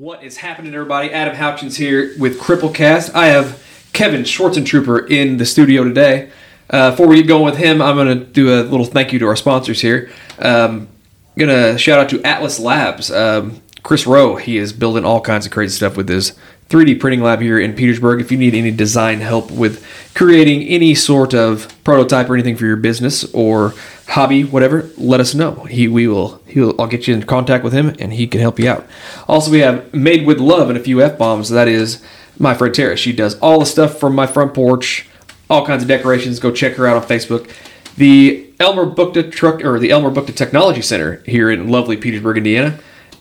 What 0.00 0.24
is 0.24 0.38
happening, 0.38 0.72
everybody? 0.72 1.12
Adam 1.12 1.36
Hopkins 1.36 1.76
here 1.76 2.14
with 2.18 2.40
Cripplecast. 2.40 3.14
I 3.14 3.26
have 3.26 3.62
Kevin 3.92 4.22
Schwartzentruber 4.22 5.10
in 5.10 5.36
the 5.36 5.44
studio 5.44 5.84
today. 5.84 6.30
Uh, 6.70 6.92
before 6.92 7.06
we 7.06 7.16
get 7.16 7.28
going 7.28 7.44
with 7.44 7.58
him, 7.58 7.82
I'm 7.82 7.96
going 7.96 8.18
to 8.18 8.24
do 8.24 8.48
a 8.48 8.62
little 8.62 8.86
thank 8.86 9.12
you 9.12 9.18
to 9.18 9.26
our 9.26 9.36
sponsors 9.36 9.82
here. 9.82 10.10
Um, 10.38 10.88
going 11.36 11.50
to 11.50 11.76
shout 11.76 11.98
out 11.98 12.08
to 12.08 12.22
Atlas 12.22 12.58
Labs. 12.58 13.10
Um, 13.10 13.60
Chris 13.82 14.06
Rowe, 14.06 14.36
he 14.36 14.56
is 14.56 14.72
building 14.72 15.04
all 15.04 15.20
kinds 15.20 15.44
of 15.44 15.52
crazy 15.52 15.76
stuff 15.76 15.98
with 15.98 16.08
his 16.08 16.32
3D 16.70 16.98
printing 16.98 17.20
lab 17.20 17.42
here 17.42 17.60
in 17.60 17.74
Petersburg. 17.74 18.22
If 18.22 18.32
you 18.32 18.38
need 18.38 18.54
any 18.54 18.70
design 18.70 19.20
help 19.20 19.50
with 19.50 19.84
creating 20.14 20.62
any 20.62 20.94
sort 20.94 21.34
of 21.34 21.76
prototype 21.84 22.30
or 22.30 22.34
anything 22.34 22.56
for 22.56 22.64
your 22.64 22.76
business 22.76 23.24
or 23.34 23.74
hobby, 24.10 24.42
whatever, 24.42 24.90
let 24.98 25.20
us 25.20 25.34
know. 25.34 25.64
He 25.64 25.88
we 25.88 26.06
will 26.06 26.40
he 26.46 26.60
will 26.60 26.74
I'll 26.80 26.86
get 26.86 27.06
you 27.06 27.14
in 27.14 27.22
contact 27.22 27.64
with 27.64 27.72
him 27.72 27.94
and 27.98 28.12
he 28.12 28.26
can 28.26 28.40
help 28.40 28.58
you 28.58 28.68
out. 28.68 28.86
Also, 29.28 29.50
we 29.50 29.60
have 29.60 29.92
Made 29.94 30.26
with 30.26 30.38
Love 30.38 30.68
and 30.68 30.76
a 30.76 30.82
few 30.82 31.00
f 31.00 31.16
bombs. 31.16 31.48
That 31.48 31.68
is 31.68 32.02
my 32.38 32.54
friend 32.54 32.74
Tara. 32.74 32.96
She 32.96 33.12
does 33.12 33.38
all 33.38 33.60
the 33.60 33.66
stuff 33.66 33.98
from 33.98 34.14
my 34.14 34.26
front 34.26 34.52
porch, 34.52 35.08
all 35.48 35.64
kinds 35.64 35.82
of 35.82 35.88
decorations. 35.88 36.40
Go 36.40 36.50
check 36.50 36.74
her 36.74 36.86
out 36.86 36.96
on 36.96 37.08
Facebook. 37.08 37.50
The 37.96 38.52
Elmer 38.58 38.86
Buchta 38.86 39.30
Truck 39.30 39.64
or 39.64 39.78
the 39.78 39.90
Elmer 39.90 40.10
Buchta 40.10 40.34
Technology 40.34 40.82
Center 40.82 41.22
here 41.26 41.50
in 41.50 41.68
lovely 41.68 41.96
Petersburg, 41.96 42.36
Indiana, 42.38 42.78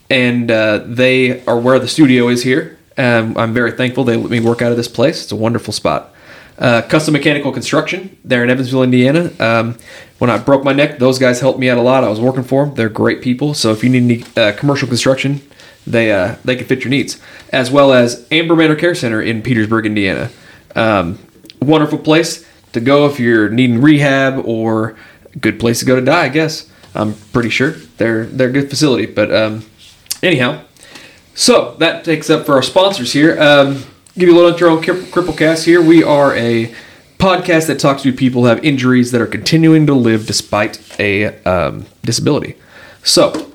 and 0.09 0.49
uh, 0.49 0.79
they 0.85 1.43
are 1.45 1.59
where 1.59 1.79
the 1.79 1.87
studio 1.87 2.29
is 2.29 2.43
here. 2.43 2.77
Um, 2.97 3.37
I'm 3.37 3.53
very 3.53 3.71
thankful 3.71 4.03
they 4.03 4.17
let 4.17 4.29
me 4.29 4.39
work 4.39 4.61
out 4.61 4.71
of 4.71 4.77
this 4.77 4.87
place. 4.87 5.23
It's 5.23 5.31
a 5.31 5.35
wonderful 5.35 5.73
spot. 5.73 6.13
Uh, 6.59 6.81
custom 6.81 7.13
mechanical 7.13 7.53
construction 7.53 8.17
there 8.25 8.43
in 8.43 8.49
Evansville, 8.49 8.83
Indiana. 8.83 9.31
Um, 9.39 9.77
when 10.17 10.29
I 10.29 10.37
broke 10.37 10.65
my 10.65 10.73
neck, 10.73 10.99
those 10.99 11.17
guys 11.17 11.39
helped 11.39 11.57
me 11.57 11.69
out 11.69 11.77
a 11.77 11.81
lot. 11.81 12.03
I 12.03 12.09
was 12.09 12.19
working 12.19 12.43
for 12.43 12.65
them. 12.65 12.75
They're 12.75 12.89
great 12.89 13.21
people. 13.21 13.53
So 13.53 13.71
if 13.71 13.81
you 13.81 13.89
need 13.89 14.03
any 14.03 14.23
uh, 14.35 14.51
commercial 14.57 14.87
construction, 14.87 15.41
they 15.87 16.11
uh, 16.11 16.35
they 16.43 16.57
can 16.57 16.65
fit 16.65 16.83
your 16.83 16.89
needs. 16.89 17.19
As 17.53 17.71
well 17.71 17.93
as 17.93 18.27
Amber 18.29 18.57
Manor 18.57 18.75
Care 18.75 18.93
Center 18.93 19.21
in 19.21 19.41
Petersburg, 19.41 19.85
Indiana. 19.85 20.29
Um, 20.75 21.17
wonderful 21.61 21.97
place 21.97 22.45
to 22.73 22.81
go 22.81 23.05
if 23.05 23.21
you're 23.21 23.49
needing 23.49 23.81
rehab 23.81 24.45
or 24.45 24.97
good 25.39 25.61
place 25.61 25.79
to 25.79 25.85
go 25.85 25.95
to 25.95 26.01
die. 26.01 26.25
I 26.25 26.29
guess 26.29 26.69
I'm 26.93 27.13
pretty 27.31 27.49
sure 27.49 27.71
they're 27.97 28.25
they're 28.25 28.49
a 28.49 28.51
good 28.51 28.69
facility. 28.69 29.05
But 29.05 29.33
um, 29.33 29.65
anyhow, 30.21 30.63
so 31.35 31.75
that 31.79 32.03
takes 32.03 32.29
up 32.29 32.45
for 32.45 32.55
our 32.55 32.61
sponsors 32.61 33.13
here. 33.13 33.41
Um, 33.41 33.85
give 34.19 34.27
you 34.27 34.35
a 34.35 34.37
little 34.37 34.51
intro 34.51 34.75
on 34.75 34.83
Cripplecast 34.83 35.63
here. 35.63 35.81
We 35.81 36.03
are 36.03 36.35
a 36.35 36.75
podcast 37.19 37.67
that 37.67 37.79
talks 37.79 38.01
to 38.01 38.11
people 38.11 38.41
who 38.41 38.47
have 38.47 38.63
injuries 38.65 39.11
that 39.11 39.21
are 39.21 39.27
continuing 39.27 39.87
to 39.87 39.93
live 39.93 40.27
despite 40.27 40.99
a 40.99 41.41
um, 41.45 41.85
disability. 42.03 42.55
So, 43.01 43.53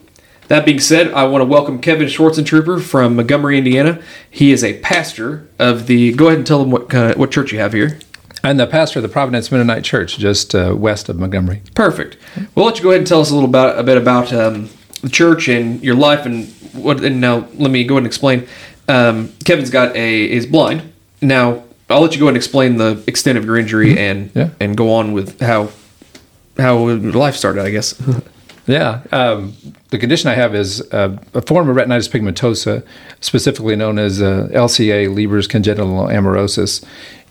that 0.48 0.64
being 0.64 0.80
said, 0.80 1.12
I 1.12 1.24
want 1.24 1.42
to 1.42 1.46
welcome 1.46 1.82
Kevin 1.82 2.06
Schwartzentruber 2.06 2.82
from 2.82 3.16
Montgomery, 3.16 3.58
Indiana. 3.58 4.02
He 4.30 4.52
is 4.52 4.64
a 4.64 4.78
pastor 4.80 5.46
of 5.58 5.86
the. 5.86 6.14
Go 6.14 6.28
ahead 6.28 6.38
and 6.38 6.46
tell 6.46 6.60
them 6.60 6.70
what 6.70 6.90
what 7.18 7.30
church 7.30 7.52
you 7.52 7.58
have 7.58 7.74
here. 7.74 7.98
I'm 8.42 8.56
the 8.56 8.66
pastor 8.66 9.00
of 9.00 9.02
the 9.02 9.10
Providence 9.10 9.52
Mennonite 9.52 9.84
Church, 9.84 10.16
just 10.16 10.54
uh, 10.54 10.74
west 10.74 11.10
of 11.10 11.18
Montgomery. 11.18 11.60
Perfect. 11.74 12.16
We'll 12.54 12.64
let 12.64 12.78
you 12.78 12.82
go 12.82 12.90
ahead 12.90 13.00
and 13.00 13.06
tell 13.06 13.20
us 13.20 13.30
a 13.30 13.34
little 13.34 13.50
about 13.50 13.78
a 13.78 13.82
bit 13.82 13.98
about 13.98 14.32
um, 14.32 14.70
the 15.02 15.10
church 15.10 15.48
and 15.48 15.82
your 15.82 15.94
life 15.94 16.24
and 16.24 16.46
what. 16.72 17.04
And 17.04 17.20
now 17.20 17.48
let 17.54 17.70
me 17.70 17.84
go 17.84 17.94
ahead 17.94 18.04
and 18.04 18.06
explain. 18.06 18.46
Um, 18.88 19.32
Kevin's 19.44 19.70
got 19.70 19.94
a 19.96 20.30
is 20.30 20.46
blind 20.46 20.82
now. 21.22 21.62
I'll 21.90 22.00
let 22.00 22.14
you 22.14 22.20
go 22.20 22.28
and 22.28 22.36
explain 22.36 22.76
the 22.78 23.02
extent 23.06 23.36
of 23.38 23.44
your 23.44 23.56
injury 23.58 23.90
Mm-hmm. 23.90 23.98
and 23.98 24.30
Yeah. 24.34 24.48
and 24.60 24.76
go 24.76 24.92
on 24.92 25.12
with 25.12 25.40
how 25.40 25.70
how 26.58 26.76
life 26.78 27.36
started. 27.36 27.64
I 27.64 27.70
guess. 27.70 27.94
Yeah. 28.66 29.02
Um, 29.12 29.52
the 29.90 29.98
condition 29.98 30.30
I 30.30 30.34
have 30.36 30.54
is 30.54 30.80
uh, 30.90 31.18
a 31.34 31.42
form 31.42 31.68
of 31.68 31.76
retinitis 31.76 32.08
pigmentosa, 32.08 32.82
specifically 33.20 33.76
known 33.76 33.98
as 33.98 34.22
uh, 34.22 34.48
LCA, 34.54 35.14
Leber's 35.14 35.46
congenital 35.46 36.06
amaurosis. 36.06 36.82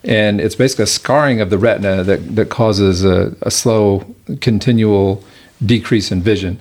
And 0.04 0.40
it's 0.40 0.54
basically 0.54 0.84
a 0.84 0.86
scarring 0.86 1.40
of 1.40 1.50
the 1.50 1.58
retina 1.58 2.04
that, 2.04 2.36
that 2.36 2.50
causes 2.50 3.04
a, 3.04 3.34
a 3.42 3.50
slow, 3.50 4.04
continual 4.40 5.24
decrease 5.66 6.12
in 6.12 6.22
vision. 6.22 6.60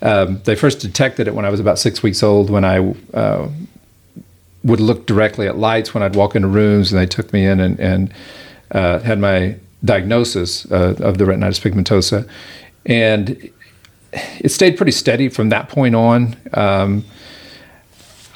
Um, 0.00 0.40
they 0.44 0.54
first 0.56 0.80
detected 0.80 1.28
it 1.28 1.34
when 1.34 1.44
I 1.44 1.50
was 1.50 1.60
about 1.60 1.78
six 1.78 2.02
weeks 2.02 2.22
old 2.22 2.48
when 2.48 2.64
I 2.64 2.94
uh, 3.12 3.50
would 4.64 4.80
look 4.80 5.06
directly 5.06 5.46
at 5.46 5.58
lights 5.58 5.94
when 5.94 6.02
I'd 6.02 6.16
walk 6.16 6.34
into 6.34 6.48
rooms, 6.48 6.92
and 6.92 7.00
they 7.00 7.06
took 7.06 7.32
me 7.32 7.46
in 7.46 7.60
and, 7.60 7.78
and 7.78 8.14
uh, 8.72 8.98
had 9.00 9.18
my 9.18 9.56
diagnosis 9.84 10.70
uh, 10.72 10.96
of 10.98 11.18
the 11.18 11.24
retinitis 11.24 11.60
pigmentosa. 11.60 12.28
And 12.86 13.50
it 14.12 14.50
stayed 14.50 14.76
pretty 14.76 14.92
steady 14.92 15.28
from 15.28 15.50
that 15.50 15.68
point 15.68 15.94
on. 15.94 16.36
Um, 16.54 17.04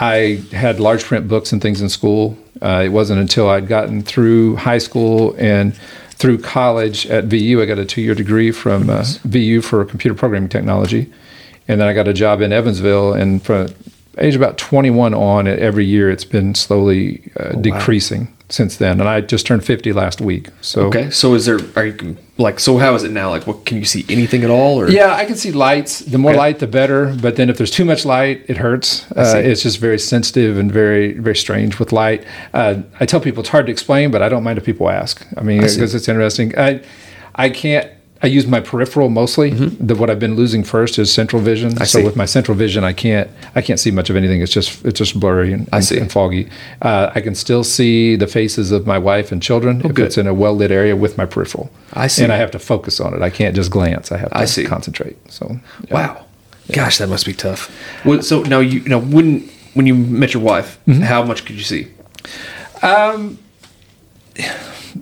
I 0.00 0.43
had 0.53 0.78
large 0.78 1.05
print 1.05 1.27
books 1.28 1.53
and 1.53 1.61
things 1.61 1.81
in 1.81 1.89
school. 1.89 2.39
Uh, 2.62 2.83
it 2.84 2.91
wasn't 2.91 3.21
until 3.21 3.49
I'd 3.49 3.66
gotten 3.66 4.03
through 4.03 4.56
high 4.56 4.78
school 4.78 5.34
and 5.39 5.75
through 6.19 6.39
college 6.39 7.06
at 7.06 7.25
VU, 7.25 7.62
I 7.62 7.66
got 7.66 7.78
a 7.78 7.84
two 7.84 8.03
year 8.03 8.15
degree 8.15 8.50
from 8.50 8.91
uh, 8.91 9.05
VU 9.22 9.60
for 9.60 9.84
computer 9.84 10.16
programming 10.16 10.49
technology. 10.49 11.12
And 11.69 11.81
then 11.81 11.87
I 11.87 11.93
got 11.93 12.09
a 12.09 12.12
job 12.12 12.41
in 12.41 12.53
Evansville. 12.53 13.12
And 13.12 13.43
from 13.43 13.69
age 14.21 14.34
about 14.37 14.59
21 14.59 15.15
on, 15.15 15.47
it 15.47 15.59
every 15.59 15.84
year 15.84 16.11
it's 16.11 16.25
been 16.25 16.55
slowly 16.55 17.31
uh, 17.39 17.53
decreasing 17.53 18.29
since 18.51 18.77
then. 18.77 19.01
And 19.01 19.09
I 19.09 19.21
just 19.21 19.47
turned 19.47 19.65
50 19.65 19.93
last 19.93 20.21
week. 20.21 20.49
So 20.61 20.87
Okay, 20.87 21.11
so 21.11 21.34
is 21.34 21.45
there 21.47 21.59
are 21.77 21.87
you 21.87 22.17
like 22.39 22.59
so 22.61 22.78
how 22.78 22.95
is 22.95 23.03
it 23.05 23.11
now? 23.11 23.31
Like, 23.31 23.47
what 23.47 23.67
can 23.67 23.77
you 23.78 23.84
see 23.84 24.05
anything 24.09 24.43
at 24.45 24.51
all? 24.51 24.81
Or 24.81 24.89
Yeah, 24.89 25.15
I 25.15 25.25
can 25.25 25.37
see 25.37 25.53
lights. 25.53 26.01
The 26.01 26.19
more 26.19 26.31
Okay. 26.33 26.39
light, 26.39 26.59
the 26.61 26.67
better. 26.67 27.15
But 27.21 27.37
then 27.37 27.51
if 27.51 27.59
there's 27.59 27.71
too 27.71 27.84
much 27.84 28.05
light, 28.05 28.45
it 28.49 28.57
hurts. 28.57 29.11
Uh, 29.12 29.41
it's 29.45 29.62
just 29.62 29.78
very 29.78 29.99
sensitive 29.99 30.57
and 30.57 30.73
very, 30.73 31.12
very 31.12 31.37
strange 31.37 31.78
with 31.78 31.93
light. 31.93 32.25
Uh, 32.55 32.83
I 33.01 33.07
tell 33.07 33.21
people 33.21 33.41
it's 33.41 33.51
hard 33.51 33.67
to 33.67 33.73
explain, 33.73 34.11
but 34.11 34.23
I 34.23 34.28
don't 34.28 34.43
mind 34.45 34.59
if 34.59 34.65
people 34.65 34.89
ask. 34.89 35.27
I 35.37 35.43
mean, 35.43 35.61
because 35.61 35.95
it's 35.95 36.09
interesting. 36.09 36.57
I, 36.59 36.81
I 37.34 37.51
can't. 37.51 37.91
I 38.21 38.27
use 38.27 38.47
my 38.49 38.59
peripheral 38.61 39.09
mostly. 39.11 39.51
The, 39.51 39.95
what 39.95 40.11
I've 40.11 40.19
been 40.19 40.34
losing 40.34 40.65
first 40.65 40.99
is 40.99 41.12
central 41.12 41.41
vision. 41.41 41.71
so 41.71 41.77
Mm-hmm. 41.77 41.84
see. 41.84 42.05
with 42.05 42.17
my 42.17 42.25
central 42.27 42.56
vision, 42.56 42.83
I 42.83 42.93
can't. 42.93 43.31
I 43.55 43.62
can't 43.62 43.79
see 43.79 43.93
much 43.93 44.11
of 44.11 44.17
anything. 44.17 44.43
It's 44.43 44.53
just 44.53 44.84
it's 44.84 44.99
just 44.99 45.19
blurry 45.21 45.53
and, 45.53 45.69
and, 45.73 45.84
see. 45.84 45.99
and 46.01 46.11
foggy. 46.11 46.49
Uh, 46.83 47.12
I 47.15 47.21
can 47.21 47.34
still 47.37 47.62
see 47.62 48.17
the 48.17 48.27
faces 48.27 48.73
of 48.73 48.87
my 48.87 48.99
wife 48.99 49.31
and 49.33 49.41
children 49.41 49.81
if 49.81 49.87
Oh, 49.87 49.89
good. 49.91 50.07
it's 50.07 50.19
in 50.19 50.27
a 50.27 50.34
well 50.34 50.55
lit 50.57 50.71
area 50.73 50.97
with 50.97 51.17
my 51.17 51.27
peripheral. 51.27 51.71
I 51.93 52.09
see. 52.09 52.25
And 52.25 52.33
I 52.33 52.37
have 52.39 52.51
to 52.51 52.59
focus 52.59 52.99
on 53.01 53.15
it. 53.15 53.23
I 53.23 53.31
can't 53.31 53.55
just 53.55 53.71
glance. 53.71 54.11
I 54.11 54.17
have 54.19 54.31
to 54.31 54.39
I 54.39 54.47
see. 54.47 54.65
concentrate. 54.65 55.17
So 55.31 55.61
yeah. 55.87 55.95
Wow, 55.95 56.25
gosh, 56.73 56.99
that 56.99 57.09
must 57.09 57.25
be 57.25 57.33
tough. 57.34 57.71
Well, 58.05 58.23
so 58.23 58.43
now 58.43 58.59
you 58.61 58.81
now 58.89 58.99
when 58.99 59.49
when 59.75 59.87
you 59.87 59.95
met 59.95 60.34
your 60.34 60.43
wife, 60.43 60.78
Mm-hmm. 60.89 61.03
how 61.03 61.23
much 61.23 61.45
could 61.45 61.55
you 61.57 61.62
see? 61.65 61.87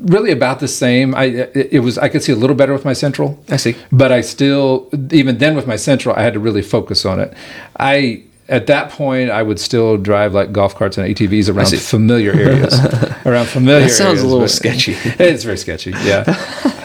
Really 0.03 0.31
about 0.31 0.61
the 0.61 0.69
same. 0.69 1.15
I 1.15 1.25
it, 1.25 1.69
it 1.73 1.81
was 1.81 1.99
I 1.99 2.09
could 2.09 2.23
see 2.23 2.33
a 2.33 2.37
little 2.37 2.57
better 2.57 2.73
with 2.73 2.85
my 2.85 2.93
central. 2.93 3.39
I 3.49 3.57
see. 3.57 3.77
But 3.93 4.13
I 4.13 4.21
still 4.21 4.89
even 5.11 5.39
then 5.39 5.57
with 5.57 5.67
my 5.67 5.77
central 5.77 6.15
I 6.15 6.23
had 6.23 6.35
to 6.35 6.41
really 6.41 6.63
focus 6.63 7.05
on 7.05 7.21
it. 7.21 7.33
I 7.79 8.23
at 8.49 8.67
that 8.69 8.91
point 8.91 9.31
I 9.31 9.43
would 9.43 9.59
still 9.59 9.97
drive 9.97 10.33
like 10.35 10.53
golf 10.53 10.75
carts 10.75 10.99
and 10.99 11.15
ATVs 11.15 11.53
around 11.53 11.69
familiar 11.81 12.33
areas. 12.33 12.75
around 13.27 13.47
familiar 13.49 13.87
That 13.87 13.91
sounds 13.91 14.21
a 14.21 14.27
little 14.27 14.49
sketchy. 14.49 14.97
It's 15.19 15.45
very 15.45 15.57
sketchy. 15.59 15.91
Yeah. 15.91 16.25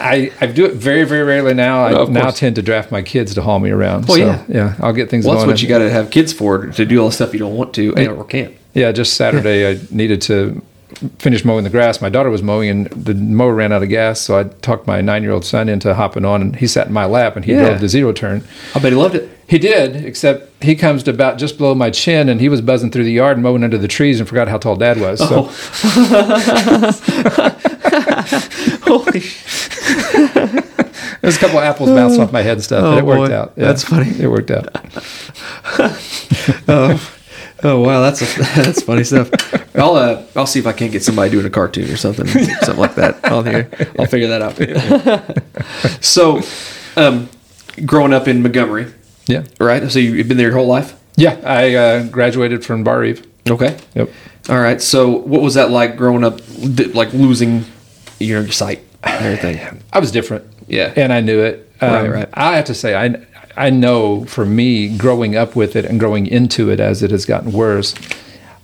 I, 0.02 0.32
I 0.40 0.46
do 0.46 0.64
it 0.64 0.74
very, 0.74 1.04
very 1.04 1.22
rarely 1.22 1.54
now. 1.54 1.84
I 1.84 1.92
No, 1.92 2.02
of 2.02 2.10
now 2.10 2.22
course. 2.22 2.38
tend 2.40 2.56
to 2.56 2.62
draft 2.62 2.90
my 2.90 3.02
kids 3.02 3.34
to 3.34 3.42
haul 3.42 3.60
me 3.60 3.70
around. 3.70 4.08
Well, 4.08 4.18
so, 4.18 4.24
yeah. 4.24 4.44
yeah. 4.48 4.74
I'll 4.80 4.92
get 4.92 5.10
things 5.10 5.24
Well, 5.24 5.36
that's 5.36 5.46
what 5.46 5.62
you 5.62 5.68
got 5.68 5.78
to 5.78 5.90
have 5.90 6.10
kids 6.10 6.32
for 6.32 6.66
to 6.66 6.84
do 6.84 6.98
all 6.98 7.06
the 7.06 7.12
stuff 7.12 7.32
you 7.32 7.38
don't 7.38 7.56
want 7.56 7.74
to 7.74 7.94
and 7.94 8.08
or 8.08 8.24
can't. 8.24 8.54
Yeah, 8.74 8.90
just 8.90 9.14
Saturday 9.14 9.70
I 9.70 9.78
needed 9.90 10.22
to 10.22 10.62
finish 11.18 11.44
mowing 11.44 11.64
the 11.64 11.70
grass. 11.70 12.00
My 12.00 12.08
daughter 12.08 12.30
was 12.30 12.42
mowing 12.42 12.68
and 12.70 12.86
the 12.88 13.14
mower 13.14 13.54
ran 13.54 13.72
out 13.72 13.82
of 13.82 13.88
gas, 13.88 14.20
so 14.20 14.38
I 14.38 14.44
talked 14.44 14.86
my 14.86 15.00
nine 15.00 15.22
year 15.22 15.32
old 15.32 15.44
son 15.44 15.68
into 15.68 15.94
hopping 15.94 16.24
on 16.24 16.42
and 16.42 16.56
he 16.56 16.66
sat 16.66 16.88
in 16.88 16.92
my 16.92 17.04
lap 17.04 17.36
and 17.36 17.44
he 17.44 17.52
Yeah. 17.52 17.68
drove 17.68 17.80
the 17.80 17.88
zero 17.88 18.12
turn. 18.12 18.44
I 18.74 18.78
bet 18.78 18.92
he 18.92 18.98
loved 18.98 19.14
it. 19.14 19.28
He 19.48 19.58
did, 19.58 19.96
except 20.04 20.62
he 20.62 20.74
comes 20.74 21.02
to 21.02 21.10
about 21.10 21.36
just 21.38 21.58
below 21.58 21.74
my 21.74 21.90
chin 21.90 22.28
and 22.30 22.40
he 22.40 22.48
was 22.48 22.62
buzzing 22.62 22.90
through 22.90 23.04
the 23.04 23.12
yard 23.12 23.36
and 23.36 23.42
mowing 23.42 23.62
under 23.64 23.76
the 23.76 23.88
trees 23.88 24.18
and 24.18 24.26
forgot 24.28 24.48
how 24.48 24.56
tall 24.56 24.76
dad 24.76 24.98
was. 24.98 25.18
So 25.18 25.48
oh. 25.50 25.52
Holy 28.82 29.20
there's 31.20 31.36
a 31.36 31.38
couple 31.38 31.58
of 31.58 31.64
apples 31.64 31.90
bouncing 31.90 32.20
off 32.20 32.32
my 32.32 32.42
head 32.42 32.54
and 32.54 32.62
stuff, 32.64 32.82
Oh, 32.84 32.90
but 32.92 32.98
it 32.98 33.02
oh, 33.02 33.04
worked 33.04 33.30
boy. 33.30 33.36
out. 33.36 33.54
That's 33.56 33.84
funny. 33.84 34.10
It 34.18 34.28
worked 34.28 34.50
out. 34.50 34.68
Um, 36.66 36.98
Oh 37.64 37.80
wow, 37.80 38.00
that's 38.00 38.22
a, 38.22 38.42
that's 38.62 38.82
funny 38.82 39.04
stuff. 39.04 39.30
I'll 39.76 39.94
uh, 39.96 40.24
I'll 40.34 40.46
see 40.46 40.58
if 40.58 40.66
I 40.66 40.72
can't 40.72 40.90
get 40.92 41.02
somebody 41.02 41.30
doing 41.30 41.46
a 41.46 41.50
cartoon 41.50 41.90
or 41.90 41.96
something, 41.96 42.26
something 42.26 42.76
like 42.76 42.94
that 42.96 43.24
on 43.30 43.46
here. 43.46 43.70
I'll 43.98 44.06
figure 44.06 44.28
that 44.28 44.42
out. 44.42 46.02
so, 46.04 46.40
um, 46.96 47.28
growing 47.86 48.12
up 48.12 48.26
in 48.28 48.42
Montgomery, 48.42 48.92
Yeah. 49.26 49.44
right? 49.60 49.90
So 49.90 49.98
you've 49.98 50.28
been 50.28 50.36
there 50.36 50.48
your 50.48 50.56
whole 50.56 50.66
life. 50.66 50.98
Yeah. 51.16 51.40
I 51.44 51.74
uh, 51.74 52.06
graduated 52.08 52.64
from 52.64 52.84
Barr-Reeve. 52.84 53.26
Okay. 53.48 53.78
Yep. 53.94 54.10
All 54.48 54.58
right. 54.60 54.80
So 54.80 55.08
what 55.10 55.42
was 55.42 55.54
that 55.54 55.70
like 55.70 55.96
growing 55.96 56.24
up, 56.24 56.40
like 56.94 57.12
losing 57.12 57.64
your, 58.18 58.42
your 58.42 58.50
sight 58.52 58.80
and 59.02 59.24
everything? 59.24 59.82
I 59.92 59.98
was 60.00 60.10
different. 60.10 60.44
Yeah. 60.68 60.92
and 60.96 61.12
I 61.12 61.20
knew 61.20 61.40
it. 61.40 61.68
Um, 61.80 61.92
Right, 61.92 62.10
right. 62.10 62.28
I 62.34 62.56
have 62.56 62.66
to 62.66 62.74
say, 62.74 62.94
I 62.94 63.08
I 63.56 63.70
know 63.70 64.24
for 64.24 64.44
me, 64.44 64.96
growing 64.96 65.36
up 65.36 65.54
with 65.56 65.76
it 65.76 65.84
and 65.84 66.00
growing 66.00 66.26
into 66.26 66.70
it 66.70 66.80
as 66.80 67.02
it 67.02 67.10
has 67.10 67.24
gotten 67.26 67.52
worse, 67.52 67.94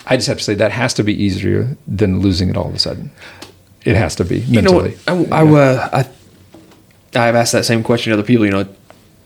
I 0.06 0.16
just 0.16 0.28
have 0.28 0.38
to 0.38 0.44
say 0.44 0.54
that 0.54 0.72
has 0.72 0.94
to 0.94 1.02
be 1.04 1.12
easier 1.22 1.76
than 1.86 2.20
losing 2.20 2.48
it 2.48 2.56
all 2.56 2.68
of 2.68 2.74
a 2.74 2.78
sudden. 2.78 3.10
It 3.84 3.96
has 3.96 4.14
to 4.16 4.24
be 4.24 4.38
You 4.40 4.62
know 4.62 4.72
mentally. 4.72 4.96
I, 5.06 5.42
I, 5.42 5.46
uh, 5.46 5.88
I, 5.92 7.28
I've 7.28 7.34
asked 7.34 7.52
that 7.52 7.64
same 7.64 7.82
question 7.82 8.10
to 8.12 8.18
other 8.18 8.26
people. 8.26 8.44
You 8.46 8.52
know, 8.52 8.66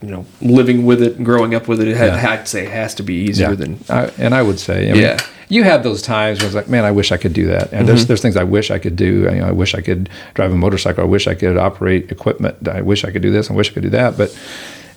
you 0.02 0.08
know, 0.10 0.26
living 0.40 0.84
with 0.84 1.00
it 1.02 1.16
and 1.16 1.24
growing 1.24 1.54
up 1.54 1.68
with 1.68 1.80
it, 1.80 1.88
it 1.88 1.96
had, 1.96 2.14
Yeah. 2.14 2.30
I'd 2.30 2.48
say 2.48 2.64
it 2.66 2.70
has 2.72 2.94
to 2.96 3.02
be 3.02 3.14
easier 3.14 3.50
yeah. 3.50 3.54
than. 3.54 3.78
I, 3.88 4.06
and 4.18 4.34
I 4.34 4.42
would 4.42 4.58
say, 4.58 4.90
I 4.90 4.92
mean, 4.92 5.02
Yeah. 5.02 5.18
you 5.48 5.62
have 5.62 5.84
those 5.84 6.02
times 6.02 6.38
where 6.40 6.46
it's 6.46 6.54
like, 6.56 6.68
man, 6.68 6.84
I 6.84 6.90
wish 6.90 7.12
I 7.12 7.16
could 7.16 7.32
do 7.32 7.46
that. 7.46 7.64
And 7.72 7.72
Mm-hmm. 7.72 7.86
there's 7.86 8.06
there's 8.06 8.20
things 8.22 8.36
I 8.36 8.42
wish 8.44 8.70
I 8.72 8.78
could 8.80 8.96
do. 8.96 9.22
You 9.22 9.30
know, 9.30 9.46
I 9.46 9.52
wish 9.52 9.74
I 9.76 9.80
could 9.80 10.08
drive 10.34 10.50
a 10.52 10.56
motorcycle. 10.56 11.04
I 11.04 11.06
wish 11.06 11.28
I 11.28 11.34
could 11.34 11.56
operate 11.56 12.10
equipment. 12.10 12.66
I 12.68 12.82
wish 12.82 13.04
I 13.04 13.10
could 13.12 13.22
do 13.22 13.30
this. 13.30 13.50
I 13.50 13.54
wish 13.54 13.70
I 13.70 13.74
could 13.74 13.84
do 13.84 13.90
that. 13.90 14.16
But 14.16 14.36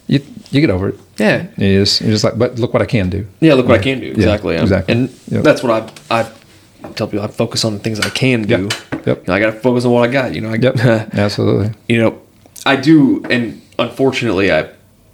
you 0.07 0.19
you 0.51 0.61
get 0.61 0.69
over 0.69 0.89
it. 0.89 0.99
Yeah. 1.17 1.47
You 1.57 1.81
just 1.81 2.01
you're 2.01 2.11
just 2.11 2.23
like, 2.23 2.37
but 2.37 2.59
look 2.59 2.73
what 2.73 2.81
I 2.81 2.85
can 2.85 3.09
do. 3.09 3.25
Yeah, 3.39 3.53
look 3.55 3.67
what 3.67 3.79
I 3.79 3.83
can 3.83 3.99
do. 3.99 4.11
Exactly. 4.11 4.55
Um, 4.57 4.63
exactly. 4.63 4.93
And 4.93 5.09
Yep. 5.29 5.43
that's 5.43 5.63
what 5.63 5.71
I, 6.11 6.19
I 6.21 6.89
tell 6.91 7.07
people. 7.07 7.25
I 7.25 7.27
focus 7.27 7.65
on 7.65 7.73
the 7.73 7.79
things 7.79 7.99
I 7.99 8.09
can 8.09 8.43
do. 8.43 8.69
Yep. 8.91 9.05
Yep. 9.07 9.17
You 9.19 9.23
know, 9.27 9.33
I 9.33 9.39
got 9.39 9.47
to 9.53 9.59
focus 9.59 9.85
on 9.85 9.91
what 9.91 10.07
I 10.07 10.11
got. 10.11 10.33
You 10.35 10.41
know. 10.41 10.51
I, 10.51 10.55
Yep. 10.55 10.75
Absolutely. 11.13 11.73
you 11.87 11.99
know, 11.99 12.21
I 12.65 12.75
do, 12.75 13.23
and 13.29 13.61
unfortunately, 13.79 14.51
I, 14.51 14.69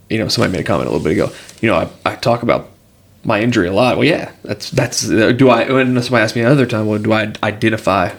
you 0.09 0.17
know, 0.17 0.27
somebody 0.27 0.51
made 0.53 0.61
a 0.61 0.63
comment 0.63 0.87
a 0.89 0.91
little 0.91 1.03
bit 1.03 1.13
ago. 1.13 1.31
You 1.61 1.69
know, 1.69 1.75
I, 1.77 2.11
I 2.11 2.15
talk 2.15 2.43
about 2.43 2.69
my 3.23 3.39
injury 3.41 3.67
a 3.67 3.73
lot. 3.73 3.97
Well, 3.97 4.05
yeah, 4.07 4.31
that's 4.43 4.69
that's. 4.71 5.07
Do 5.07 5.49
I? 5.49 5.71
When 5.71 6.01
somebody 6.01 6.23
asked 6.23 6.35
me 6.35 6.41
another 6.41 6.65
time, 6.65 6.87
well, 6.87 6.99
do 6.99 7.13
I 7.13 7.31
identify 7.43 8.13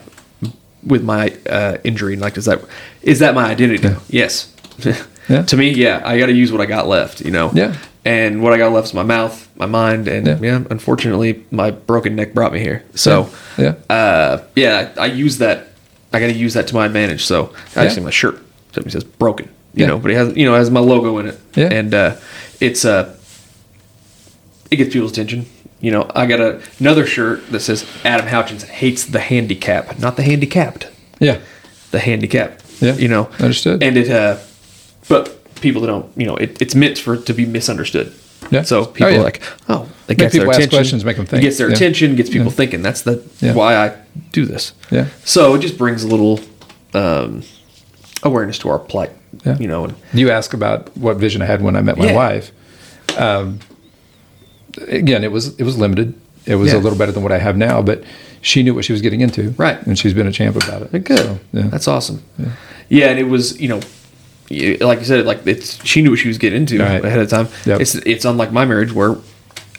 with 0.87 1.03
my 1.05 1.37
uh, 1.49 1.79
injury? 1.85 2.17
Like, 2.17 2.37
is 2.39 2.45
that 2.47 2.63
is 3.03 3.19
that 3.19 3.35
my 3.35 3.45
identity? 3.51 3.87
Yeah. 3.87 3.99
Yes. 4.09 4.49
Yeah. 5.29 5.43
to 5.43 5.57
me, 5.57 5.71
yeah, 5.71 6.03
I 6.05 6.19
got 6.19 6.27
to 6.27 6.33
use 6.33 6.51
what 6.53 6.61
I 6.61 6.67
got 6.67 6.89
left. 6.89 7.21
You 7.21 7.31
know. 7.31 7.51
Yeah. 7.55 7.75
And 8.05 8.43
what 8.43 8.53
I 8.53 8.59
got 8.59 8.73
left 8.73 8.89
is 8.89 8.95
my 8.95 9.05
mouth, 9.05 9.49
my 9.57 9.67
mind, 9.67 10.09
and 10.09 10.27
Yeah. 10.27 10.39
yeah, 10.43 10.63
unfortunately, 10.71 11.45
my 11.53 11.71
broken 11.71 12.17
neck 12.17 12.35
brought 12.35 12.53
me 12.53 12.59
here. 12.59 12.83
So, 12.97 13.29
Yeah. 13.57 13.75
uh, 13.89 14.39
yeah, 14.57 14.89
I 14.99 15.07
use 15.07 15.39
that. 15.39 15.69
I 16.13 16.19
got 16.19 16.27
to 16.27 16.33
use 16.33 16.55
that 16.55 16.67
to 16.69 16.75
my 16.75 16.87
advantage. 16.87 17.25
So 17.25 17.53
I 17.77 17.85
Yeah. 17.85 17.91
see 17.91 18.01
my 18.01 18.11
shirt. 18.11 18.41
Something 18.75 18.91
says 18.91 19.05
broken, 19.05 19.49
you 19.75 19.83
Yeah. 19.83 19.87
know, 19.89 19.99
but 19.99 20.11
it 20.11 20.15
has 20.17 20.37
you 20.37 20.45
know 20.47 20.55
it 20.55 20.59
has 20.59 20.71
my 20.71 20.81
logo 20.81 21.19
in 21.19 21.29
it. 21.29 21.39
Yeah. 21.55 21.69
And 21.73 21.95
uh, 21.95 22.15
it's 22.61 22.85
uh, 22.85 23.11
it 24.71 24.77
gets 24.77 24.93
people's 24.93 25.13
attention. 25.13 25.47
You 25.81 25.91
know, 25.91 26.07
I 26.15 26.27
got 26.27 26.41
a, 26.41 26.61
another 26.81 27.07
shirt 27.07 27.51
that 27.51 27.61
says 27.61 27.85
Adam 28.05 28.27
Houchins 28.27 28.65
hates 28.65 29.05
the 29.05 29.19
handicap, 29.21 29.99
not 29.99 30.17
the 30.17 30.23
handicapped, 30.23 30.87
Yeah. 31.21 31.39
the 31.91 31.99
handicap. 31.99 32.61
Yeah. 32.81 32.95
You 32.97 33.09
know, 33.09 33.29
Understood. 33.41 33.83
And 33.83 33.97
it, 33.97 34.09
uh, 34.11 34.37
but 35.15 35.23
people 35.61 35.81
that 35.83 35.89
don't, 35.89 36.07
you 36.21 36.27
know, 36.27 36.37
it, 36.37 36.51
it's 36.63 36.75
meant 36.75 36.97
for 36.99 37.17
to 37.29 37.33
be 37.35 37.45
misunderstood. 37.47 38.09
Yeah. 38.51 38.63
So 38.63 38.81
Oh, 38.81 38.87
people 38.87 39.13
yeah. 39.13 39.19
are 39.21 39.23
like, 39.31 39.41
oh, 39.69 39.89
it 40.09 40.19
gets 40.19 40.33
people 40.35 40.47
their 40.47 40.51
ask 40.55 40.59
attention. 40.59 40.77
questions, 40.79 41.05
make 41.05 41.19
'em 41.19 41.27
think. 41.27 41.43
It 41.43 41.47
gets 41.47 41.59
their 41.59 41.69
Yeah. 41.69 41.77
attention, 41.77 42.17
gets 42.17 42.31
people 42.31 42.47
Yeah. 42.53 42.61
thinking. 42.61 42.83
That's 42.83 43.03
the 43.03 43.15
why 43.55 43.71
I 43.85 43.87
do 44.33 44.45
this. 44.53 44.73
Yeah. 44.91 45.07
So 45.25 45.55
it 45.57 45.61
just 45.61 45.77
brings 45.79 46.03
a 46.03 46.09
little 46.09 46.41
um, 46.95 47.43
awareness 48.23 48.59
to 48.59 48.69
our 48.69 48.79
plight. 48.79 49.11
Yeah. 49.47 49.57
You 49.63 49.69
know, 49.69 49.85
and 49.85 49.95
You 50.13 50.31
ask 50.31 50.53
about 50.55 50.81
what 50.97 51.17
vision 51.19 51.41
I 51.43 51.47
had 51.47 51.63
when 51.63 51.75
I 51.77 51.81
met 51.83 51.97
my 51.97 52.13
wife. 52.13 52.53
Um, 53.17 53.59
again, 54.89 55.25
it 55.25 55.33
was 55.33 55.55
it 55.59 55.65
was 55.65 55.77
limited. 55.79 56.15
It 56.45 56.57
was 56.57 56.73
a 56.73 56.79
little 56.79 56.99
better 56.99 57.13
than 57.13 57.23
what 57.23 57.33
I 57.33 57.39
have 57.39 57.57
now, 57.57 57.81
but 57.83 58.03
she 58.41 58.63
knew 58.65 58.75
what 58.75 58.85
she 58.85 58.93
was 58.93 59.01
getting 59.03 59.21
into, 59.21 59.55
Right. 59.57 59.79
And 59.87 59.97
she's 59.97 60.13
been 60.15 60.27
a 60.27 60.33
champ 60.33 60.57
about 60.57 60.83
it. 60.83 61.05
good. 61.05 61.19
So, 61.19 61.39
yeah. 61.53 61.69
That's 61.71 61.87
awesome. 61.87 62.19
Yeah. 62.89 63.07
and 63.11 63.19
it 63.19 63.29
was 63.29 63.61
you 63.61 63.69
know, 63.69 63.81
like 64.81 64.99
you 65.01 65.05
said, 65.05 65.25
like 65.27 65.47
it's 65.47 65.85
she 65.85 66.03
knew 66.03 66.11
what 66.11 66.19
she 66.19 66.29
was 66.29 66.39
getting 66.39 66.61
into 66.63 66.79
Right. 66.79 67.05
ahead 67.05 67.21
of 67.21 67.29
time. 67.29 67.49
Yep. 67.67 67.81
It's 67.81 67.95
it's 67.95 68.25
unlike 68.25 68.53
my 68.53 68.65
marriage 68.65 68.93
where, 68.93 69.17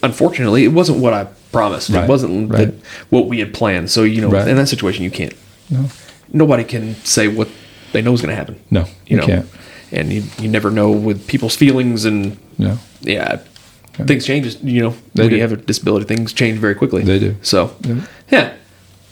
unfortunately, 0.02 0.64
it 0.64 0.70
wasn't 0.74 1.00
what 1.00 1.14
I 1.14 1.28
promised. 1.52 1.90
It 1.90 2.08
wasn't 2.08 2.52
Right. 2.52 2.68
the, 2.68 2.74
what 3.10 3.28
we 3.28 3.40
had 3.40 3.54
planned. 3.54 3.90
So 3.92 4.04
you 4.04 4.22
know, 4.22 4.30
Right. 4.30 4.48
in 4.48 4.56
that 4.58 4.68
situation, 4.70 5.04
you 5.04 5.12
can't. 5.12 5.34
No. 5.70 5.86
Nobody 6.32 6.64
can 6.64 6.96
say 7.04 7.28
what 7.28 7.48
they 7.92 8.02
know 8.02 8.14
is 8.14 8.22
going 8.22 8.30
to 8.32 8.36
happen. 8.36 8.56
No, 8.72 8.82
you 8.82 8.88
you 9.08 9.18
know, 9.18 9.26
can't. 9.26 9.46
and 9.92 10.12
you 10.12 10.24
you 10.40 10.50
never 10.50 10.72
know 10.72 10.92
with 10.92 11.28
people's 11.28 11.56
feelings 11.56 12.06
and 12.06 12.38
No. 12.58 12.80
yeah, 13.02 13.38
things 14.08 14.26
change. 14.26 14.58
You 14.64 14.82
know, 14.82 14.94
They 15.14 15.24
when 15.24 15.30
do. 15.30 15.36
you 15.36 15.42
have 15.42 15.52
a 15.52 15.58
disability, 15.58 16.06
things 16.06 16.34
change 16.34 16.58
very 16.60 16.74
quickly. 16.76 17.04
They 17.04 17.20
do. 17.20 17.36
So, 17.44 17.72
Yeah. 17.88 17.96
yeah. 18.32 18.50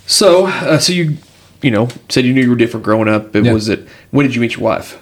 So, 0.08 0.48
uh, 0.48 0.80
so 0.80 0.92
you, 0.94 1.18
you 1.62 1.70
know, 1.72 1.88
said 2.10 2.26
you 2.26 2.34
knew 2.34 2.42
you 2.42 2.50
were 2.50 2.56
different 2.56 2.84
growing 2.84 3.08
up. 3.08 3.36
It 3.36 3.46
Yeah. 3.46 3.54
was 3.54 3.70
it. 3.70 3.88
When 4.10 4.26
did 4.26 4.34
you 4.36 4.42
meet 4.42 4.54
your 4.56 4.64
wife? 4.64 4.98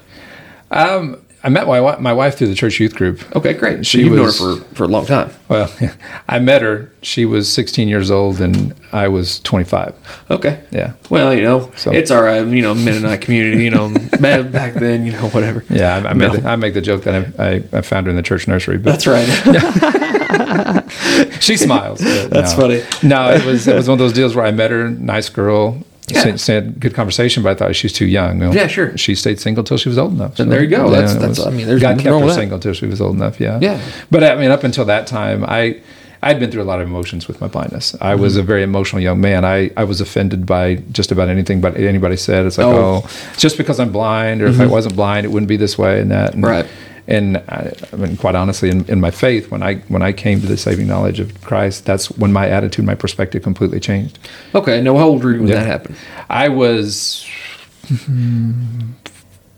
Um, 0.71 1.21
I 1.41 1.47
met 1.47 1.67
my 1.67 1.79
my 1.99 2.11
wife 2.11 2.37
through 2.37 2.49
the 2.49 2.55
church 2.55 2.81
youth 2.81 2.95
group. 2.95 3.23
Okay, 3.33 3.53
great. 3.53 3.77
So 3.77 3.83
She 3.83 3.99
you've 4.01 4.19
was- 4.19 4.41
known 4.41 4.57
her 4.57 4.63
for, 4.65 4.75
for 4.75 4.83
a 4.83 4.87
long 4.89 5.05
time. 5.05 5.31
Well, 5.47 5.71
I 6.27 6.37
met 6.39 6.61
her. 6.61 6.91
She 7.01 7.23
was 7.23 7.49
16 7.51 7.87
years 7.87 8.11
old, 8.11 8.41
and 8.41 8.75
I 8.91 9.07
was 9.07 9.39
25. 9.39 9.95
Okay. 10.31 10.59
Yeah. 10.69 10.93
Well, 11.09 11.33
you 11.33 11.43
know, 11.43 11.71
So- 11.77 11.93
it's 11.93 12.11
all 12.11 12.21
right. 12.23 12.45
You 12.45 12.61
know, 12.61 12.75
Mennonite 12.75 13.21
community. 13.21 13.63
You 13.63 13.69
know, 13.71 13.87
back 14.19 14.51
back 14.51 14.73
then, 14.73 15.05
you 15.05 15.13
know, 15.13 15.29
whatever. 15.29 15.63
Yeah, 15.69 15.95
I, 16.03 16.09
I, 16.09 16.13
make 16.13 16.33
the, 16.33 16.49
I 16.49 16.55
make 16.57 16.73
the 16.73 16.81
joke 16.81 17.03
that 17.03 17.39
I, 17.39 17.51
I, 17.51 17.63
I 17.71 17.81
found 17.83 18.07
her 18.07 18.09
in 18.09 18.17
the 18.17 18.21
church 18.21 18.45
nursery, 18.45 18.77
but 18.77 18.91
That's 18.91 19.07
right. 19.07 19.25
she 21.41 21.55
smiles. 21.55 21.99
That's 21.99 22.53
no. 22.57 22.61
funny. 22.61 22.83
No, 23.01 23.31
it 23.31 23.45
was 23.45 23.65
it 23.67 23.75
was 23.75 23.87
one 23.87 23.93
of 23.93 23.99
those 23.99 24.13
deals 24.13 24.35
where 24.35 24.45
I 24.45 24.51
met 24.51 24.71
her, 24.71 24.89
nice 24.89 25.29
girl, 25.29 25.81
Yeah. 26.11 26.35
said, 26.35 26.79
good 26.79 26.93
conversation, 26.93 27.43
but 27.43 27.49
I 27.51 27.55
thought 27.55 27.75
she 27.75 27.85
was 27.85 27.93
too 27.93 28.05
young. 28.07 28.39
Well, 28.39 28.53
Yeah, 28.55 28.67
sure. 28.67 28.97
She 28.97 29.15
stayed 29.15 29.39
single 29.39 29.63
till 29.63 29.77
she 29.77 29.89
was 29.89 29.97
old 29.97 30.13
enough. 30.13 30.39
And 30.39 30.51
there 30.51 30.61
you 30.63 30.69
go. 30.69 30.89
That's- 30.89 31.15
it 31.15 31.19
that's- 31.19 31.39
I 31.39 31.49
mean, 31.49 31.67
there's 31.67 31.81
God 31.81 31.99
kept 31.99 32.19
her 32.19 32.33
single 32.33 32.59
till 32.59 32.73
she 32.73 32.85
was 32.85 33.01
old 33.01 33.15
enough. 33.15 33.39
Yeah, 33.39 33.59
Yeah. 33.61 33.79
But 34.11 34.23
I 34.23 34.35
mean, 34.35 34.51
up 34.51 34.63
until 34.63 34.85
that 34.85 35.07
time, 35.07 35.43
I. 35.47 35.77
I'd 36.21 36.37
been 36.37 36.51
through 36.51 36.63
a 36.63 36.65
lot 36.65 36.81
of 36.81 36.87
emotions 36.89 37.29
with 37.29 37.39
my 37.39 37.47
blindness. 37.47 37.95
I 38.01 38.15
was 38.15 38.33
Mm-hmm. 38.33 38.39
a 38.41 38.43
very 38.43 38.63
emotional 38.63 39.01
young 39.01 39.21
man. 39.21 39.45
I, 39.45 39.71
I 39.77 39.85
was 39.85 40.01
offended 40.01 40.45
by 40.45 40.75
just 40.91 41.13
about 41.13 41.29
anything 41.29 41.61
but 41.61 41.77
anybody 41.77 42.17
said. 42.17 42.45
It's 42.45 42.57
like, 42.57 42.67
Oh. 42.67 43.03
Mm-hmm. 43.05 43.29
oh, 43.31 43.35
just 43.37 43.57
because 43.57 43.79
I'm 43.79 43.93
blind, 43.93 44.41
or 44.41 44.47
if 44.47 44.59
I 44.59 44.65
wasn't 44.65 44.97
blind, 44.97 45.25
it 45.25 45.29
wouldn't 45.29 45.47
be 45.47 45.55
this 45.55 45.77
way 45.77 46.01
and 46.01 46.11
that. 46.11 46.33
And, 46.33 46.43
Right. 46.43 46.65
And 47.09 47.37
I, 47.37 47.73
I 47.91 47.95
mean, 47.97 48.15
quite 48.17 48.35
honestly, 48.35 48.69
in, 48.69 48.85
in 48.89 48.99
my 49.01 49.11
faith, 49.11 49.49
when 49.51 49.61
I 49.63 49.75
when 49.89 50.01
I 50.01 50.13
came 50.13 50.39
to 50.41 50.47
the 50.47 50.55
saving 50.57 50.87
knowledge 50.87 51.19
of 51.19 51.41
Christ, 51.41 51.85
that's 51.85 52.09
when 52.11 52.31
my 52.31 52.47
attitude, 52.47 52.85
my 52.85 52.95
perspective, 52.95 53.41
completely 53.43 53.79
changed. 53.79 54.19
okay. 54.55 54.79
Now, 54.81 54.95
how 54.97 55.07
old 55.07 55.23
were 55.23 55.31
you 55.33 55.39
when 55.39 55.47
Yeah. 55.49 55.55
that 55.55 55.65
happened? 55.67 55.95
I 56.29 56.47
was 56.49 57.25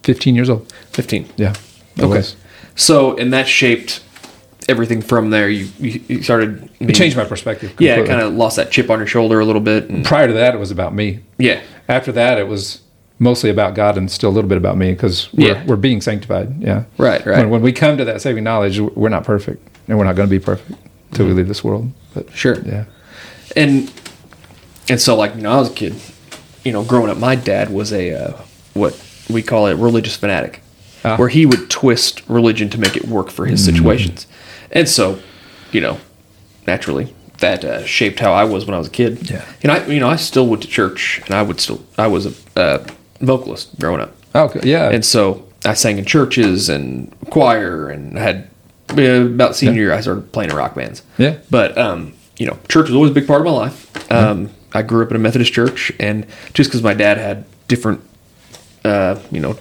15 0.03 0.36
years 0.36 0.50
old. 0.50 0.71
Fifteen. 0.92 1.27
Yeah. 1.38 1.53
I 1.98 2.03
Okay. 2.03 2.07
was. 2.18 2.36
So, 2.75 3.15
and 3.18 3.33
that 3.33 3.48
shaped 3.48 4.01
everything 4.69 5.01
from 5.01 5.30
there. 5.30 5.50
You 5.50 5.68
you, 5.80 6.01
you 6.07 6.24
started. 6.24 6.69
It 6.80 6.94
changed 6.95 7.18
my 7.18 7.25
perspective. 7.25 7.74
Yeah, 7.80 7.95
completely. 7.95 8.07
kind 8.21 8.27
of 8.27 8.33
lost 8.33 8.56
that 8.56 8.71
chip 8.71 8.89
on 8.89 9.00
your 9.00 9.07
shoulder 9.07 9.39
a 9.39 9.45
little 9.45 9.62
bit. 9.62 9.89
And, 9.89 10.06
Prior 10.06 10.27
to 10.27 10.33
that, 10.33 10.54
it 10.56 10.59
was 10.59 10.71
about 10.71 10.94
me. 10.94 11.19
yeah. 11.37 11.61
After 11.90 12.11
that, 12.14 12.37
it 12.37 12.47
was 12.47 12.80
mostly 13.21 13.51
about 13.51 13.75
God 13.75 13.97
and 13.97 14.09
still 14.11 14.30
a 14.30 14.35
little 14.37 14.49
bit 14.49 14.57
about 14.57 14.75
me 14.78 14.92
because 14.94 15.31
we're, 15.33 15.49
Yeah. 15.54 15.66
we're 15.66 15.75
being 15.75 16.01
sanctified. 16.01 16.59
Yeah. 16.59 16.83
Right, 16.97 17.23
right. 17.25 17.37
When, 17.40 17.49
when 17.51 17.61
we 17.61 17.71
come 17.71 17.95
to 17.97 18.06
that 18.06 18.19
saving 18.21 18.44
knowledge, 18.44 18.80
we're 18.80 19.09
not 19.09 19.23
perfect 19.23 19.66
and 19.87 19.97
we're 19.97 20.06
not 20.06 20.16
going 20.16 20.28
to 20.28 20.40
be 20.40 20.44
perfect 20.44 20.71
until 21.11 21.28
we 21.28 21.33
leave 21.33 21.47
this 21.47 21.63
world. 21.63 21.92
But 22.16 22.31
Sure. 22.35 22.57
yeah. 22.66 22.85
and 23.56 23.92
and 24.90 24.99
so 24.99 25.16
like 25.16 25.35
you 25.35 25.42
know 25.44 25.51
I 25.51 25.59
was 25.59 25.69
a 25.69 25.73
kid, 25.73 25.95
you 26.66 26.71
know, 26.71 26.83
growing 26.83 27.09
up, 27.11 27.18
my 27.18 27.35
dad 27.35 27.69
was 27.69 27.94
a 27.94 28.11
uh, 28.11 28.42
what 28.73 28.99
we 29.30 29.42
call 29.44 29.68
a 29.68 29.75
religious 29.75 30.16
fanatic, 30.18 30.61
Ah. 31.06 31.16
where 31.18 31.30
he 31.30 31.45
would 31.45 31.69
twist 31.69 32.21
religion 32.28 32.69
to 32.71 32.80
make 32.80 32.97
it 32.97 33.06
work 33.07 33.30
for 33.30 33.45
his 33.45 33.63
situations, 33.63 34.25
and 34.71 34.90
so 34.90 35.19
you 35.71 35.80
know, 35.80 35.99
naturally 36.68 37.13
that 37.37 37.63
uh, 37.63 37.83
shaped 37.85 38.19
how 38.19 38.33
I 38.33 38.44
was 38.44 38.66
when 38.66 38.73
I 38.75 38.78
was 38.78 38.87
a 38.87 38.92
kid. 38.92 39.30
Yeah. 39.30 39.45
and 39.63 39.71
I 39.71 39.85
you 39.87 39.99
know 39.99 40.09
I 40.09 40.16
still 40.18 40.47
went 40.47 40.63
to 40.63 40.68
church, 40.68 41.21
and 41.25 41.35
I 41.35 41.42
would 41.44 41.59
still 41.61 41.80
I 41.97 42.07
was 42.07 42.25
a 42.25 42.33
uh, 42.59 42.85
vocalist 43.21 43.80
growing 43.80 44.01
up, 44.01 44.16
Okay. 44.35 44.59
Yeah. 44.63 44.90
and 44.90 45.04
so 45.06 45.47
I 45.66 45.73
sang 45.75 45.97
in 45.97 46.06
churches 46.06 46.69
and 46.69 47.13
choir, 47.30 47.90
and 47.90 48.18
I 48.18 48.21
had 48.21 48.47
uh, 48.97 49.25
about 49.25 49.56
senior 49.56 49.81
year 49.81 49.94
I 49.94 50.01
started 50.01 50.31
playing 50.31 50.49
in 50.51 50.56
rock 50.57 50.75
bands. 50.75 51.04
Yeah. 51.18 51.37
But 51.49 51.78
um, 51.78 52.13
you 52.37 52.45
know, 52.47 52.57
church 52.68 52.87
was 52.87 52.95
always 52.95 53.11
a 53.11 53.13
big 53.13 53.28
part 53.28 53.42
of 53.42 53.45
my 53.45 53.51
life. 53.51 54.11
Um, 54.11 54.49
I 54.73 54.81
grew 54.81 55.04
up 55.04 55.09
in 55.11 55.16
a 55.16 55.19
Methodist 55.19 55.54
church, 55.54 55.92
and 55.99 56.25
just 56.54 56.69
because 56.69 56.81
my 56.83 56.94
dad 56.94 57.18
had 57.18 57.45
different, 57.68 58.01
uh, 58.83 59.19
you 59.31 59.40
know, 59.40 59.57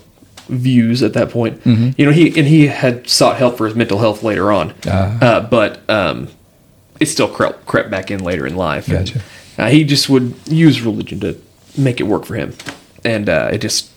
views 0.49 1.03
at 1.03 1.13
that 1.15 1.31
point, 1.31 1.63
Mm-hmm. 1.65 1.91
you 1.99 2.07
know, 2.07 2.13
he 2.13 2.29
and 2.39 2.49
he 2.49 2.67
had 2.69 3.09
sought 3.09 3.37
help 3.37 3.57
for 3.57 3.67
his 3.67 3.75
mental 3.77 3.99
health 3.99 4.23
later 4.23 4.51
on. 4.53 4.75
Ah. 4.87 5.19
Uh, 5.21 5.41
but 5.41 5.89
um, 5.91 6.29
it 6.99 7.07
still 7.07 7.29
crept, 7.29 7.67
crept 7.67 7.91
back 7.91 8.11
in 8.11 8.23
later 8.25 8.47
in 8.47 8.57
life. 8.57 8.89
And, 8.89 9.07
Gotcha. 9.07 9.21
uh, 9.59 9.69
he 9.69 9.85
just 9.85 10.09
would 10.09 10.35
use 10.49 10.81
religion 10.83 11.21
to 11.21 11.37
make 11.77 12.01
it 12.01 12.05
work 12.05 12.25
for 12.25 12.35
him, 12.35 12.53
and 13.05 13.29
uh, 13.29 13.51
it 13.53 13.59
just 13.59 13.91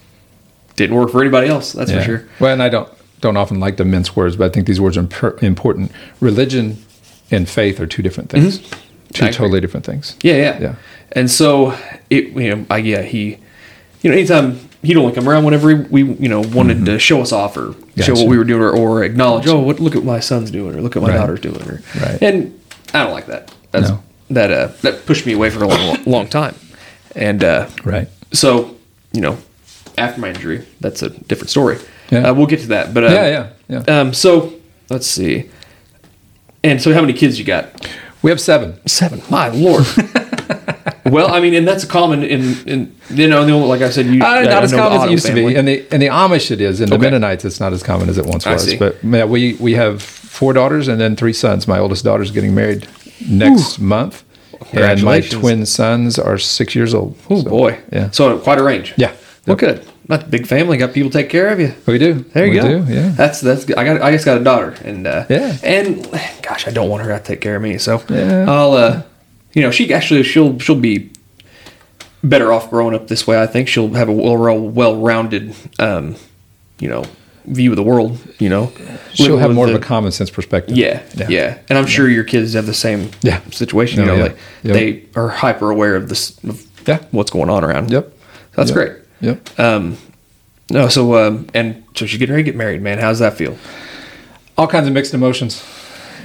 didn't 0.75 0.95
work 0.95 1.11
for 1.11 1.21
anybody 1.21 1.47
else. 1.47 1.73
That's 1.73 1.91
Yeah. 1.91 1.99
for 1.99 2.05
sure. 2.05 2.25
Well, 2.39 2.53
and 2.53 2.61
I 2.63 2.69
don't 2.69 2.89
don't 3.21 3.37
often 3.37 3.59
like 3.59 3.77
to 3.77 3.85
mince 3.85 4.15
words, 4.15 4.35
but 4.35 4.45
I 4.45 4.49
think 4.49 4.67
these 4.67 4.81
words 4.81 4.97
are 4.97 5.03
imper- 5.03 5.41
important. 5.41 5.91
Religion 6.19 6.77
and 7.31 7.47
faith 7.47 7.79
are 7.79 7.87
two 7.87 8.01
different 8.03 8.29
things. 8.29 8.59
Mm-hmm. 8.59 8.79
Two 9.13 9.27
totally 9.31 9.61
different 9.61 9.85
things. 9.85 10.15
Yeah, 10.23 10.35
yeah, 10.35 10.59
Yeah. 10.59 10.75
And 11.13 11.29
so 11.31 11.77
it, 12.09 12.29
you 12.29 12.55
know, 12.55 12.65
I, 12.69 12.77
yeah, 12.79 13.01
he, 13.03 13.37
you 14.01 14.09
know, 14.09 14.17
anytime 14.17 14.59
he'd 14.81 14.97
only 14.97 15.13
come 15.13 15.29
around 15.29 15.43
whenever 15.45 15.73
we, 15.89 16.03
you 16.03 16.27
know, 16.27 16.41
wanted 16.41 16.85
to 16.85 16.97
show 16.99 17.21
us 17.21 17.31
off 17.31 17.55
or 17.55 17.73
show 17.97 18.13
Mm-hmm. 18.13 18.13
What 18.15 18.27
we 18.27 18.37
were 18.37 18.43
doing 18.43 18.61
or, 18.61 18.71
or 18.71 19.03
acknowledge, 19.03 19.47
oh, 19.47 19.59
what, 19.59 19.79
look 19.79 19.95
at 19.95 20.03
my 20.03 20.19
son's 20.19 20.49
doing 20.51 20.75
or 20.75 20.81
look 20.81 20.95
at 20.97 21.01
my 21.03 21.09
Right. 21.09 21.17
daughter's 21.17 21.39
doing 21.41 21.61
or, 21.61 21.81
Right. 22.01 22.17
and 22.21 22.59
I 22.93 23.03
don't 23.03 23.13
like 23.13 23.27
that. 23.27 23.53
That's 23.71 23.89
No. 23.89 24.03
that 24.31 24.51
uh, 24.51 24.67
that 24.81 25.05
pushed 25.05 25.25
me 25.25 25.33
away 25.33 25.49
for 25.49 25.63
a 25.63 25.67
long, 25.67 26.03
long 26.05 26.27
time, 26.27 26.55
and 27.15 27.41
uh, 27.43 27.67
Right. 27.85 28.07
so 28.33 28.72
you 29.13 29.21
know, 29.21 29.37
after 29.97 30.19
my 30.19 30.29
injury, 30.29 30.65
that's 30.81 31.01
a 31.01 31.09
different 31.09 31.49
story. 31.49 31.77
Yeah. 32.09 32.29
Uh, 32.29 32.33
we'll 32.33 32.47
get 32.47 32.59
to 32.61 32.67
that, 32.67 32.93
but 32.93 33.03
uh, 33.05 33.07
Yeah, 33.07 33.49
yeah, 33.69 33.81
yeah. 33.87 33.99
Um, 34.01 34.13
so 34.13 34.53
let's 34.89 35.07
see, 35.07 35.49
and 36.63 36.81
so 36.81 36.93
how 36.93 37.01
many 37.01 37.13
kids 37.13 37.39
you 37.39 37.45
got? 37.45 37.89
We 38.21 38.29
have 38.31 38.39
seven. 38.41 38.85
Seven. 38.87 39.21
My 39.29 39.49
lord. 39.49 39.85
well, 41.05 41.33
I 41.33 41.39
mean, 41.41 41.53
and 41.53 41.67
that's 41.67 41.85
common 41.85 42.23
in 42.23 42.55
in 42.67 42.95
you 43.09 43.27
know, 43.27 43.43
like 43.59 43.81
I 43.81 43.89
said, 43.89 44.05
you 44.07 44.21
Uh, 44.21 44.25
I 44.25 44.43
not 44.43 44.63
as 44.63 44.71
know 44.71 44.77
common 44.79 44.99
as 45.01 45.07
it 45.07 45.11
used 45.11 45.25
to 45.27 45.33
be. 45.33 45.55
And 45.55 45.67
the 45.67 45.93
in 45.93 45.99
the 45.99 46.07
Amish, 46.07 46.49
it 46.51 46.61
is. 46.61 46.79
In 46.81 46.89
the 46.89 46.95
Okay. 46.95 47.03
Mennonites, 47.03 47.45
it's 47.45 47.59
not 47.59 47.73
as 47.73 47.83
common 47.83 48.09
as 48.09 48.17
it 48.17 48.25
once 48.25 48.47
I 48.47 48.53
was. 48.53 48.63
see. 48.63 48.77
But 48.77 49.03
yeah, 49.03 49.25
we 49.25 49.55
we 49.55 49.73
have 49.73 50.01
four 50.01 50.53
daughters 50.53 50.87
and 50.87 50.99
then 50.99 51.15
three 51.15 51.33
sons. 51.33 51.67
My 51.67 51.79
oldest 51.79 52.03
daughter's 52.03 52.31
getting 52.31 52.55
married 52.55 52.87
next 53.29 53.79
month, 53.79 54.22
and 54.71 55.03
my 55.03 55.21
twin 55.21 55.65
sons 55.65 56.17
are 56.19 56.37
six 56.37 56.75
years 56.75 56.93
old. 56.93 57.17
Oh 57.29 57.41
So, 57.43 57.49
boy. 57.49 57.79
yeah, 57.91 58.09
So 58.11 58.37
quite 58.39 58.59
a 58.59 58.63
range. 58.63 58.93
yeah. 58.97 59.13
Well, 59.45 59.57
good. 59.57 59.85
Not 60.07 60.23
a 60.23 60.27
big 60.27 60.47
family. 60.47 60.77
Got 60.77 60.93
people 60.93 61.09
take 61.11 61.29
care 61.29 61.49
of 61.49 61.59
you. 61.59 61.73
We 61.85 61.97
do. 61.97 62.13
There 62.33 62.45
you 62.45 62.51
we 62.51 62.59
go. 62.59 62.85
Do, 62.85 62.93
yeah. 62.93 63.09
That's 63.09 63.41
that's. 63.41 63.65
good. 63.65 63.77
I 63.77 63.83
got. 63.83 64.01
I 64.01 64.11
just 64.11 64.25
got 64.25 64.39
a 64.39 64.43
daughter, 64.43 64.75
and 64.83 65.05
uh, 65.07 65.25
Yeah. 65.29 65.57
And 65.63 66.05
gosh, 66.41 66.67
I 66.67 66.71
don't 66.71 66.89
want 66.89 67.03
her 67.03 67.17
to 67.17 67.23
take 67.23 67.41
care 67.41 67.55
of 67.57 67.61
me. 67.61 67.77
So 67.77 68.01
Yeah. 68.09 68.45
I'll. 68.49 68.73
uh 68.73 69.01
You 69.53 69.61
know, 69.63 69.71
she 69.71 69.93
actually 69.93 70.23
she'll 70.23 70.57
she'll 70.59 70.79
be 70.79 71.09
better 72.23 72.51
off 72.53 72.69
growing 72.69 72.95
up 72.95 73.07
this 73.07 73.27
way. 73.27 73.41
I 73.41 73.47
think 73.47 73.67
she'll 73.67 73.93
have 73.93 74.09
a 74.09 74.13
well 74.13 74.59
well 74.59 74.95
rounded, 74.97 75.53
um, 75.79 76.15
you 76.79 76.87
know, 76.89 77.03
view 77.45 77.71
of 77.71 77.75
the 77.75 77.83
world. 77.83 78.17
You 78.39 78.49
know, 78.49 78.71
She'll 79.13 79.37
have 79.37 79.51
more 79.53 79.67
the- 79.67 79.75
of 79.75 79.81
a 79.81 79.83
common 79.85 80.11
sense 80.11 80.29
perspective. 80.29 80.75
Yeah, 80.77 81.01
yeah, 81.27 81.57
and 81.69 81.77
I'm 81.77 81.85
sure 81.87 82.09
your 82.09 82.23
kids 82.23 82.53
have 82.53 82.65
the 82.65 82.73
same 82.73 83.11
Yeah. 83.21 83.39
situation. 83.51 83.99
You 83.99 84.03
Oh, 84.03 84.07
know, 84.07 84.15
yeah. 84.15 84.23
like 84.23 84.37
Yep. 84.63 84.73
they 84.73 85.03
are 85.15 85.29
hyper 85.29 85.69
aware 85.71 85.95
of 85.95 86.09
this, 86.09 86.33
of 86.47 86.63
Yeah. 86.87 86.99
what's 87.11 87.31
going 87.31 87.49
on 87.49 87.63
around. 87.63 87.91
Yep. 87.91 88.11
that's 88.55 88.69
Yep. 88.69 88.75
great. 88.75 88.91
Yep. 89.21 89.59
Um, 89.59 89.97
no, 90.69 90.87
so 90.87 91.15
um, 91.15 91.47
and 91.53 91.83
so 91.95 92.05
she's 92.05 92.19
getting 92.19 92.33
ready 92.33 92.43
to 92.43 92.51
get 92.51 92.57
married, 92.57 92.81
man. 92.81 92.99
How's 92.99 93.19
that 93.19 93.35
feel? 93.37 93.57
All 94.57 94.67
kinds 94.67 94.87
of 94.87 94.93
mixed 94.93 95.13
emotions. 95.13 95.63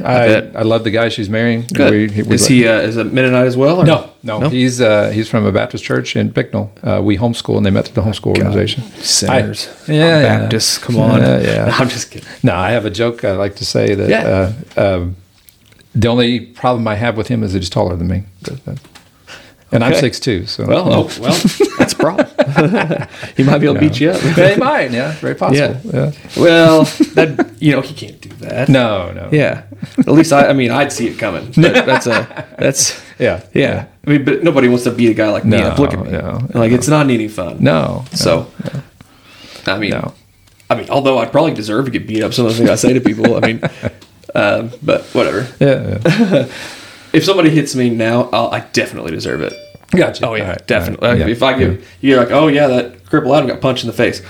I 0.00 0.26
bet. 0.28 0.56
I, 0.56 0.62
love 0.62 0.84
the 0.84 0.90
guy 0.90 1.08
she's 1.08 1.28
marrying. 1.28 1.64
Good. 1.72 1.90
We- 1.92 2.22
we 2.22 2.34
is 2.34 2.42
like- 2.42 2.50
he 2.50 2.66
uh, 2.68 2.80
is 2.80 2.96
a 2.96 3.04
Mennonite 3.04 3.46
as 3.46 3.56
well? 3.56 3.78
or- 3.80 3.84
No, 3.84 4.10
no, 4.22 4.48
he's 4.48 4.80
uh, 4.80 5.10
he's 5.10 5.28
from 5.28 5.44
a 5.46 5.52
Baptist 5.52 5.84
church 5.84 6.14
in 6.16 6.30
Bicknell. 6.30 6.70
Uh, 6.82 7.00
we 7.02 7.16
homeschool, 7.16 7.56
and 7.56 7.66
they 7.66 7.70
met 7.70 7.86
through 7.88 8.02
the 8.02 8.08
homeschool 8.08 8.28
organization. 8.36 8.82
sinners. 9.00 9.68
I- 9.88 9.92
yeah, 9.92 10.20
yeah. 10.20 10.38
Baptists. 10.40 10.78
Come 10.78 10.96
on. 10.98 11.20
Yeah, 11.20 11.40
yeah. 11.40 11.64
No, 11.68 11.72
I'm 11.72 11.88
just 11.88 12.10
kidding. 12.10 12.28
No, 12.42 12.54
I 12.54 12.70
have 12.70 12.84
a 12.84 12.90
joke 12.90 13.24
I 13.24 13.32
like 13.32 13.56
to 13.56 13.64
say 13.64 13.94
that 13.94 14.08
Yeah. 14.08 14.52
uh, 14.76 14.96
um, 14.96 15.16
the 15.94 16.08
only 16.08 16.40
problem 16.40 16.86
I 16.86 16.94
have 16.94 17.16
with 17.16 17.28
him 17.28 17.42
is 17.42 17.52
that 17.52 17.58
he's 17.60 17.70
taller 17.70 17.96
than 17.96 18.06
me, 18.08 18.22
But, 18.42 18.60
uh, 18.68 18.74
and 19.72 19.82
I'm 19.84 19.94
six 19.94 20.20
two. 20.20 20.46
So 20.46 20.64
Well, 20.66 20.92
oh, 20.92 21.10
well, 21.20 21.32
that's 21.78 21.92
a 21.92 21.96
problem. 21.96 22.27
He 23.36 23.42
might 23.42 23.58
be 23.58 23.66
able 23.66 23.74
to 23.74 23.80
beat 23.80 24.00
you 24.00 24.10
up. 24.10 24.22
yeah, 24.36 24.54
he 24.54 24.56
might. 24.60 24.90
Yeah, 24.90 25.12
very 25.12 25.34
possible. 25.42 25.80
Yeah. 25.92 26.12
Well, 26.36 26.84
that 27.14 27.56
you 27.60 27.72
know 27.72 27.80
he 27.80 27.94
can't 27.94 28.20
do 28.20 28.28
that. 28.46 28.68
No, 28.68 29.12
no. 29.12 29.28
Yeah. 29.32 29.64
At 29.98 30.08
least 30.08 30.32
I. 30.32 30.48
I 30.48 30.52
mean, 30.52 30.70
I'd 30.70 30.92
see 30.92 31.08
it 31.08 31.18
coming. 31.18 31.52
That, 31.62 31.86
that's 31.86 32.06
a. 32.06 32.46
That's. 32.58 33.02
Yeah. 33.18 33.42
Yeah. 33.52 33.86
I 34.06 34.10
mean, 34.10 34.24
but 34.24 34.42
nobody 34.44 34.68
wants 34.68 34.84
to 34.84 34.90
beat 34.92 35.10
a 35.10 35.14
guy 35.14 35.30
like 35.30 35.44
me. 35.44 35.58
No, 35.58 35.68
Like, 35.70 35.78
look 35.78 35.92
at 35.94 36.04
me. 36.04 36.10
no, 36.12 36.40
like 36.54 36.72
it's 36.72 36.88
not 36.88 37.10
any 37.10 37.28
fun. 37.28 37.58
No. 37.62 38.04
So. 38.12 38.50
I 39.66 39.78
mean. 39.78 39.90
No. 39.90 40.14
I 40.70 40.74
mean, 40.76 40.90
although 40.90 41.18
I 41.18 41.24
probably 41.26 41.54
deserve 41.54 41.86
to 41.86 41.90
get 41.90 42.06
beat 42.06 42.22
up, 42.22 42.32
some 42.34 42.44
of 42.46 42.52
the 42.52 42.58
things 42.58 42.70
I 42.70 42.74
say 42.76 42.92
to 42.92 43.00
people. 43.00 43.36
I 43.36 43.40
mean, 43.40 43.60
um, 44.34 44.70
but 44.82 45.02
whatever. 45.14 45.48
Yeah. 45.58 45.98
yeah. 46.04 46.48
If 47.10 47.24
somebody 47.24 47.48
hits 47.50 47.74
me 47.74 47.88
now, 47.88 48.28
I'll, 48.32 48.48
I 48.50 48.60
definitely 48.60 49.12
deserve 49.12 49.40
it. 49.40 49.54
Gotcha. 49.90 50.26
Oh 50.26 50.34
yeah, 50.34 50.50
right, 50.50 50.66
definitely. 50.66 51.06
all 51.06 51.14
right. 51.14 51.20
Yeah, 51.20 51.28
If 51.28 51.42
I 51.42 51.58
give 51.58 51.88
you're 52.00 52.18
like, 52.18 52.30
oh 52.30 52.48
yeah, 52.48 52.66
that 52.66 53.04
cripple 53.04 53.34
Adam 53.36 53.48
got 53.48 53.60
punched 53.60 53.84
in 53.84 53.86
the 53.88 53.96
face. 53.96 54.22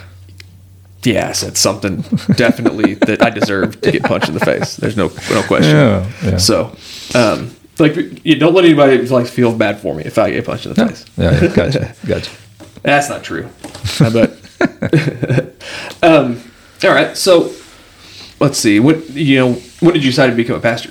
Yeah, 1.04 1.28
I 1.28 1.32
said 1.32 1.56
something 1.56 2.02
definitely 2.36 2.94
that 3.06 3.22
I 3.22 3.30
deserve 3.30 3.80
to 3.82 3.92
get 3.92 4.02
punched 4.02 4.28
in 4.28 4.34
the 4.34 4.44
face. 4.44 4.76
There's 4.76 4.96
no 4.96 5.08
no 5.30 5.42
question. 5.42 5.74
Yeah, 5.76 6.10
yeah. 6.24 6.36
So, 6.38 6.76
um, 7.14 7.54
like, 7.78 7.96
you 8.24 8.36
don't 8.36 8.52
let 8.54 8.64
anybody 8.64 8.98
like 9.06 9.26
feel 9.26 9.54
bad 9.56 9.80
for 9.80 9.94
me 9.94 10.04
if 10.04 10.18
I 10.18 10.30
get 10.32 10.44
punched 10.44 10.66
in 10.66 10.74
the 10.74 10.86
face. 10.86 11.04
Yeah, 11.16 11.40
yeah, 11.40 11.54
gotcha. 11.54 11.94
Gotcha. 12.06 12.30
That's 12.82 13.08
not 13.08 13.22
true. 13.24 13.48
I 14.00 14.10
bet. 14.10 15.54
um, 16.02 16.40
all 16.84 16.90
right. 16.90 17.16
So, 17.16 17.52
let's 18.40 18.58
see. 18.58 18.78
What 18.80 19.10
you 19.10 19.36
know? 19.38 19.52
When 19.80 19.94
did 19.94 20.04
you 20.04 20.10
decide 20.10 20.30
to 20.30 20.36
become 20.36 20.56
a 20.56 20.60
pastor? 20.60 20.90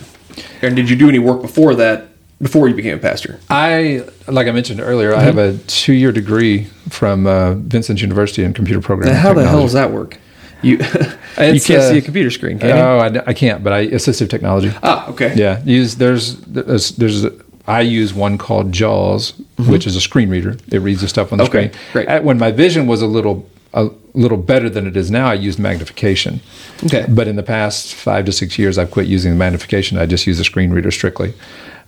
And 0.62 0.76
did 0.76 0.90
you 0.90 0.96
do 0.96 1.08
any 1.10 1.20
work 1.20 1.42
before 1.42 1.76
that? 1.76 2.08
Before 2.40 2.68
you 2.68 2.76
became 2.76 2.96
a 2.96 3.00
pastor? 3.02 3.40
I, 3.50 4.08
like 4.28 4.46
I 4.48 4.52
mentioned 4.52 4.80
earlier, 4.80 5.14
I 5.16 5.22
have 5.22 5.40
a 5.40 5.58
two-year 5.66 6.12
degree 6.12 6.66
from 6.90 7.26
uh, 7.26 7.56
Vincennes 7.56 8.02
University 8.02 8.44
in 8.44 8.54
computer 8.54 8.80
programming. 8.80 9.16
How 9.16 9.34
the 9.34 9.48
hell 9.48 9.62
does 9.62 9.74
that 9.74 9.92
work? 9.92 10.18
You 10.62 10.78
you 10.78 10.80
can't 11.36 11.70
uh, 11.72 11.90
see 11.92 11.98
a 11.98 12.02
computer 12.02 12.30
screen, 12.30 12.60
can 12.60 12.70
you? 12.70 12.76
Oh, 12.76 12.98
I, 13.00 13.30
I 13.30 13.34
can't, 13.34 13.64
but 13.64 13.74
I 13.74 13.88
assistive 13.88 14.30
technology. 14.30 14.72
ah, 14.84 15.10
okay. 15.10 15.34
Yeah, 15.36 15.62
use 15.66 15.96
there's 15.96 16.38
there's, 16.42 16.92
there's 16.92 17.26
I 17.68 17.82
use 17.82 18.14
one 18.14 18.38
called 18.38 18.72
JAWS, 18.72 19.34
which 19.68 19.86
is 19.88 19.96
a 19.96 20.02
screen 20.02 20.30
reader. 20.30 20.58
It 20.72 20.80
reads 20.80 21.02
the 21.02 21.08
stuff 21.08 21.32
on 21.32 21.40
the 21.40 21.44
Mm-hmm. 21.46 21.58
Okay, 21.58 21.68
screen. 21.70 21.92
great. 21.94 22.08
At- 22.08 22.24
When 22.24 22.38
my 22.38 22.52
vision 22.52 22.86
was 22.88 23.02
a 23.02 23.08
little 23.08 23.48
a 23.74 23.90
little 24.14 24.38
better 24.38 24.70
than 24.70 24.88
it 24.88 24.96
is 24.96 25.10
now, 25.12 25.28
I 25.28 25.34
used 25.36 25.60
magnification. 25.60 26.40
Okay. 26.86 27.06
But 27.10 27.28
in 27.28 27.36
the 27.36 27.44
past 27.44 27.94
five 27.96 28.26
to 28.26 28.32
six 28.32 28.58
years, 28.58 28.78
I've 28.78 28.90
quit 28.92 29.08
using 29.08 29.32
the 29.34 29.38
magnification. 29.38 29.98
I 29.98 30.06
just 30.06 30.26
use 30.28 30.40
a 30.40 30.44
screen 30.44 30.72
reader 30.72 30.90
strictly. 30.92 31.34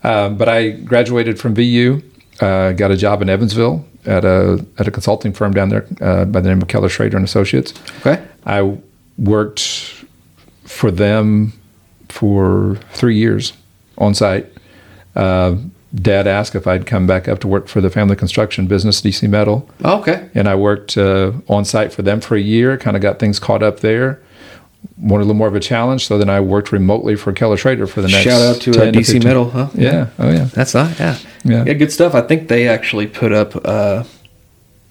Um, 0.03 0.37
but 0.37 0.47
I 0.47 0.69
graduated 0.69 1.39
from 1.39 1.53
VU, 1.55 2.01
uh, 2.39 2.71
got 2.73 2.91
a 2.91 2.97
job 2.97 3.21
in 3.21 3.29
Evansville 3.29 3.85
at 4.05 4.23
a 4.23 4.65
at 4.77 4.87
a 4.87 4.91
consulting 4.91 5.33
firm 5.33 5.53
down 5.53 5.69
there 5.69 5.85
uh, 6.01 6.25
by 6.25 6.39
the 6.39 6.47
name 6.49 6.61
of 6.61 6.67
Keller 6.69 6.89
Schroeder 6.89 7.17
and 7.17 7.25
Associates. 7.25 7.73
Okay. 7.99 8.23
I 8.45 8.77
worked 9.17 10.05
for 10.63 10.89
them 10.91 11.53
for 12.07 12.77
three 12.93 13.17
years 13.17 13.53
on 13.97 14.13
site. 14.15 14.47
Uh, 15.15 15.55
Dad 15.93 16.27
asked 16.27 16.53
if 16.55 16.67
I'd 16.67 16.85
come 16.85 17.07
back 17.07 17.27
up 17.27 17.39
to 17.39 17.47
work 17.47 17.67
for 17.67 17.81
the 17.81 17.89
family 17.89 18.15
construction 18.15 18.67
business, 18.67 19.01
DC 19.01 19.27
Metal, 19.27 19.67
Oh, 19.83 19.99
okay. 20.01 20.29
and 20.35 20.47
I 20.47 20.53
worked 20.55 20.97
uh, 20.97 21.31
on 21.47 21.65
site 21.65 21.91
for 21.91 22.03
them 22.03 22.21
for 22.21 22.35
a 22.35 22.39
year. 22.39 22.77
Kind 22.77 22.95
of 22.95 23.01
got 23.01 23.17
things 23.19 23.39
caught 23.39 23.63
up 23.63 23.79
there. 23.79 24.21
Wanted 24.97 25.23
a 25.23 25.25
little 25.25 25.35
more 25.35 25.47
of 25.47 25.55
a 25.55 25.59
challenge, 25.59 26.05
so 26.07 26.17
then 26.17 26.29
I 26.29 26.39
worked 26.41 26.71
remotely 26.71 27.15
for 27.15 27.31
Keller 27.33 27.57
Schroeder 27.57 27.87
for 27.87 28.01
the 28.01 28.07
next. 28.07 28.23
Shout 28.23 28.41
out 28.41 28.61
to 28.61 28.71
uh, 28.71 28.91
DC 28.91 29.05
15 29.05 29.23
Metal, 29.23 29.49
huh? 29.49 29.69
Yeah. 29.73 30.09
Oh 30.19 30.29
yeah. 30.29 30.45
That's 30.45 30.73
not. 30.73 30.97
Yeah. 30.99 31.17
Yeah. 31.43 31.63
Yeah. 31.65 31.73
Good 31.73 31.91
stuff. 31.91 32.15
I 32.15 32.21
think 32.21 32.47
they 32.49 32.67
actually 32.67 33.07
put 33.07 33.31
up 33.31 33.55
uh, 33.65 34.03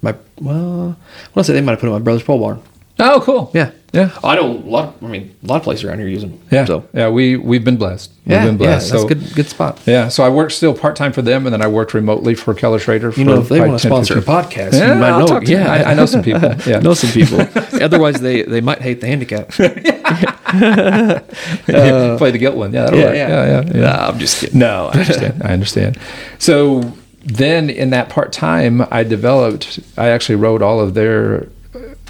my. 0.03 0.15
Well, 0.41 0.57
I 0.57 1.29
want 1.35 1.35
to 1.35 1.45
say 1.45 1.53
they 1.55 1.61
might 1.61 1.73
have 1.73 1.81
put 1.81 1.89
up 1.89 1.93
my 1.93 1.99
brother's 1.99 2.23
pole 2.23 2.39
barn. 2.39 2.63
Oh, 2.99 3.21
cool. 3.23 3.51
Yeah. 3.55 3.71
Yeah. 3.93 4.11
I 4.23 4.37
know 4.37 4.47
a 4.47 4.53
lot. 4.53 4.89
Of, 4.97 5.05
I 5.05 5.07
mean, 5.09 5.35
a 5.43 5.47
lot 5.47 5.57
of 5.57 5.63
places 5.63 5.85
around 5.85 5.99
here 6.01 6.09
use 6.09 6.21
them. 6.21 6.39
Yeah. 6.51 6.67
So 6.67 6.87
yeah. 6.93 7.09
We 7.09 7.37
we've 7.37 7.65
been 7.65 7.79
blessed. 7.79 8.11
We've 8.27 8.33
yeah, 8.35 8.45
been 8.45 8.55
yeah, 8.55 8.59
blessed. 8.59 8.91
that's 8.91 9.03
so, 9.03 9.09
good. 9.09 9.35
Good 9.35 9.49
spot. 9.49 9.81
Yeah, 9.87 10.09
so 10.09 10.25
I 10.25 10.29
worked 10.29 10.53
still 10.53 10.75
part 10.75 10.95
time 10.95 11.13
for 11.13 11.23
them, 11.23 11.47
and 11.47 11.53
then 11.55 11.63
I 11.63 11.69
worked 11.69 11.95
remotely 11.95 12.35
for 12.35 12.53
Keller 12.53 12.79
Schroeder. 12.79 13.13
For 13.13 13.21
You 13.21 13.25
know, 13.25 13.41
if 13.41 13.49
they 13.49 13.61
want 13.61 13.81
to 13.81 13.87
sponsor 13.89 14.17
15 14.21 14.35
a 14.35 14.37
podcast, 14.43 14.73
Yeah, 14.75 14.95
you 14.95 15.01
might 15.01 15.11
I'll 15.11 15.21
know. 15.21 15.27
talk 15.27 15.45
to 15.45 15.51
yeah, 15.53 15.73
I- 15.73 15.93
I 15.93 15.95
know 15.95 16.05
some 16.07 16.23
people. 16.23 16.55
Yeah. 16.67 16.81
know 16.81 16.93
some 16.93 17.11
people. 17.13 17.41
Otherwise, 17.83 18.21
they 18.21 18.43
they 18.43 18.61
might 18.61 18.83
hate 18.83 19.01
the 19.01 19.07
handicap. 19.07 19.49
play 22.19 22.31
the 22.31 22.39
guilt 22.39 22.57
one. 22.57 22.73
Yeah, 22.75 22.85
that'll 22.85 22.99
yeah, 22.99 23.05
work. 23.07 23.15
yeah, 23.17 23.29
yeah, 23.29 23.47
yeah, 23.47 23.73
yeah. 23.75 23.81
Nah, 23.81 24.09
I'm 24.09 24.19
just 24.19 24.41
kidding. 24.41 24.59
No, 24.59 24.91
I 24.93 24.99
understand. 24.99 25.43
I 25.43 25.53
understand. 25.53 25.99
So 26.39 26.93
then, 27.25 27.71
in 27.71 27.91
that 27.91 28.11
part 28.11 28.33
time, 28.33 28.83
I 28.91 29.03
developed. 29.03 29.81
I 29.97 30.09
actually 30.09 30.37
wrote 30.37 30.61
all 30.61 30.81
of 30.81 30.93
their 30.95 31.49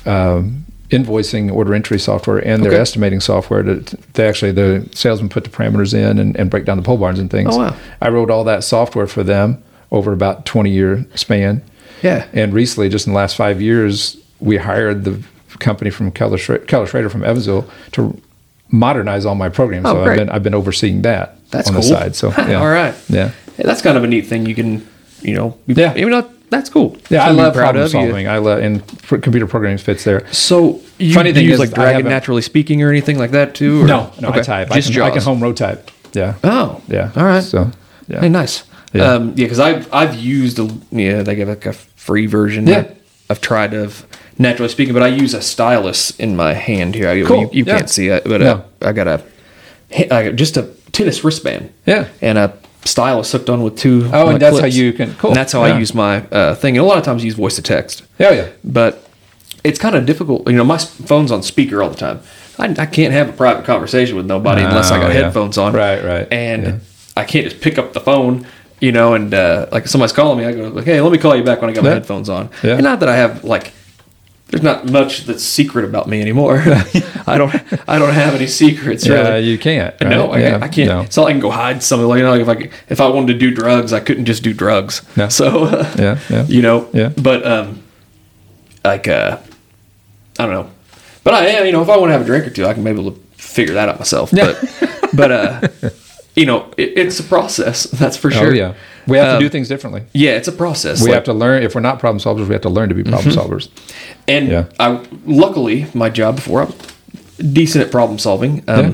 um, 0.07 0.65
invoicing, 0.91 1.53
order 1.53 1.75
entry 1.75 1.99
software, 1.99 2.39
and 2.39 2.63
their 2.63 2.73
Okay. 2.73 2.81
estimating 2.81 3.21
software. 3.21 3.63
To, 3.63 3.75
they 4.15 4.27
actually 4.29 4.53
the 4.53 4.89
salesman 4.95 5.29
put 5.29 5.45
the 5.45 5.51
parameters 5.51 5.93
in 5.95 6.19
and, 6.19 6.37
and 6.37 6.49
break 6.51 6.65
down 6.65 6.77
the 6.77 6.83
pole 6.83 6.97
barns 6.97 7.19
and 7.19 7.31
things. 7.31 7.51
Oh, 7.55 7.59
wow. 7.59 7.77
I 8.01 8.09
wrote 8.09 8.31
all 8.31 8.45
that 8.45 8.65
software 8.65 9.07
for 9.07 9.23
them 9.23 9.63
over 9.91 10.13
about 10.13 10.45
twenty 10.47 10.71
year 10.71 11.05
span. 11.15 11.63
Yeah. 12.03 12.27
And 12.33 12.53
recently, 12.55 12.89
just 12.89 13.07
in 13.07 13.13
the 13.13 13.17
last 13.19 13.37
five 13.37 13.61
years, 13.61 14.17
we 14.41 14.57
hired 14.57 15.05
the 15.05 15.23
company 15.59 15.91
from 15.91 16.11
Keller, 16.13 16.37
Schra- 16.39 16.67
Keller 16.69 16.87
Schroeder 16.87 17.11
from 17.11 17.25
Evansville 17.25 17.69
to 17.93 18.21
modernize 18.71 19.25
all 19.27 19.35
my 19.35 19.49
programs. 19.49 19.87
Oh, 19.87 19.95
so 19.95 20.05
great. 20.05 20.13
I've 20.13 20.17
been 20.19 20.29
I've 20.31 20.43
been 20.43 20.55
overseeing 20.55 21.03
that 21.03 21.37
That's 21.51 21.69
on 21.69 21.75
cool. 21.75 21.83
the 21.83 21.89
side. 21.89 22.15
So 22.17 22.29
yeah. 22.39 22.61
all 22.61 22.69
right. 22.69 22.95
Yeah. 23.09 23.29
Hey, 23.57 23.65
that's 23.65 23.83
kind 23.83 23.97
of 23.97 24.05
a 24.05 24.07
neat 24.07 24.27
thing. 24.27 24.47
You 24.47 24.55
can, 24.55 24.87
you 25.23 25.35
know, 25.35 25.59
Yeah. 25.67 25.95
You 25.97 26.09
know, 26.09 26.31
that's 26.51 26.71
cool. 26.71 26.97
Yeah, 27.11 27.23
I 27.23 27.27
Something 27.29 27.45
love 27.45 27.55
problem 27.55 27.85
of. 27.85 27.93
You- 27.95 28.01
solving. 28.07 28.29
I 28.29 28.39
love 28.39 28.61
and 28.61 28.87
pr- 29.03 29.17
computer 29.19 29.47
programming 29.47 29.79
fits 29.79 30.05
there. 30.05 30.27
So 30.33 30.81
you, 30.99 31.15
Funny 31.15 31.31
you 31.31 31.35
thing 31.35 31.45
use 31.45 31.55
is, 31.55 31.61
like 31.61 31.73
Dragon 31.73 32.07
Naturally 32.07 32.43
Speaking 32.43 32.83
or 32.83 32.89
anything 32.91 33.19
like 33.19 33.33
that 33.33 33.55
too? 33.55 33.83
or- 33.83 33.87
No, 33.87 34.13
no, 34.21 34.31
I 34.31 34.41
type. 34.41 34.71
Just 34.71 34.91
I 34.91 34.93
can, 34.93 35.03
I 35.03 35.11
can 35.11 35.23
home 35.23 35.43
row 35.43 35.53
type. 35.53 35.91
Yeah. 36.15 36.35
Oh, 36.45 36.81
Yeah. 36.89 37.11
All 37.17 37.25
right. 37.25 37.43
So 37.45 37.71
yeah. 38.09 38.21
Hey, 38.21 38.29
nice. 38.29 38.65
Yeah. 38.95 39.13
Um, 39.13 39.29
yeah, 39.31 39.45
because 39.45 39.61
I've 39.61 39.93
I've 39.93 40.15
used 40.15 40.59
a 40.59 40.69
yeah 40.91 41.23
they 41.23 41.35
give 41.35 41.49
like 41.49 41.67
a 41.67 41.73
free 41.75 42.27
version. 42.27 42.67
Yeah. 42.67 42.91
I've 43.31 43.41
tried 43.43 43.75
of 43.75 44.07
naturally 44.39 44.71
speaking, 44.71 44.95
but 44.95 45.03
I 45.03 45.09
use 45.09 45.35
a 45.35 45.43
stylus 45.43 46.11
in 46.19 46.35
my 46.37 46.55
hand 46.55 46.95
here. 46.95 47.11
I, 47.11 47.23
Cool. 47.23 47.43
You, 47.43 47.51
you 47.53 47.65
Yeah. 47.65 47.77
can't 47.77 47.91
see 47.91 48.09
it, 48.09 48.25
but 48.25 48.41
No. 48.41 48.65
uh, 48.81 48.89
I 48.89 48.93
got 48.93 49.07
a 49.07 49.23
I 50.11 50.25
got 50.25 50.37
just 50.37 50.57
a 50.57 50.63
tennis 50.93 51.23
wristband. 51.25 51.71
Yeah. 51.85 52.09
and 52.23 52.39
a 52.39 52.55
stylus 52.85 53.31
hooked 53.33 53.51
on 53.51 53.63
with 53.63 53.77
two. 53.79 54.09
Oh, 54.13 54.29
and 54.29 54.41
that's 54.41 54.59
how 54.59 54.67
you 54.67 54.93
can- 54.93 55.15
cool. 55.15 55.31
And 55.31 55.37
that's 55.37 55.53
how 55.53 55.65
Yeah. 55.65 55.75
I 55.75 55.79
use 55.79 55.95
my 55.95 56.23
uh, 56.29 56.55
thing. 56.55 56.77
And 56.77 56.85
a 56.85 56.89
lot 56.89 56.99
of 56.99 57.05
times 57.05 57.23
I 57.23 57.27
use 57.27 57.35
voice 57.35 57.57
to 57.57 57.63
text, 57.63 58.03
Oh 58.21 58.31
yeah. 58.31 58.47
but 58.65 59.05
it's 59.65 59.79
kind 59.79 59.95
of 59.97 60.07
difficult. 60.07 60.49
You 60.49 60.57
know, 60.57 60.65
my 60.65 60.79
phone's 60.79 61.31
on 61.33 61.43
speaker 61.43 61.83
all 61.83 61.91
the 61.91 61.97
time. 61.97 62.21
I, 62.59 62.75
I 62.79 62.87
can't 62.87 63.13
have 63.13 63.29
a 63.29 63.33
private 63.33 63.65
conversation 63.65 64.17
with 64.17 64.27
nobody 64.27 64.63
unless 64.63 64.91
I 64.91 64.99
got 64.99 65.11
Oh, 65.11 65.15
yeah. 65.15 65.21
headphones 65.25 65.59
on. 65.59 65.73
Right, 65.75 66.03
right. 66.05 66.29
And 66.33 66.63
Yeah. 66.65 66.77
I 67.17 67.25
can't 67.25 67.45
just 67.49 67.61
pick 67.61 67.79
up 67.79 67.93
the 67.93 68.01
phone. 68.01 68.47
You 68.81 68.93
know, 68.93 69.15
and 69.15 69.35
uh, 69.35 69.67
like 69.73 69.85
if 69.87 69.91
somebody's 69.91 70.13
calling 70.13 70.39
me, 70.39 70.45
I 70.45 70.53
go 70.53 70.69
like, 70.69 70.85
"Hey, 70.85 71.01
let 71.01 71.11
me 71.11 71.19
call 71.19 71.35
you 71.35 71.43
back 71.43 71.61
when 71.61 71.69
I 71.69 71.73
got 71.73 71.83
my 71.83 71.91
headphones 71.91 72.29
on." 72.29 72.49
Yeah. 72.63 72.75
And 72.75 72.85
not 72.85 73.01
that 73.01 73.09
I 73.09 73.17
have 73.17 73.43
like 73.43 73.73
there's 74.49 74.63
not 74.63 74.87
much 74.91 75.25
that's 75.27 75.43
secret 75.45 75.85
about 75.85 76.09
me 76.09 76.21
anymore. 76.23 76.59
I 77.27 77.37
don't 77.37 77.55
I 77.89 77.99
don't 77.99 78.15
have 78.15 78.35
any 78.35 78.47
secrets. 78.47 79.07
Yeah, 79.07 79.29
really. 79.29 79.41
you 79.49 79.59
can't. 79.59 79.99
No. 80.01 80.33
I, 80.33 80.39
Yeah, 80.41 80.59
I 80.63 80.69
can't. 80.69 80.89
no. 80.89 81.01
It's 81.03 81.17
not 81.17 81.25
like 81.25 81.31
I 81.31 81.35
can 81.35 81.41
go 81.41 81.51
hide 81.51 81.83
something. 81.83 82.09
Like, 82.09 82.19
you 82.19 82.25
know, 82.25 82.35
if 82.35 82.49
I 82.49 82.71
if 82.89 83.01
I 83.01 83.09
wanted 83.09 83.35
to 83.35 83.39
do 83.39 83.51
drugs, 83.55 83.93
I 83.93 84.01
couldn't 84.01 84.25
just 84.25 84.43
do 84.43 84.55
drugs. 84.55 85.03
No. 85.17 85.29
So 85.29 85.67
Yeah, 85.99 86.19
yeah. 86.31 86.45
you 86.45 86.63
know. 86.63 86.89
Yeah. 86.95 87.11
But 87.11 87.47
um, 87.47 87.83
like 88.85 89.07
uh, 89.07 89.39
I 90.39 90.47
don't 90.47 90.55
know. 90.55 90.71
But 91.25 91.35
I 91.35 91.47
am. 91.49 91.67
You 91.67 91.73
know, 91.73 91.83
if 91.83 91.91
I 91.91 91.97
want 91.99 92.09
to 92.09 92.13
have 92.13 92.23
a 92.23 92.25
drink 92.25 92.47
or 92.47 92.51
two, 92.51 92.65
I 92.65 92.73
can 92.73 92.83
maybe 92.83 93.15
figure 93.37 93.75
that 93.75 93.89
out 93.91 93.99
myself. 93.99 94.33
Yeah. 94.33 94.55
But 94.81 95.11
but 95.15 95.31
uh, 95.33 95.61
you 96.39 96.47
know, 96.47 96.71
it, 96.77 96.93
it's 96.97 97.19
a 97.21 97.25
process. 97.25 97.83
That's 98.01 98.17
for 98.17 98.31
sure. 98.31 98.49
Oh 98.49 98.53
yeah. 98.55 98.75
We 99.07 99.17
have 99.19 99.35
Um, 99.35 99.41
to 99.41 99.45
do 99.47 99.49
things 99.51 99.69
differently. 99.69 100.03
Yeah, 100.13 100.33
it's 100.33 100.49
a 100.49 100.53
process. 100.53 101.01
We 101.01 101.07
Like- 101.09 101.15
have 101.15 101.25
to 101.25 101.33
learn. 101.33 101.63
If 101.63 101.75
we're 101.75 101.81
not 101.81 101.99
problem 101.99 102.21
solvers, 102.21 102.47
we 102.47 102.53
have 102.55 102.63
to 102.63 102.69
learn 102.69 102.89
to 102.91 102.95
be 102.95 103.03
problem 103.05 103.33
solvers. 103.35 103.69
And 104.27 104.49
Yeah. 104.49 104.65
I 104.79 105.01
luckily 105.27 105.87
my 105.95 106.11
job 106.11 106.37
before 106.37 106.63
I 106.63 106.65
was 106.67 106.75
decent 107.53 107.85
at 107.85 107.91
problem 107.91 108.19
solving. 108.19 108.63
Um, 108.69 108.85
Yeah. 108.85 108.93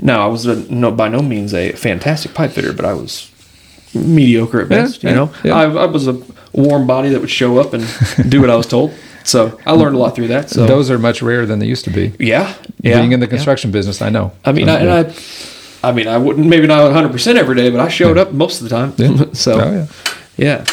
Now 0.00 0.24
I 0.26 0.28
was 0.30 0.46
a, 0.46 0.56
no 0.72 0.90
by 0.90 1.08
no 1.08 1.20
means 1.22 1.54
a 1.54 1.72
fantastic 1.72 2.34
pipe 2.34 2.52
fitter, 2.52 2.72
but 2.72 2.84
I 2.84 2.92
was 2.94 3.30
mediocre 3.94 4.60
at 4.60 4.68
best. 4.68 5.02
yeah, 5.02 5.10
you 5.10 5.16
know, 5.16 5.30
yeah. 5.44 5.54
I, 5.56 5.64
I 5.64 5.86
was 5.86 6.06
a 6.06 6.20
warm 6.52 6.86
body 6.86 7.08
that 7.10 7.20
would 7.20 7.30
show 7.30 7.58
up 7.58 7.72
and 7.74 7.84
do 8.28 8.40
what 8.40 8.50
I 8.50 8.56
was 8.56 8.66
told. 8.66 8.92
So 9.24 9.58
I 9.66 9.72
learned 9.72 9.94
a 9.96 9.98
lot 9.98 10.14
through 10.16 10.28
that. 10.28 10.48
So 10.50 10.66
Those 10.66 10.90
are 10.90 10.98
much 10.98 11.22
rarer 11.22 11.44
than 11.46 11.58
they 11.58 11.66
used 11.66 11.84
to 11.84 11.90
be. 11.90 12.12
yeah, 12.18 12.54
yeah. 12.82 12.98
Being 12.98 13.12
in 13.12 13.20
the 13.20 13.26
yeah. 13.26 13.30
construction 13.30 13.70
business, 13.70 14.00
I 14.00 14.08
know. 14.10 14.32
I 14.44 14.52
mean, 14.52 14.68
I, 14.68 14.78
and 14.80 14.90
I, 14.90 15.12
I 15.82 15.92
mean, 15.92 16.08
I 16.08 16.18
wouldn't 16.18 16.46
maybe 16.46 16.66
not 16.66 16.82
100 16.84 17.10
percent 17.12 17.38
every 17.38 17.54
day, 17.56 17.70
but 17.70 17.80
I 17.80 17.88
showed 17.88 18.18
up 18.18 18.32
most 18.32 18.60
of 18.60 18.68
the 18.68 18.74
time. 18.76 18.92
Yeah. 18.98 19.24
so 19.32 19.60
Oh, 19.60 19.72
yeah. 19.72 19.86
yeah, 20.36 20.64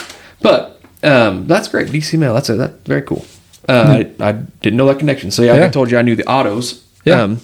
but 0.42 0.82
um, 1.04 1.48
that's 1.48 1.68
great. 1.68 1.88
DC 1.88 2.18
Metal. 2.20 2.36
That's 2.36 2.50
a, 2.50 2.56
that's 2.56 2.74
very 2.88 3.02
cool. 3.04 3.26
Uh, 3.70 4.04
I, 4.20 4.30
I 4.30 4.32
didn't 4.34 4.78
know 4.78 4.86
that 4.88 5.00
connection. 5.00 5.30
So 5.32 5.44
yeah, 5.44 5.56
Yeah. 5.56 5.66
I 5.66 5.70
told 5.70 5.92
you 5.92 5.98
I 5.98 6.02
knew 6.02 6.16
the 6.16 6.26
Autos. 6.30 6.84
Yeah. 7.06 7.22
Um, 7.22 7.40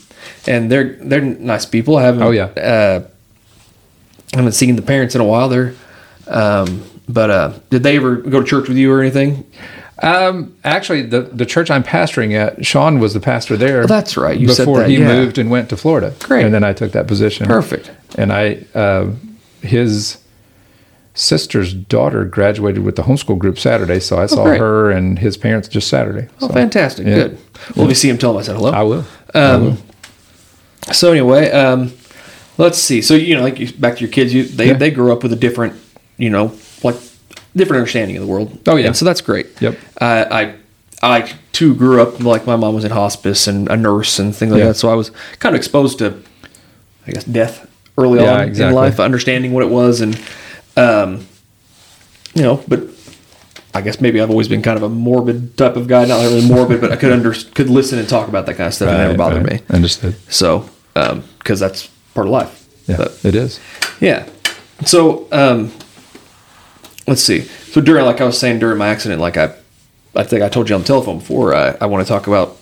and 0.48 0.72
they're 0.72 0.96
they're 1.02 1.22
nice 1.22 1.66
people. 1.66 1.98
I 1.98 2.04
haven't. 2.04 2.24
Oh, 2.24 2.32
yeah. 2.32 2.46
Uh, 2.46 3.08
I 4.34 4.38
haven't 4.38 4.54
seen 4.54 4.76
the 4.76 4.82
parents 4.82 5.16
in 5.16 5.22
a 5.22 5.26
while. 5.26 5.48
They're. 5.50 5.74
Um, 6.28 6.84
but 7.08 7.30
uh, 7.30 7.54
did 7.70 7.84
they 7.84 7.98
ever 7.98 8.16
go 8.16 8.40
to 8.42 8.46
church 8.46 8.68
with 8.70 8.78
you 8.78 8.92
or 8.92 9.02
anything? 9.02 9.46
Um, 10.02 10.56
actually, 10.64 11.04
the 11.04 11.22
the 11.22 11.46
church 11.46 11.70
I'm 11.70 11.84
pastoring 11.84 12.34
at, 12.34 12.66
Sean 12.66 13.00
was 13.00 13.14
the 13.14 13.20
pastor 13.20 13.56
there. 13.56 13.84
Oh, 13.84 13.88
that's 13.88 14.18
right. 14.18 14.38
You 14.40 14.50
said 14.50 14.64
before 14.66 14.80
that, 14.80 14.90
he 14.90 14.98
yeah. 14.98 15.08
moved 15.08 15.38
and 15.38 15.50
went 15.52 15.70
to 15.70 15.78
Florida. 15.78 16.14
Great. 16.20 16.44
And 16.46 16.54
then 16.54 16.64
I 16.64 16.74
took 16.74 16.92
that 16.94 17.08
position. 17.08 17.46
Perfect. 17.46 17.92
And 18.18 18.34
I, 18.34 18.66
uh, 18.74 19.12
his 19.62 20.18
sister's 21.14 21.74
daughter 21.74 22.26
graduated 22.26 22.84
with 22.84 22.96
the 22.96 23.04
homeschool 23.04 23.38
group 23.38 23.60
Saturday, 23.60 24.00
so 24.00 24.18
I 24.18 24.26
saw 24.26 24.42
Oh, 24.42 24.46
great. 24.46 24.60
her 24.60 24.90
and 24.90 25.20
his 25.20 25.38
parents 25.38 25.68
just 25.68 25.88
Saturday. 25.88 26.28
Oh, 26.42 26.48
So, 26.48 26.54
fantastic. 26.54 27.06
yeah. 27.06 27.16
Good. 27.16 27.38
Well, 27.76 27.86
if 27.86 27.90
you 27.90 27.96
see 27.96 28.10
him, 28.10 28.18
tell 28.18 28.32
him 28.32 28.38
I 28.38 28.42
said 28.42 28.56
hello. 28.56 28.72
I 28.72 28.82
will. 28.82 29.06
I 29.36 29.58
will. 29.58 29.68
Um, 29.70 29.78
so 30.92 31.12
anyway, 31.12 31.52
um, 31.52 31.94
let's 32.58 32.80
see. 32.80 33.02
So 33.04 33.14
you 33.14 33.36
know, 33.36 33.44
like 33.44 33.60
you, 33.60 33.72
back 33.74 33.96
to 33.98 34.02
your 34.02 34.10
kids, 34.10 34.34
you 34.34 34.44
they 34.44 34.70
Yeah. 34.70 34.74
they 34.74 34.90
grew 34.92 35.14
up 35.14 35.22
with 35.22 35.32
a 35.32 35.36
different, 35.38 35.76
you 36.18 36.32
know, 36.32 36.52
different 37.56 37.80
understanding 37.80 38.18
of 38.18 38.22
the 38.22 38.28
world. 38.28 38.60
Oh, 38.68 38.76
yeah. 38.76 38.88
and 38.88 38.96
so 38.98 39.06
that's 39.06 39.22
great. 39.22 39.48
Yep. 39.62 39.78
I 40.02 40.24
I 40.42 40.56
I 41.20 41.34
too 41.52 41.76
grew 41.76 42.02
up 42.02 42.20
like 42.24 42.46
my 42.48 42.56
mom 42.56 42.74
was 42.76 42.84
in 42.86 42.92
hospice 42.92 43.48
and 43.48 43.70
a 43.70 43.76
nurse 43.78 44.20
and 44.20 44.36
things 44.36 44.52
like 44.52 44.60
Yeah. 44.60 44.68
that. 44.70 44.76
So 44.76 44.90
I 44.90 44.96
was 44.96 45.12
kind 45.40 45.56
of 45.56 45.58
exposed 45.60 46.00
to, 46.00 46.22
I 47.08 47.12
guess, 47.12 47.24
death 47.26 47.70
early 47.98 48.22
Yeah, 48.22 48.34
on 48.36 48.42
exactly. 48.48 48.70
in 48.70 48.76
life, 48.76 49.00
understanding 49.00 49.52
what 49.54 49.64
it 49.64 49.70
was, 49.70 50.02
and 50.02 50.20
um, 50.78 51.26
you 52.34 52.42
know, 52.44 52.64
but. 52.68 52.82
I 53.76 53.82
guess 53.82 54.00
maybe 54.00 54.22
I've 54.22 54.30
always 54.30 54.48
been 54.48 54.62
kind 54.62 54.78
of 54.78 54.84
a 54.84 54.90
morbid 54.90 55.58
type 55.58 55.76
of 55.78 55.88
guy. 55.88 56.06
Not 56.06 56.22
really 56.22 56.48
morbid, 56.48 56.80
but 56.80 56.92
I 56.92 56.96
could 56.96 57.12
under 57.12 57.34
could 57.34 57.72
listen 57.72 57.98
and 57.98 58.08
talk 58.08 58.28
about 58.28 58.46
that 58.46 58.54
kind 58.54 58.68
of 58.68 58.74
stuff. 58.76 58.88
and 58.90 58.98
it 59.02 59.04
never 59.06 59.18
bothered 59.18 59.44
right. 59.50 59.68
me. 59.68 59.76
Understood. 59.76 60.14
So, 60.32 60.70
because 60.94 61.60
that's 61.60 61.88
part 62.14 62.28
of 62.28 62.34
life. 62.34 62.68
Yeah, 62.88 62.98
But, 62.98 63.26
it 63.26 63.34
is. 63.34 63.60
yeah. 64.00 64.30
So, 64.86 65.28
um, 65.32 65.72
let's 67.08 67.22
see. 67.22 67.42
So 67.42 67.82
during, 67.82 68.06
like 68.06 68.22
I 68.22 68.26
was 68.26 68.38
saying, 68.38 68.60
during 68.60 68.78
my 68.78 68.88
accident, 68.90 69.22
like 69.22 69.38
I, 69.38 69.54
I 70.16 70.24
think 70.24 70.42
I 70.44 70.50
told 70.50 70.70
you 70.70 70.76
on 70.76 70.82
the 70.82 70.88
telephone 70.88 71.20
before, 71.20 71.54
I, 71.56 71.76
I 71.82 71.86
want 71.88 72.06
to 72.06 72.12
talk 72.12 72.28
about. 72.28 72.58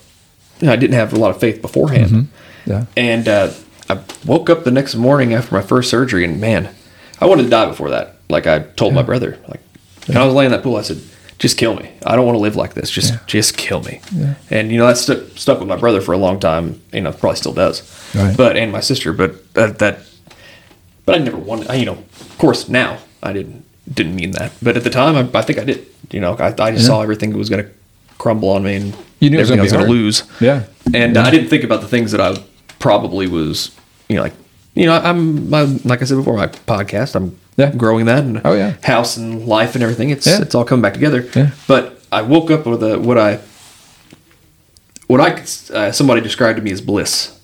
You 0.60 0.66
know, 0.68 0.72
I 0.74 0.76
didn't 0.76 0.94
have 0.94 1.12
a 1.12 1.16
lot 1.18 1.30
of 1.32 1.40
faith 1.40 1.60
beforehand, 1.60 2.10
Mm-hmm. 2.10 2.70
Yeah. 2.70 2.84
and 2.96 3.26
uh, 3.26 3.52
I 3.90 3.98
woke 4.24 4.48
up 4.48 4.62
the 4.62 4.70
next 4.70 4.94
morning 4.94 5.34
after 5.34 5.52
my 5.54 5.62
first 5.62 5.90
surgery, 5.90 6.24
and 6.24 6.40
man, 6.40 6.72
I 7.20 7.26
wanted 7.26 7.42
to 7.44 7.48
die 7.50 7.66
before 7.66 7.90
that. 7.90 8.14
Like 8.30 8.46
I 8.46 8.60
told 8.60 8.94
my 8.94 9.02
brother, 9.02 9.38
like, 9.48 9.60
and 10.06 10.16
I 10.16 10.24
was 10.24 10.32
laying 10.34 10.46
in 10.46 10.52
that 10.52 10.62
pool. 10.62 10.76
I 10.76 10.82
said, 10.82 11.00
"Just 11.40 11.58
kill 11.58 11.74
me. 11.74 11.90
I 12.06 12.14
don't 12.14 12.24
want 12.24 12.36
to 12.36 12.40
live 12.40 12.54
like 12.54 12.74
this. 12.74 12.88
Just, 12.90 13.14
just 13.26 13.56
kill 13.56 13.82
me." 13.82 14.00
Yeah. 14.14 14.34
And 14.50 14.70
you 14.70 14.78
know 14.78 14.86
that 14.86 14.96
stuck 14.96 15.18
stuck 15.36 15.58
with 15.58 15.68
my 15.68 15.76
brother 15.76 16.00
for 16.00 16.12
a 16.12 16.16
long 16.18 16.38
time. 16.38 16.80
You 16.92 17.00
know, 17.00 17.10
probably 17.12 17.36
still 17.36 17.52
does. 17.52 17.82
Right. 18.14 18.36
But 18.36 18.56
and 18.56 18.70
my 18.70 18.80
sister, 18.80 19.12
but 19.12 19.52
that, 19.54 19.80
that 19.80 19.98
but 21.04 21.16
I 21.16 21.18
never 21.18 21.36
wanted. 21.36 21.68
I, 21.68 21.74
you 21.74 21.84
know, 21.86 21.94
of 22.20 22.36
course, 22.38 22.68
now 22.68 22.98
I 23.22 23.32
didn't 23.32 23.61
didn't 23.92 24.14
mean 24.16 24.32
that, 24.32 24.52
but 24.62 24.76
at 24.76 24.84
the 24.84 24.90
time, 24.90 25.16
I, 25.16 25.38
I 25.38 25.42
think 25.42 25.58
I 25.58 25.64
did. 25.64 25.86
You 26.10 26.20
know, 26.20 26.34
I, 26.34 26.46
I 26.48 26.70
just 26.72 26.82
Yeah. 26.82 26.88
saw 26.88 27.02
everything 27.02 27.30
that 27.30 27.38
was 27.38 27.48
going 27.48 27.64
to 27.64 27.70
crumble 28.18 28.50
on 28.50 28.62
me, 28.62 28.76
and 28.76 28.94
You 29.20 29.30
knew 29.30 29.38
everything 29.40 29.60
I 29.60 29.62
was 29.62 29.72
going 29.72 29.86
to 29.86 29.90
lose. 29.90 30.24
Yeah. 30.40 30.64
And 30.94 31.16
I 31.16 31.30
didn't 31.30 31.48
think 31.48 31.64
about 31.64 31.80
the 31.80 31.88
things 31.88 32.12
that 32.12 32.20
I 32.20 32.36
probably 32.78 33.26
was. 33.26 33.70
You 34.08 34.16
know, 34.16 34.22
like 34.22 34.34
you 34.74 34.86
know, 34.86 34.94
I'm 34.94 35.50
my, 35.50 35.62
like 35.84 36.00
I 36.02 36.04
said 36.04 36.16
before, 36.16 36.36
my 36.36 36.46
podcast. 36.48 37.14
I'm 37.14 37.38
Yeah. 37.56 37.70
growing 37.72 38.06
that, 38.06 38.20
and 38.24 38.40
Oh, 38.44 38.54
yeah. 38.54 38.74
house 38.82 39.16
and 39.16 39.46
life 39.46 39.74
and 39.74 39.82
everything. 39.82 40.10
It's 40.10 40.26
Yeah. 40.26 40.42
it's 40.42 40.54
all 40.54 40.64
coming 40.64 40.82
back 40.82 40.94
together. 40.94 41.26
Yeah. 41.34 41.50
But 41.66 42.00
I 42.12 42.22
woke 42.22 42.50
up 42.50 42.66
with 42.66 42.82
a 42.82 42.98
what 42.98 43.18
I 43.18 43.40
what 45.06 45.20
I 45.20 45.42
uh, 45.74 45.92
somebody 45.92 46.20
described 46.20 46.56
to 46.56 46.62
me 46.62 46.70
as 46.72 46.80
bliss. 46.80 47.38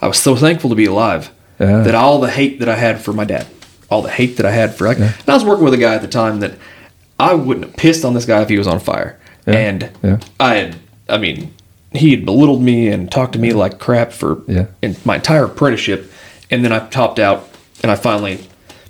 I 0.00 0.06
was 0.08 0.18
so 0.18 0.36
thankful 0.36 0.70
to 0.70 0.76
be 0.76 0.86
alive 0.86 1.30
Yeah. 1.60 1.82
that 1.82 1.94
all 1.94 2.20
the 2.20 2.30
hate 2.30 2.58
that 2.60 2.68
I 2.68 2.76
had 2.76 3.00
for 3.00 3.12
my 3.12 3.24
dad, 3.24 3.46
all 3.90 4.02
the 4.02 4.10
hate 4.10 4.36
that 4.36 4.46
I 4.46 4.50
had 4.52 4.74
for 4.74 4.86
like, 4.86 4.98
Yeah. 4.98 5.12
and 5.18 5.28
I 5.28 5.34
was 5.34 5.44
working 5.44 5.64
with 5.64 5.74
a 5.74 5.78
guy 5.78 5.94
at 5.94 6.02
the 6.02 6.08
time 6.08 6.40
that 6.40 6.52
I 7.18 7.34
wouldn't 7.34 7.66
have 7.66 7.76
pissed 7.76 8.04
on 8.04 8.14
this 8.14 8.24
guy 8.26 8.42
if 8.42 8.48
he 8.48 8.58
was 8.58 8.66
on 8.66 8.78
fire, 8.80 9.18
Yeah. 9.46 9.54
and 9.54 9.90
Yeah. 10.02 10.18
I 10.38 10.54
had, 10.56 10.76
I 11.08 11.18
mean, 11.18 11.52
he 11.92 12.10
had 12.10 12.24
belittled 12.26 12.62
me 12.62 12.88
and 12.88 13.10
talked 13.10 13.32
to 13.32 13.38
me 13.38 13.52
like 13.52 13.78
crap 13.78 14.12
for 14.12 14.42
Yeah. 14.46 14.66
in 14.82 14.96
my 15.04 15.16
entire 15.16 15.44
apprenticeship, 15.44 16.12
and 16.50 16.64
then 16.64 16.72
I 16.72 16.80
topped 16.88 17.18
out 17.18 17.48
and 17.82 17.90
I 17.90 17.94
finally 17.96 18.40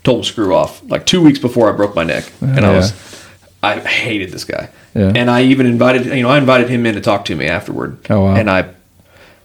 told 0.04 0.18
him 0.18 0.24
screw 0.24 0.54
off 0.54 0.82
like 0.88 1.06
two 1.06 1.22
weeks 1.22 1.38
before 1.38 1.68
I 1.72 1.76
broke 1.76 1.94
my 1.94 2.04
neck, 2.04 2.24
and 2.40 2.64
I 2.66 2.72
was. 2.74 2.92
I 3.60 3.80
hated 3.80 4.30
this 4.30 4.44
guy, 4.44 4.68
and 4.94 5.28
I 5.28 5.42
even 5.42 5.66
invited 5.66 6.06
you 6.06 6.22
know 6.22 6.28
I 6.30 6.38
invited 6.38 6.68
him 6.70 6.86
in 6.86 6.94
to 6.94 7.00
talk 7.00 7.24
to 7.26 7.34
me 7.36 7.46
afterward. 7.46 7.98
Oh, 8.08 8.20
wow. 8.24 8.34
And 8.36 8.48
I 8.48 8.66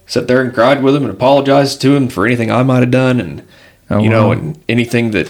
sat 0.06 0.28
there 0.28 0.42
and 0.42 0.54
cried 0.54 0.84
with 0.84 0.96
him 0.96 1.02
and 1.04 1.12
apologized 1.12 1.82
to 1.82 1.96
him 1.96 2.08
for 2.10 2.26
anything 2.28 2.52
I 2.52 2.62
might 2.63 2.82
have 2.82 2.92
done, 2.92 3.20
and 3.20 3.42
Oh, 3.89 3.98
you 4.00 4.10
know, 4.10 4.32
and 4.32 4.58
anything 4.70 5.12
that 5.12 5.28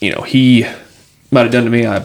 you 0.00 0.12
know 0.14 0.22
he 0.22 0.64
might 1.30 1.42
have 1.42 1.52
done 1.52 1.64
to 1.64 1.70
me. 1.70 1.86
I 1.86 2.04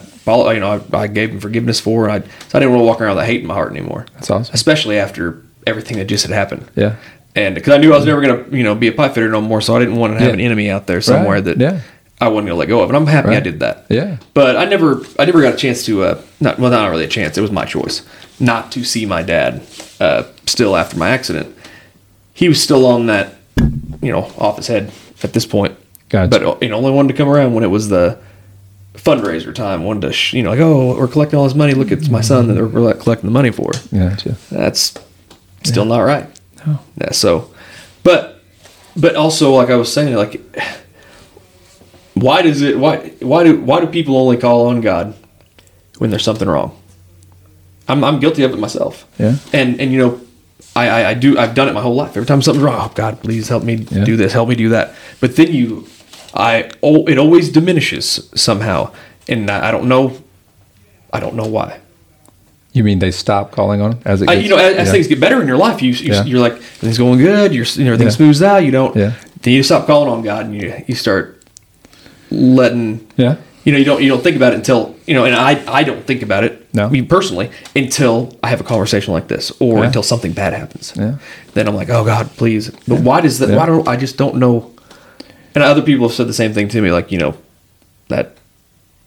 you 0.54 0.60
know 0.60 0.82
I, 0.93 0.97
I 0.97 1.08
gave 1.08 1.32
him 1.32 1.39
forgiveness 1.39 1.80
for, 1.80 2.10
I 2.10 2.19
so 2.21 2.27
I 2.54 2.60
didn't 2.60 2.71
want 2.71 2.82
to 2.82 2.86
walk 2.86 3.01
around 3.01 3.15
with 3.17 3.25
hate 3.25 3.41
in 3.41 3.47
my 3.47 3.54
heart 3.54 3.71
anymore. 3.71 4.06
That's 4.13 4.30
awesome. 4.30 4.54
especially 4.54 4.97
after 4.99 5.41
everything 5.67 5.97
that 5.97 6.06
just 6.06 6.25
had 6.25 6.34
happened. 6.34 6.67
Yeah. 6.75 6.95
And 7.36 7.56
because 7.56 7.73
I 7.73 7.77
knew 7.77 7.93
I 7.93 7.97
was 7.97 8.06
never 8.06 8.21
gonna 8.21 8.45
you 8.56 8.63
know 8.63 8.75
be 8.75 8.88
a 8.88 8.91
pipe 8.91 9.13
fitter 9.13 9.30
no 9.30 9.41
more, 9.41 9.62
so 9.62 9.75
I 9.75 9.80
didn't 9.80 9.95
want 9.95 10.13
to 10.13 10.19
have 10.19 10.27
Yeah. 10.30 10.34
an 10.34 10.39
enemy 10.41 10.69
out 10.69 10.88
there 10.88 11.01
somewhere 11.01 11.36
Right. 11.36 11.43
that 11.45 11.58
Yeah. 11.60 11.80
I 12.19 12.27
wasn't 12.27 12.49
gonna 12.49 12.60
let 12.60 12.67
go 12.67 12.82
of. 12.82 12.89
And 12.89 12.97
I'm 12.97 13.08
happy 13.08 13.30
I 13.36 13.39
did 13.39 13.62
that. 13.62 13.86
Yeah. 13.89 14.17
But 14.36 14.56
I 14.56 14.65
never, 14.65 15.01
I 15.17 15.25
never 15.25 15.41
got 15.41 15.56
a 15.56 15.58
chance 15.58 15.84
to, 15.86 16.04
uh, 16.04 16.21
not 16.39 16.60
well, 16.60 16.69
not 16.69 16.89
really 16.91 17.06
a 17.06 17.08
chance. 17.08 17.36
It 17.38 17.41
was 17.41 17.51
my 17.51 17.65
choice 17.65 18.04
not 18.39 18.71
to 18.73 18.84
see 18.84 19.06
my 19.08 19.23
dad. 19.23 19.62
Uh, 19.99 20.23
still 20.45 20.75
after 20.75 20.97
my 20.97 21.10
accident, 21.10 21.56
he 22.34 22.47
was 22.47 22.62
still 22.62 22.86
on 22.86 23.08
that, 23.08 23.36
you 24.01 24.12
know, 24.12 24.32
off 24.38 24.58
his 24.58 24.67
head 24.67 24.91
at 25.23 25.34
this 25.34 25.45
point. 25.47 25.75
Gotcha. 26.12 26.30
But 26.30 26.43
uh, 26.43 26.58
you 26.62 26.69
know, 26.69 26.76
only 26.78 26.91
wanted 26.91 27.08
to 27.13 27.13
come 27.17 27.30
around 27.30 27.54
when 27.54 27.63
it 27.63 27.67
was 27.71 27.88
the 27.89 28.17
fundraiser 28.95 29.56
time. 29.56 29.84
Wanted 29.86 30.02
to, 30.02 30.13
sh- 30.13 30.34
you 30.34 30.43
know, 30.43 30.50
like, 30.52 30.60
oh, 30.60 30.97
we're 30.97 31.08
collecting 31.08 31.39
all 31.39 31.45
this 31.45 31.56
money. 31.56 31.74
Look, 31.74 31.91
it's 31.91 32.10
my 32.10 32.21
son 32.21 32.47
that 32.47 32.58
we're 32.62 32.93
collecting 32.95 33.28
the 33.30 33.34
money 33.34 33.50
for. 33.52 33.71
Gotcha. 33.93 34.36
That's 34.52 34.93
still 35.63 35.86
not 35.86 36.02
right. 36.02 36.28
Yeah. 37.00 37.12
So, 37.12 37.50
but, 38.04 38.41
but 38.97 39.15
also, 39.15 39.52
like 39.54 39.69
I 39.69 39.76
was 39.78 39.91
saying, 39.91 40.13
like 40.15 40.41
why 42.13 42.41
does 42.41 42.62
it 42.62 42.78
why 42.78 43.10
why 43.21 43.43
do 43.43 43.60
why 43.62 43.80
do 43.80 43.88
people 43.88 44.17
only 44.17 44.38
call 44.38 44.67
on 44.67 44.82
God 44.82 45.15
when 45.97 46.10
there's 46.10 46.24
something 46.26 46.47
wrong? 46.47 46.78
I'm 47.88 48.04
I'm 48.04 48.19
guilty 48.19 48.43
of 48.43 48.52
it 48.54 48.60
myself. 48.60 49.08
Yeah. 49.17 49.38
And 49.54 49.80
and 49.80 49.91
you 49.91 50.00
know, 50.00 50.21
I, 50.76 50.89
I 50.89 51.10
I 51.10 51.13
do 51.13 51.38
I've 51.38 51.56
done 51.56 51.67
it 51.69 51.74
my 51.74 51.82
whole 51.82 51.95
life. 51.95 52.10
Every 52.17 52.26
time 52.26 52.41
something's 52.41 52.63
wrong, 52.65 52.89
oh 52.89 52.93
God, 52.93 53.21
please 53.24 53.47
help 53.47 53.63
me 53.63 53.76
Yeah. 53.89 54.04
do 54.04 54.17
this, 54.17 54.34
help 54.34 54.50
me 54.50 54.56
do 54.56 54.69
that. 54.69 54.93
But 55.21 55.36
then 55.38 55.54
you 55.54 55.88
I 56.33 56.69
oh, 56.81 57.05
it 57.07 57.17
always 57.17 57.49
diminishes 57.49 58.29
somehow, 58.35 58.91
and 59.27 59.49
I, 59.49 59.67
I 59.69 59.71
don't 59.71 59.87
know, 59.87 60.17
I 61.13 61.19
don't 61.19 61.35
know 61.35 61.45
why. 61.47 61.79
You 62.73 62.85
mean 62.85 62.99
they 62.99 63.11
stop 63.11 63.51
calling 63.51 63.81
on 63.81 63.99
as 64.05 64.21
it 64.21 64.29
I, 64.29 64.33
you 64.35 64.47
know, 64.49 64.55
as, 64.57 64.75
as 64.77 64.91
things 64.91 65.07
get 65.07 65.19
better 65.19 65.41
in 65.41 65.47
your 65.47 65.57
life, 65.57 65.81
you, 65.81 65.91
you 65.91 66.13
Yeah. 66.13 66.23
you're 66.23 66.39
like 66.39 66.53
everything's 66.53 66.97
going 66.97 67.19
good. 67.19 67.53
You're 67.53 67.65
you 67.65 67.83
know 67.83 67.91
everything 67.91 68.07
Yeah. 68.07 68.13
smooths 68.13 68.41
out. 68.41 68.63
You 68.63 68.71
don't. 68.71 68.95
Yeah. 68.95 69.13
Then 69.41 69.53
you 69.53 69.63
stop 69.63 69.87
calling 69.87 70.07
on 70.09 70.21
God 70.21 70.45
and 70.45 70.55
you 70.55 70.73
you 70.87 70.95
start 70.95 71.43
letting. 72.29 73.05
Yeah. 73.17 73.35
You 73.63 73.73
know, 73.73 73.77
you 73.77 73.85
don't 73.85 74.01
you 74.01 74.09
don't 74.09 74.23
think 74.23 74.35
about 74.37 74.53
it 74.53 74.55
until 74.55 74.95
you 75.05 75.13
know, 75.13 75.25
and 75.25 75.35
I 75.35 75.61
I 75.67 75.83
don't 75.83 76.05
think 76.07 76.23
about 76.23 76.43
it. 76.43 76.73
No. 76.73 76.89
Mean 76.89 77.07
personally 77.07 77.51
until 77.75 78.35
I 78.41 78.47
have 78.47 78.61
a 78.61 78.63
conversation 78.63 79.13
like 79.13 79.27
this, 79.27 79.51
or 79.59 79.79
Yeah. 79.79 79.85
until 79.87 80.01
something 80.03 80.31
bad 80.31 80.53
happens. 80.53 80.93
Yeah. 80.95 81.15
Then 81.53 81.67
I'm 81.67 81.75
like, 81.75 81.89
oh 81.89 82.03
God, 82.05 82.29
please. 82.37 82.71
But 82.87 83.01
why 83.01 83.21
does 83.21 83.37
that? 83.39 83.49
Yeah. 83.49 83.57
Why 83.57 83.65
don't 83.65 83.87
I 83.87 83.97
just 83.97 84.17
don't 84.17 84.37
know? 84.37 84.70
And 85.53 85.63
other 85.63 85.81
people 85.81 86.07
have 86.07 86.15
said 86.15 86.27
the 86.27 86.33
same 86.33 86.53
thing 86.53 86.67
to 86.69 86.81
me, 86.81 86.91
like 86.91 87.11
you 87.11 87.17
know, 87.17 87.37
that 88.07 88.37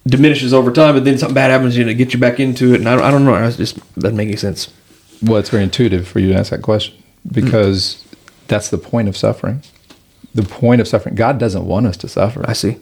diminishes 0.06 0.52
over 0.52 0.70
time, 0.70 0.96
and 0.96 1.06
then 1.06 1.18
something 1.18 1.34
bad 1.34 1.50
happens, 1.50 1.76
you 1.76 1.84
know, 1.84 1.94
get 1.94 2.12
you 2.12 2.20
back 2.20 2.38
into 2.40 2.74
it, 2.74 2.80
and 2.80 2.88
I 2.88 2.96
don't, 2.96 3.04
I 3.04 3.10
don't 3.10 3.24
know. 3.24 3.34
It 3.34 3.56
just 3.56 3.98
doesn't 3.98 4.16
make 4.16 4.28
any 4.28 4.36
sense. 4.36 4.72
Well, 5.22 5.38
it's 5.38 5.50
very 5.50 5.62
intuitive 5.62 6.06
for 6.06 6.18
you 6.18 6.30
to 6.30 6.38
ask 6.38 6.50
that 6.50 6.62
question 6.62 7.02
because 7.30 7.94
mm. 7.94 8.46
that's 8.48 8.68
the 8.68 8.78
point 8.78 9.08
of 9.08 9.16
suffering. 9.16 9.62
The 10.34 10.42
point 10.42 10.80
of 10.80 10.88
suffering. 10.88 11.14
God 11.14 11.38
doesn't 11.38 11.64
want 11.64 11.86
us 11.86 11.96
to 11.98 12.08
suffer. 12.08 12.44
I 12.48 12.52
see. 12.52 12.76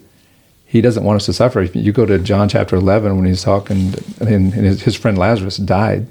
He 0.65 0.81
doesn't 0.81 1.03
want 1.03 1.17
us 1.17 1.27
to 1.27 1.33
suffer. 1.33 1.61
If 1.61 1.75
you 1.75 1.91
go 1.91 2.05
to 2.05 2.17
John 2.17 2.49
chapter 2.49 2.75
11 2.75 3.15
when 3.15 3.25
he's 3.25 3.43
talking, 3.43 3.93
and, 4.19 4.29
and 4.29 4.53
his, 4.53 4.81
his 4.81 4.95
friend 4.95 5.17
Lazarus 5.17 5.57
died. 5.57 6.07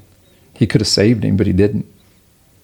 He 0.53 0.67
could 0.67 0.81
have 0.81 0.87
saved 0.87 1.25
him, 1.25 1.35
but 1.35 1.47
he 1.47 1.53
didn't. 1.53 1.85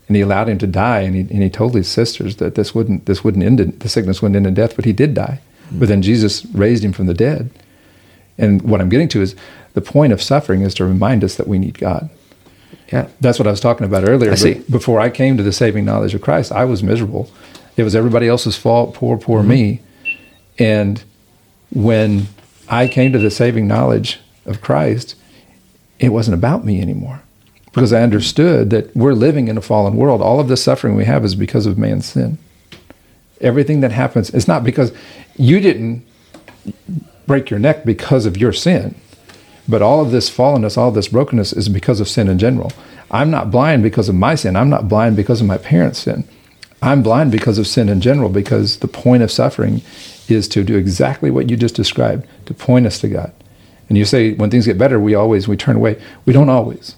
And 0.10 0.16
he 0.18 0.22
allowed 0.22 0.50
him 0.50 0.58
to 0.58 0.68
die, 0.68 1.02
and 1.02 1.16
he, 1.16 1.22
and 1.22 1.42
he 1.42 1.50
told 1.50 1.74
his 1.74 1.88
sisters 1.88 2.36
that 2.38 2.56
this 2.56 2.76
wouldn't, 2.76 3.06
this 3.06 3.24
wouldn't 3.24 3.46
end 3.46 3.62
in, 3.62 3.78
the 3.80 3.88
sickness 3.88 4.22
wouldn't 4.22 4.36
end 4.36 4.48
in 4.48 4.56
death, 4.56 4.76
but 4.76 4.84
he 4.84 4.92
did 4.92 5.14
die. 5.14 5.40
But 5.72 5.88
then 5.88 6.02
Jesus 6.02 6.46
raised 6.48 6.84
him 6.84 6.94
from 6.94 7.06
the 7.06 7.14
dead. 7.14 7.52
And 8.38 8.62
what 8.64 8.82
I'm 8.82 8.90
getting 8.90 9.08
to 9.10 9.22
is 9.22 9.36
the 9.74 9.82
point 9.82 10.14
of 10.14 10.22
suffering 10.22 10.62
is 10.62 10.74
to 10.76 10.86
remind 10.86 11.24
us 11.24 11.36
that 11.36 11.48
we 11.48 11.60
need 11.60 11.78
God. 11.78 12.10
Yeah. 12.92 13.08
That's 13.22 13.38
what 13.38 13.48
I 13.48 13.52
was 13.52 13.60
talking 13.60 13.86
about 13.86 14.08
earlier. 14.08 14.32
I 14.32 14.36
see. 14.36 14.64
Before 14.70 15.00
I 15.00 15.10
came 15.10 15.38
to 15.38 15.44
the 15.44 15.52
saving 15.52 15.86
knowledge 15.86 16.16
of 16.16 16.22
Christ, 16.22 16.52
I 16.52 16.66
was 16.66 16.82
miserable. 16.82 17.30
It 17.78 17.84
was 17.84 17.96
everybody 17.96 18.28
else's 18.28 18.58
fault, 18.58 18.96
poor, 18.96 19.18
poor 19.18 19.42
mm-hmm. 19.42 19.50
me. 19.50 19.82
And 20.58 21.04
when 21.72 22.28
I 22.68 22.88
came 22.88 23.12
to 23.14 23.20
the 23.20 23.30
saving 23.30 23.68
knowledge 23.68 24.20
of 24.46 24.60
Christ, 24.62 25.16
it 26.00 26.10
wasn't 26.10 26.34
about 26.36 26.66
me 26.66 26.82
anymore. 26.82 27.22
Because 27.72 27.94
I 27.94 28.02
understood 28.02 28.70
that 28.72 28.96
we're 28.96 29.14
living 29.14 29.48
in 29.48 29.58
a 29.58 29.62
fallen 29.62 29.96
world. 29.96 30.22
All 30.22 30.40
of 30.40 30.48
the 30.48 30.58
suffering 30.58 30.96
we 30.96 31.06
have 31.06 31.24
is 31.24 31.36
because 31.36 31.66
of 31.66 31.78
man's 31.78 32.08
sin. 32.08 32.38
Everything 33.42 33.82
that 33.82 33.92
happens, 33.92 34.30
it's 34.32 34.48
not 34.48 34.64
because 34.64 34.92
you 35.38 35.60
didn't 35.60 36.06
break 37.28 37.50
your 37.50 37.60
neck 37.60 37.86
because 37.86 38.26
of 38.26 38.38
your 38.38 38.52
sin. 38.52 38.96
But 39.68 39.84
all 39.84 40.02
of 40.02 40.12
this 40.12 40.30
fallenness, 40.30 40.78
all 40.78 40.90
of 40.90 40.96
this 40.96 41.10
brokenness 41.10 41.54
is 41.54 41.70
because 41.70 42.00
of 42.00 42.10
sin 42.10 42.28
in 42.28 42.40
general. 42.40 42.72
I'm 43.12 43.30
not 43.30 43.52
blind 43.52 43.84
because 43.84 44.10
of 44.10 44.16
my 44.16 44.36
sin. 44.36 44.56
I'm 44.56 44.70
not 44.70 44.90
blind 44.90 45.16
because 45.16 45.42
of 45.42 45.48
my 45.48 45.58
parents' 45.58 46.00
sin. 46.00 46.28
I'm 46.82 47.04
blind 47.04 47.32
because 47.32 47.58
of 47.58 47.68
sin 47.68 47.90
in 47.90 48.02
general, 48.02 48.30
because 48.30 48.80
the 48.80 48.88
point 48.88 49.22
of 49.22 49.32
suffering 49.32 49.82
is 50.28 50.48
to 50.50 50.64
do 50.64 50.78
exactly 50.78 51.30
what 51.30 51.50
you 51.50 51.58
just 51.58 51.76
described, 51.76 52.26
to 52.46 52.54
point 52.54 52.86
us 52.86 53.00
to 53.00 53.08
God. 53.08 53.34
And 53.90 53.98
you 53.98 54.06
say 54.06 54.34
when 54.34 54.50
things 54.50 54.66
get 54.66 54.78
better, 54.78 55.00
we 55.00 55.16
always 55.16 55.48
we 55.48 55.58
turn 55.58 55.76
away. 55.76 56.02
We 56.26 56.34
don't 56.34 56.50
always. 56.50 56.96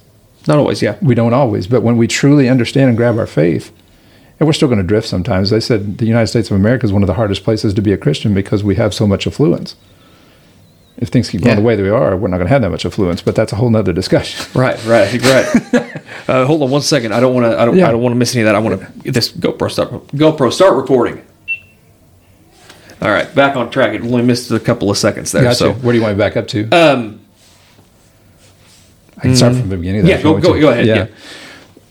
Not 0.48 0.58
always, 0.58 0.82
yeah. 0.82 0.98
We 1.02 1.14
don't 1.16 1.34
always. 1.34 1.68
But 1.68 1.82
when 1.82 1.98
we 1.98 2.08
truly 2.08 2.50
understand 2.50 2.90
and 2.90 2.98
grab 2.98 3.18
our 3.20 3.28
faith, 3.28 3.72
and 4.40 4.48
we're 4.48 4.54
still 4.54 4.68
going 4.68 4.80
to 4.82 4.84
drift 4.84 5.08
sometimes. 5.08 5.52
They 5.52 5.60
said 5.60 6.00
the 6.00 6.08
United 6.08 6.26
States 6.28 6.50
of 6.50 6.56
America 6.58 6.84
is 6.86 6.92
one 6.92 7.04
of 7.04 7.08
the 7.08 7.14
hardest 7.14 7.44
places 7.44 7.76
to 7.76 7.82
be 7.82 7.92
a 7.92 7.98
Christian 7.98 8.34
because 8.34 8.64
we 8.64 8.74
have 8.76 8.92
so 8.92 9.06
much 9.06 9.28
affluence. 9.28 9.76
If 10.98 11.10
things 11.10 11.30
keep 11.30 11.42
going 11.42 11.52
Yeah. 11.52 11.56
the 11.56 11.62
way 11.62 11.76
they 11.76 11.90
are, 11.90 12.18
we're 12.18 12.28
not 12.28 12.38
going 12.38 12.48
to 12.48 12.54
have 12.54 12.64
that 12.64 12.72
much 12.72 12.84
affluence. 12.86 13.22
But 13.22 13.36
that's 13.36 13.54
a 13.54 13.56
whole 13.56 13.70
nother 13.70 13.94
discussion. 13.94 14.44
Right, 14.60 14.84
right, 14.86 15.14
right. 15.24 16.02
uh, 16.28 16.46
hold 16.46 16.64
on 16.64 16.72
one 16.72 16.82
second. 16.82 17.14
I 17.14 17.20
don't 17.20 17.34
want 17.36 17.46
to. 17.52 17.60
I 17.60 17.66
don't. 17.66 17.78
Yeah. 17.78 17.88
I 17.88 17.92
don't 17.92 18.02
want 18.02 18.14
to 18.14 18.18
miss 18.18 18.34
any 18.36 18.42
of 18.42 18.48
that. 18.48 18.56
I 18.56 18.60
want 18.60 18.80
to 18.82 18.92
get 19.04 19.14
this 19.14 19.32
GoPro 19.32 19.70
start. 19.72 19.92
GoPro 20.08 20.52
start 20.52 20.76
recording. 20.76 21.24
All 23.02 23.10
right, 23.10 23.34
back 23.34 23.56
on 23.56 23.70
track. 23.72 23.94
It 23.94 24.02
only 24.02 24.22
missed 24.22 24.52
a 24.52 24.60
couple 24.60 24.92
of 24.92 24.98
seconds 24.98 25.32
there. 25.32 25.42
Gotcha. 25.44 25.56
So, 25.56 25.74
Where 25.74 25.92
do 25.94 25.98
you 25.98 26.04
want 26.04 26.18
me 26.18 26.20
back 26.24 26.38
up 26.38 26.48
to? 26.50 26.70
um, 26.70 27.21
I 29.22 29.26
can 29.26 29.36
start 29.36 29.52
mm-hmm. 29.54 29.62
from 29.62 29.70
the 29.70 29.78
beginning. 29.78 30.06
yeah, 30.08 30.22
go- 30.22 30.40
go- 30.40 30.54
to. 30.54 30.60
go 30.60 30.70
ahead, 30.70 30.88
yeah. 30.88 31.08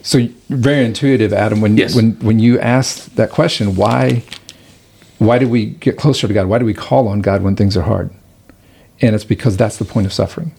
So 0.03 0.27
very 0.49 0.85
intuitive, 0.85 1.33
Adam. 1.33 1.61
When 1.61 1.77
Yes. 1.77 1.95
when 1.95 2.13
when 2.21 2.39
you 2.41 2.59
ask 2.59 3.15
that 3.15 3.31
question, 3.31 3.77
why 3.77 4.23
why 5.19 5.39
do 5.39 5.49
we 5.49 5.67
get 5.67 5.97
closer 5.97 6.27
to 6.27 6.35
God? 6.35 6.47
Why 6.47 6.59
do 6.59 6.65
we 6.65 6.75
call 6.75 7.07
on 7.07 7.21
God 7.21 7.43
when 7.43 7.55
things 7.55 7.77
are 7.77 7.83
hard? 7.83 8.11
And 9.01 9.15
it's 9.15 9.25
because 9.25 9.57
that's 9.57 9.77
the 9.77 9.85
point 9.85 10.07
of 10.07 10.13
suffering. 10.13 10.53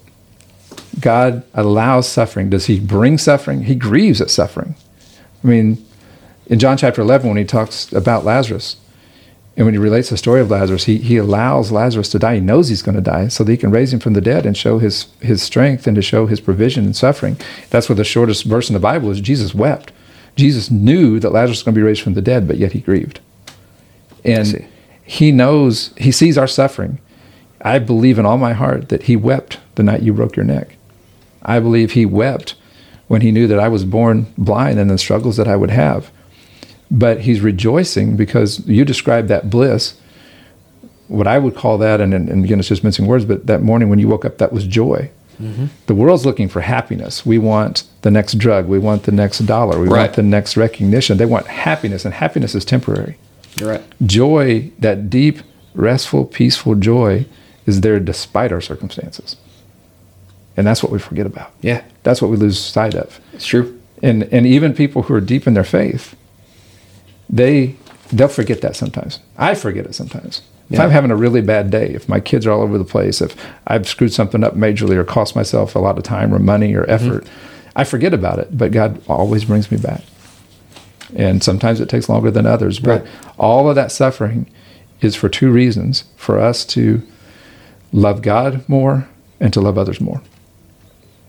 God 1.00 1.44
allows 1.54 2.08
suffering. 2.08 2.50
Does 2.50 2.66
He 2.68 2.80
bring 2.80 3.18
suffering? 3.18 3.64
He 3.64 3.76
grieves 3.76 4.22
at 4.22 4.30
suffering. 4.30 4.76
I 5.44 5.48
mean, 5.48 5.84
in 6.46 6.60
John 6.60 6.78
chapter 6.78 7.02
11, 7.02 7.28
when 7.28 7.38
he 7.38 7.44
talks 7.46 7.92
about 7.92 8.24
Lazarus, 8.24 8.76
and 9.62 9.68
when 9.68 9.76
he 9.76 9.78
relates 9.78 10.10
the 10.10 10.18
story 10.18 10.42
of 10.42 10.50
Lazarus, 10.50 10.86
he, 10.86 10.98
he 10.98 11.18
allows 11.18 11.72
Lazarus 11.72 12.10
to 12.10 12.18
die. 12.18 12.34
He 12.34 12.42
knows 12.42 12.70
he's 12.70 12.82
going 12.82 12.96
to 12.96 13.02
die 13.02 13.28
so 13.28 13.44
that 13.44 13.52
he 13.52 13.60
can 13.60 13.70
raise 13.70 13.94
him 13.94 14.00
from 14.00 14.14
the 14.14 14.20
dead 14.20 14.44
and 14.44 14.58
show 14.58 14.80
his, 14.80 15.06
his 15.22 15.44
strength 15.44 15.86
and 15.86 15.96
to 15.96 16.02
show 16.02 16.26
his 16.26 16.42
provision 16.42 16.84
and 16.84 16.96
suffering. 16.96 17.38
That's 17.70 17.88
what 17.88 18.00
the 18.00 18.04
shortest 18.04 18.46
verse 18.46 18.72
in 18.72 18.74
the 18.74 18.80
Bible 18.80 19.12
is 19.12 19.22
Jesus 19.22 19.54
wept. 19.54 19.92
Jesus 20.36 20.72
knew 20.72 21.20
that 21.20 21.32
Lazarus 21.32 21.60
was 21.60 21.64
going 21.64 21.76
to 21.76 21.80
be 21.80 21.86
raised 21.86 22.02
from 22.02 22.16
the 22.16 22.24
dead, 22.24 22.48
but 22.48 22.58
yet 22.58 22.72
he 22.72 22.80
grieved. 22.80 23.20
And 24.26 24.68
he 25.04 25.32
knows, 25.32 25.94
he 25.96 26.12
sees 26.12 26.40
our 26.40 26.48
suffering. 26.48 27.00
I 27.62 27.78
believe 27.78 28.18
in 28.18 28.26
all 28.26 28.40
my 28.40 28.54
heart 28.54 28.90
that 28.90 29.04
he 29.04 29.16
wept 29.16 29.60
the 29.76 29.84
night 29.84 30.02
you 30.02 30.12
broke 30.12 30.36
your 30.36 30.46
neck. 30.46 30.76
I 31.44 31.60
believe 31.60 31.92
he 31.92 32.08
wept 32.08 32.56
when 33.08 33.22
he 33.22 33.32
knew 33.32 33.46
that 33.46 33.60
I 33.60 33.68
was 33.68 33.86
born 33.86 34.34
blind 34.40 34.80
and 34.80 34.90
the 34.90 34.98
struggles 34.98 35.38
that 35.38 35.48
I 35.48 35.56
would 35.56 35.70
have. 35.70 36.10
But 36.92 37.22
he's 37.22 37.40
rejoicing 37.42 38.18
because 38.18 38.68
you 38.68 38.84
described 38.86 39.30
that 39.30 39.50
bliss. 39.50 39.94
What 41.08 41.26
I 41.28 41.40
would 41.40 41.56
call 41.56 41.78
that, 41.80 42.00
and, 42.02 42.14
and 42.14 42.44
again, 42.46 42.60
it's 42.60 42.68
just 42.68 42.84
mincing 42.84 43.06
words, 43.08 43.26
but 43.26 43.48
that 43.48 43.62
morning 43.62 43.90
when 43.90 43.98
you 44.00 44.08
woke 44.08 44.26
up, 44.26 44.38
that 44.40 44.52
was 44.54 44.66
joy. 44.66 45.10
Mm-hmm. 45.42 45.66
The 45.88 45.96
world's 45.96 46.26
looking 46.26 46.48
for 46.50 46.62
happiness. 46.62 47.26
We 47.26 47.38
want 47.38 47.84
the 48.02 48.12
next 48.12 48.38
drug. 48.38 48.68
We 48.68 48.78
want 48.78 49.04
the 49.04 49.12
next 49.12 49.40
dollar. 49.40 49.80
We 49.80 49.88
Right. 49.88 50.02
want 50.02 50.14
the 50.14 50.24
next 50.24 50.56
recognition. 50.58 51.18
They 51.18 51.26
want 51.26 51.48
happiness, 51.48 52.06
and 52.06 52.14
happiness 52.14 52.54
is 52.56 52.64
temporary 52.66 53.18
you're 53.60 53.70
right. 53.70 53.84
joy, 54.06 54.72
that 54.80 55.10
deep, 55.10 55.40
restful, 55.74 56.26
peaceful 56.26 56.76
joy, 56.76 57.26
is 57.66 57.82
there 57.82 58.00
despite 58.00 58.52
our 58.52 58.62
circumstances. 58.62 59.36
And 60.58 60.68
that's 60.68 60.84
what 60.84 60.92
we 60.92 61.00
forget 61.00 61.26
about. 61.26 61.52
Yeah, 61.62 61.84
That's 62.04 62.22
what 62.22 62.30
we 62.32 62.38
lose 62.38 62.60
sight 62.60 62.96
of. 62.96 63.20
it's 63.34 63.46
true. 63.46 63.80
And 64.04 64.24
and 64.32 64.46
even 64.46 64.74
people 64.74 65.04
who 65.04 65.14
are 65.14 65.22
deep 65.22 65.46
in 65.48 65.54
their 65.54 65.64
faith, 65.64 66.16
they 67.32 67.76
they'll 68.12 68.28
forget 68.28 68.62
that 68.62 68.76
sometimes. 68.76 69.20
I 69.38 69.56
forget 69.56 69.86
it 69.86 69.96
sometimes. 69.96 70.42
If 70.70 70.78
Yeah. 70.78 70.84
I'm 70.84 70.92
having 70.92 71.12
a 71.12 71.16
really 71.16 71.42
bad 71.42 71.70
day, 71.70 71.88
if 71.94 72.08
my 72.10 72.20
kids 72.20 72.46
are 72.46 72.52
all 72.52 72.62
over 72.62 72.78
the 72.78 72.84
place, 72.84 73.22
if 73.22 73.36
I've 73.68 73.88
screwed 73.88 74.14
something 74.14 74.44
up 74.44 74.56
majorly 74.56 74.96
or 74.96 75.04
cost 75.04 75.36
myself 75.36 75.76
a 75.76 75.80
lot 75.80 75.98
of 75.98 76.04
time 76.04 76.34
or 76.34 76.40
money 76.40 76.74
or 76.76 76.84
mm-hmm. 76.84 76.92
effort, 76.92 77.28
I 77.76 77.84
forget 77.86 78.14
about 78.14 78.40
it. 78.40 78.58
But 78.58 78.72
God 78.72 79.02
always 79.08 79.46
brings 79.46 79.72
me 79.72 79.78
back. 79.78 80.02
And 81.16 81.44
sometimes 81.44 81.80
it 81.82 81.90
takes 81.90 82.08
longer 82.10 82.32
than 82.32 82.46
others. 82.46 82.80
But 82.80 83.02
Right. 83.02 83.12
all 83.38 83.70
of 83.70 83.76
that 83.76 83.92
suffering 83.92 84.48
is 85.02 85.16
for 85.16 85.30
two 85.30 85.52
reasons 85.52 86.04
for 86.16 86.40
us 86.40 86.64
to 86.66 87.02
love 87.92 88.22
God 88.22 88.64
more 88.68 89.08
and 89.40 89.52
to 89.54 89.62
love 89.62 89.78
others 89.78 90.00
more. 90.00 90.22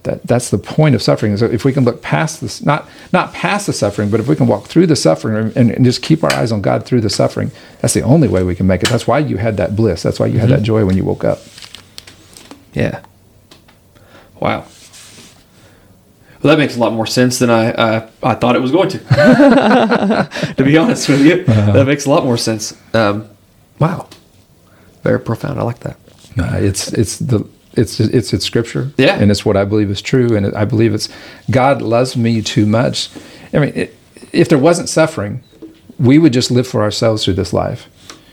That, 0.05 0.23
that's 0.25 0.51
the 0.51 0.59
point 0.59 0.97
of 0.97 1.03
suffering. 1.03 1.37
So 1.37 1.47
if 1.47 1.65
we 1.65 1.73
can 1.73 1.85
look 1.85 2.03
past 2.03 2.41
this, 2.41 2.65
not 2.65 2.88
not 3.12 3.33
past 3.33 3.67
the 3.67 3.73
suffering, 3.73 4.11
but 4.11 4.19
if 4.19 4.27
we 4.27 4.35
can 4.35 4.49
walk 4.49 4.67
through 4.67 4.88
the 4.88 4.97
suffering 4.97 5.53
and, 5.55 5.71
and 5.71 5.85
just 5.85 6.03
keep 6.03 6.25
our 6.25 6.33
eyes 6.33 6.51
on 6.51 6.61
God 6.61 6.85
through 6.85 7.03
the 7.03 7.11
suffering, 7.11 7.53
that's 7.81 7.95
the 7.95 8.03
only 8.03 8.27
way 8.27 8.43
we 8.43 8.57
can 8.57 8.67
make 8.67 8.83
it. 8.83 8.88
That's 8.88 9.07
why 9.07 9.21
you 9.21 9.37
had 9.37 9.57
that 9.59 9.77
bliss. 9.77 10.03
That's 10.03 10.19
why 10.19 10.27
you 10.27 10.41
had 10.41 10.49
that 10.49 10.62
joy 10.62 10.85
when 10.85 10.97
you 10.97 11.05
woke 11.05 11.23
up. 11.23 11.38
Yeah. 12.73 13.03
Wow. 14.41 14.67
Well, 16.43 16.57
that 16.57 16.59
makes 16.59 16.77
a 16.77 16.81
lot 16.81 16.93
more 16.93 17.07
sense 17.07 17.38
than 17.38 17.51
I 17.51 17.71
I, 17.71 18.09
I 18.25 18.35
thought 18.35 18.57
it 18.57 18.62
was 18.62 18.73
going 18.73 18.88
to. 18.88 18.99
to 20.57 20.65
be 20.65 20.77
honest 20.77 21.09
with 21.09 21.25
you, 21.25 21.45
that 21.45 21.87
makes 21.87 22.07
a 22.07 22.11
lot 22.11 22.25
more 22.25 22.37
sense. 22.37 22.77
Um, 22.93 23.29
wow. 23.79 24.09
Very 25.05 25.21
profound. 25.21 25.61
I 25.61 25.62
like 25.62 25.81
that. 25.81 25.97
Uh, 26.37 26.57
it's 26.57 26.93
it's 26.93 27.19
the 27.19 27.47
it's 27.75 28.01
it's 28.01 28.33
it's 28.33 28.45
scripture. 28.45 28.93
Yeah. 28.99 29.17
and 29.19 29.31
it's 29.31 29.45
what 29.45 29.57
I 29.57 29.65
believe 29.65 29.91
is 29.91 30.03
true, 30.03 30.37
and 30.37 30.55
I 30.55 30.65
believe 30.65 30.95
it's 30.95 31.09
God 31.51 31.83
loves 31.83 32.17
me 32.17 32.43
too 32.43 32.67
much. 32.67 33.09
I 33.53 33.59
mean, 33.59 33.73
it, 33.75 33.97
if 34.33 34.49
there 34.49 34.59
wasn't 34.59 34.89
suffering, 34.89 35.43
we 35.99 36.19
would 36.19 36.33
just 36.33 36.51
live 36.51 36.67
for 36.67 36.83
ourselves 36.83 37.25
through 37.25 37.35
this 37.35 37.53
life. 37.53 37.89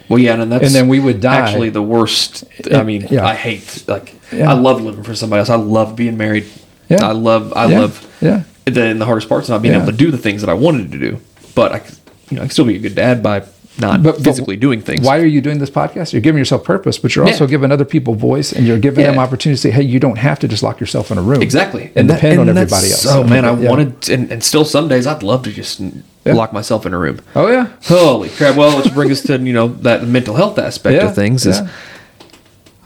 Well, 0.08 0.18
yeah, 0.20 0.42
and 0.42 0.52
that's 0.52 0.66
And 0.66 0.74
then 0.74 0.88
we 0.88 1.00
would 1.00 1.22
die. 1.22 1.38
Actually, 1.38 1.70
the 1.70 1.84
worst. 1.84 2.44
I 2.74 2.84
mean, 2.84 3.08
Yeah. 3.12 3.26
I 3.26 3.36
hate 3.36 3.84
like 3.88 4.16
Yeah. 4.32 4.50
I 4.50 4.54
love 4.54 4.82
living 4.82 5.04
for 5.04 5.14
somebody 5.16 5.40
else. 5.40 5.50
I 5.50 5.56
love 5.56 5.96
being 5.96 6.18
married. 6.18 6.46
Yeah. 6.90 7.06
I 7.06 7.12
love 7.12 7.54
I 7.56 7.68
Yeah. 7.68 7.80
love 7.82 8.18
Yeah. 8.22 8.44
The, 8.66 8.84
and 8.84 9.00
the 9.02 9.06
hardest 9.06 9.30
part's 9.30 9.50
not 9.50 9.62
being 9.62 9.74
able 9.74 9.86
to 9.88 9.92
do 9.92 10.12
the 10.12 10.18
things 10.18 10.42
that 10.42 10.50
I 10.50 10.54
wanted 10.54 10.92
to 10.92 10.98
do, 11.00 11.20
but 11.56 11.72
I, 11.72 11.82
you 12.30 12.38
know, 12.38 12.42
I 12.44 12.46
can 12.46 12.52
still 12.52 12.66
be 12.66 12.76
a 12.76 12.80
good 12.80 12.94
dad 12.96 13.24
by 13.24 13.44
not 13.78 14.04
But- 14.04 14.16
but 14.16 14.24
physically 14.24 14.56
doing 14.58 14.82
things. 14.82 15.06
Why 15.06 15.20
are 15.20 15.26
you 15.26 15.40
doing 15.42 15.60
this 15.60 15.70
podcast? 15.70 16.12
You're 16.12 16.22
giving 16.22 16.40
yourself 16.40 16.64
purpose, 16.64 16.98
but 16.98 17.16
you're 17.16 17.26
also 17.26 17.46
Yeah. 17.46 17.52
giving 17.52 17.72
other 17.72 17.86
people 17.86 18.16
voice 18.16 18.52
and 18.52 18.66
you're 18.68 18.78
giving 18.80 19.06
them 19.06 19.20
opportunity 19.20 19.56
to 19.56 19.62
say, 19.62 19.72
hey, 19.72 19.84
you 19.84 20.00
don't 20.00 20.18
have 20.18 20.40
to 20.40 20.48
just 20.48 20.64
lock 20.64 20.80
yourself 20.80 21.12
in 21.12 21.18
a 21.18 21.22
room. 21.22 21.42
Exactly, 21.42 21.92
And, 21.96 22.10
that- 22.10 22.16
depend 22.16 22.40
on 22.40 22.48
that's- 22.48 22.72
everybody 22.74 22.92
else. 22.92 23.06
Oh 23.06 23.24
man, 23.24 23.46
I 23.46 23.54
Yeah. 23.60 23.70
wanted, 23.70 24.10
and, 24.10 24.32
and 24.32 24.44
still 24.44 24.66
some 24.66 24.88
days 24.90 25.06
I'd 25.08 25.24
love 25.24 25.44
to 25.44 25.52
just 25.52 25.82
lock 26.26 26.52
myself 26.52 26.86
in 26.86 26.94
a 26.94 26.98
room. 26.98 27.20
Oh, 27.36 27.48
yeah. 27.50 27.68
Holy 27.86 28.30
crap! 28.30 28.56
Well, 28.56 28.76
let's 28.76 28.90
bring 28.90 29.12
us 29.12 29.22
to 29.24 29.38
you 29.40 29.54
know 29.54 29.68
that 29.82 30.06
mental 30.08 30.36
health 30.36 30.60
aspect 30.60 30.96
Yeah, 31.02 31.10
of 31.10 31.16
things. 31.16 31.46
Is 31.46 31.58
yeah. 31.60 31.68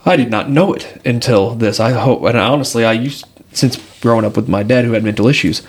I 0.06 0.16
did 0.16 0.30
not 0.30 0.50
know 0.50 0.72
it 0.72 1.00
until 1.04 1.54
this. 1.54 1.80
I 1.80 1.90
hope, 1.92 2.24
and 2.24 2.38
honestly, 2.38 2.84
I 2.84 2.92
used 2.92 3.26
since 3.52 3.78
growing 4.00 4.24
up 4.24 4.36
with 4.36 4.48
my 4.48 4.62
dad 4.62 4.84
who 4.84 4.92
had 4.92 5.02
mental 5.04 5.26
issues. 5.28 5.62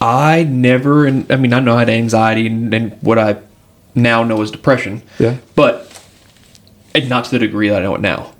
I 0.00 0.44
never, 0.48 1.06
and 1.06 1.26
I 1.30 1.36
mean, 1.36 1.52
I 1.52 1.60
know 1.60 1.76
I 1.76 1.80
had 1.80 1.90
anxiety 1.90 2.46
and, 2.46 2.72
and 2.74 2.92
what 3.02 3.18
I 3.18 3.36
now 3.94 4.22
know 4.24 4.40
is 4.42 4.50
depression. 4.50 5.02
Yeah. 5.18 5.38
but 5.54 5.88
and 6.94 7.08
not 7.08 7.24
to 7.26 7.30
the 7.30 7.38
degree 7.38 7.68
that 7.68 7.80
I 7.80 7.84
know 7.84 7.94
it 7.94 8.00
now. 8.00 8.34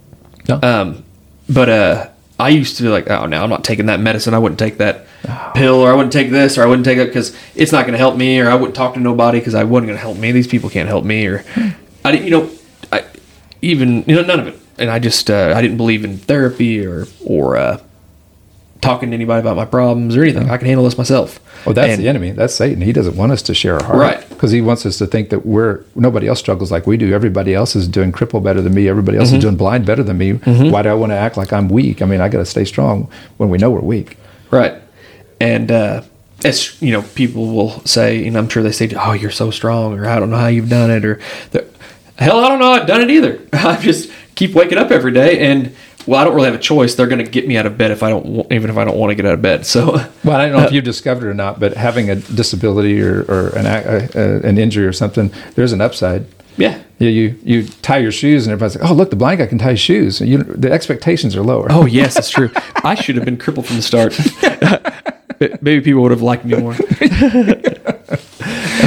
No. 0.48 0.60
Um, 0.62 1.04
but 1.48 1.68
uh, 1.68 2.08
I 2.38 2.48
used 2.50 2.76
to 2.78 2.82
be 2.82 2.88
like, 2.88 3.08
oh, 3.10 3.26
no, 3.26 3.42
I'm 3.42 3.50
not 3.50 3.64
taking 3.64 3.86
that 3.86 4.00
medicine. 4.00 4.34
I 4.34 4.38
wouldn't 4.38 4.58
take 4.58 4.78
that 4.78 5.06
pill, 5.54 5.76
or 5.76 5.90
I 5.90 5.94
wouldn't 5.94 6.12
take 6.12 6.30
this, 6.30 6.58
or 6.58 6.62
I 6.62 6.66
wouldn't 6.66 6.84
take 6.84 6.98
it 6.98 7.06
because 7.06 7.36
it's 7.54 7.72
not 7.72 7.82
going 7.82 7.92
to 7.92 7.98
help 7.98 8.16
me, 8.16 8.40
or 8.40 8.50
I 8.50 8.54
wouldn't 8.54 8.74
talk 8.74 8.94
to 8.94 9.00
nobody 9.00 9.38
because 9.38 9.54
I 9.54 9.64
wasn't 9.64 9.88
going 9.88 9.96
to 9.96 10.02
help 10.02 10.16
me. 10.16 10.32
These 10.32 10.48
people 10.48 10.68
can't 10.68 10.88
help 10.88 11.04
me, 11.04 11.26
or 11.26 11.44
I 12.04 12.12
didn't, 12.12 12.24
you 12.24 12.30
know, 12.30 12.50
I 12.90 13.04
even 13.60 14.04
you 14.06 14.16
know 14.16 14.22
none 14.22 14.40
of 14.40 14.48
it. 14.48 14.58
And 14.78 14.90
I 14.90 14.98
just 14.98 15.30
uh, 15.30 15.54
I 15.56 15.62
didn't 15.62 15.76
believe 15.76 16.04
in 16.04 16.18
therapy 16.18 16.84
or 16.84 17.06
or 17.24 17.56
uh, 17.56 17.80
talking 18.82 19.10
to 19.10 19.14
anybody 19.14 19.40
about 19.40 19.56
my 19.56 19.64
problems 19.64 20.14
or 20.16 20.22
anything. 20.22 20.50
I 20.50 20.58
can 20.58 20.66
handle 20.66 20.84
this 20.84 20.98
myself. 20.98 21.40
Well, 21.64 21.74
that's 21.74 21.92
And- 21.94 22.02
the 22.02 22.08
enemy. 22.08 22.32
That's 22.32 22.54
Satan. 22.54 22.82
He 22.82 22.92
doesn't 22.92 23.16
want 23.16 23.32
us 23.32 23.40
to 23.42 23.54
share 23.54 23.76
our 23.78 23.84
heart, 23.84 23.98
Right. 23.98 24.28
Because 24.28 24.50
he 24.50 24.60
wants 24.60 24.84
us 24.84 24.98
to 24.98 25.06
think 25.06 25.30
that 25.30 25.46
we're 25.46 25.80
nobody 25.94 26.26
else 26.28 26.40
struggles 26.40 26.70
like 26.72 26.86
we 26.86 26.96
do. 26.96 27.14
Everybody 27.14 27.54
else 27.54 27.74
is 27.76 27.86
doing 27.88 28.10
cripple 28.12 28.42
better 28.42 28.60
than 28.60 28.74
me. 28.74 28.88
Everybody 28.88 29.16
else 29.18 29.28
Mm-hmm. 29.28 29.36
is 29.38 29.42
doing 29.42 29.56
blind 29.56 29.86
better 29.86 30.02
than 30.02 30.18
me. 30.18 30.32
Why 30.32 30.82
do 30.82 30.88
I 30.90 30.94
want 30.94 31.12
to 31.12 31.16
act 31.16 31.36
like 31.36 31.52
I'm 31.52 31.68
weak? 31.68 32.02
I 32.02 32.06
mean, 32.06 32.20
I 32.20 32.28
got 32.28 32.38
to 32.38 32.44
stay 32.44 32.64
strong 32.64 33.08
when 33.38 33.48
we 33.48 33.56
know 33.56 33.70
we're 33.70 33.80
weak. 33.80 34.18
Right. 34.50 34.74
And 35.40 35.70
uh, 35.70 36.02
as 36.44 36.80
you 36.82 36.90
know, 36.90 37.02
people 37.14 37.46
will 37.54 37.80
say, 37.86 38.26
and 38.26 38.36
I'm 38.36 38.48
sure 38.48 38.62
they 38.64 38.72
say, 38.72 38.90
"Oh, 38.96 39.12
you're 39.12 39.30
so 39.30 39.50
strong," 39.52 39.96
or 39.98 40.06
"I 40.08 40.18
don't 40.18 40.30
know 40.30 40.36
how 40.36 40.48
you've 40.48 40.68
done 40.68 40.90
it," 40.90 41.04
or 41.04 41.20
"Hell, 42.16 42.40
I 42.44 42.48
don't 42.48 42.58
know, 42.58 42.72
I've 42.72 42.86
done 42.86 43.00
it 43.00 43.10
either." 43.10 43.40
I 43.52 43.76
just 43.80 44.10
keep 44.34 44.54
waking 44.54 44.78
up 44.78 44.90
every 44.90 45.12
day, 45.12 45.38
and 45.38 45.74
well, 46.06 46.20
I 46.20 46.24
don't 46.24 46.34
really 46.34 46.46
have 46.50 46.54
a 46.54 46.62
choice. 46.62 46.94
They're 46.94 47.06
going 47.06 47.24
to 47.24 47.30
get 47.30 47.46
me 47.46 47.56
out 47.56 47.66
of 47.66 47.76
bed 47.78 47.90
if 47.90 48.02
I 48.02 48.10
don't, 48.10 48.50
even 48.52 48.70
if 48.70 48.76
I 48.76 48.84
don't 48.84 48.96
want 48.96 49.10
to 49.10 49.14
get 49.14 49.26
out 49.26 49.34
of 49.34 49.42
bed. 49.42 49.64
So, 49.66 49.92
Well, 50.24 50.36
I 50.40 50.48
don't 50.48 50.52
know 50.58 50.64
if 50.66 50.72
you've 50.74 50.84
discovered 50.84 51.26
it 51.26 51.30
or 51.30 51.34
not, 51.34 51.60
but 51.60 51.74
having 51.74 52.10
a 52.10 52.16
disability 52.16 53.00
or, 53.00 53.22
or 53.22 53.48
an, 53.56 53.66
uh, 53.66 54.40
an 54.44 54.58
injury 54.58 54.86
or 54.86 54.92
something, 54.92 55.32
there's 55.54 55.72
an 55.72 55.80
upside. 55.80 56.26
yeah. 56.56 56.82
You, 56.98 57.08
you 57.08 57.38
you 57.42 57.66
tie 57.82 57.98
your 57.98 58.12
shoes 58.12 58.46
and 58.46 58.52
everybody's 58.52 58.80
like, 58.80 58.88
oh 58.88 58.94
look, 58.94 59.10
the 59.10 59.16
blind 59.16 59.38
guy 59.38 59.46
can 59.46 59.58
tie 59.58 59.70
his 59.72 59.80
shoes. 59.80 60.20
You, 60.20 60.38
the 60.44 60.70
expectations 60.70 61.34
are 61.34 61.42
lower. 61.42 61.66
Oh 61.68 61.84
yes, 61.84 62.14
that's 62.16 62.30
true. 62.30 62.50
I 62.84 62.94
should 62.94 63.16
have 63.16 63.24
been 63.24 63.38
crippled 63.38 63.66
from 63.66 63.74
the 63.76 63.82
start. 63.82 64.16
Maybe 65.62 65.80
people 65.80 66.02
would 66.02 66.12
have 66.12 66.22
liked 66.22 66.44
me 66.44 66.54
more. 66.56 66.76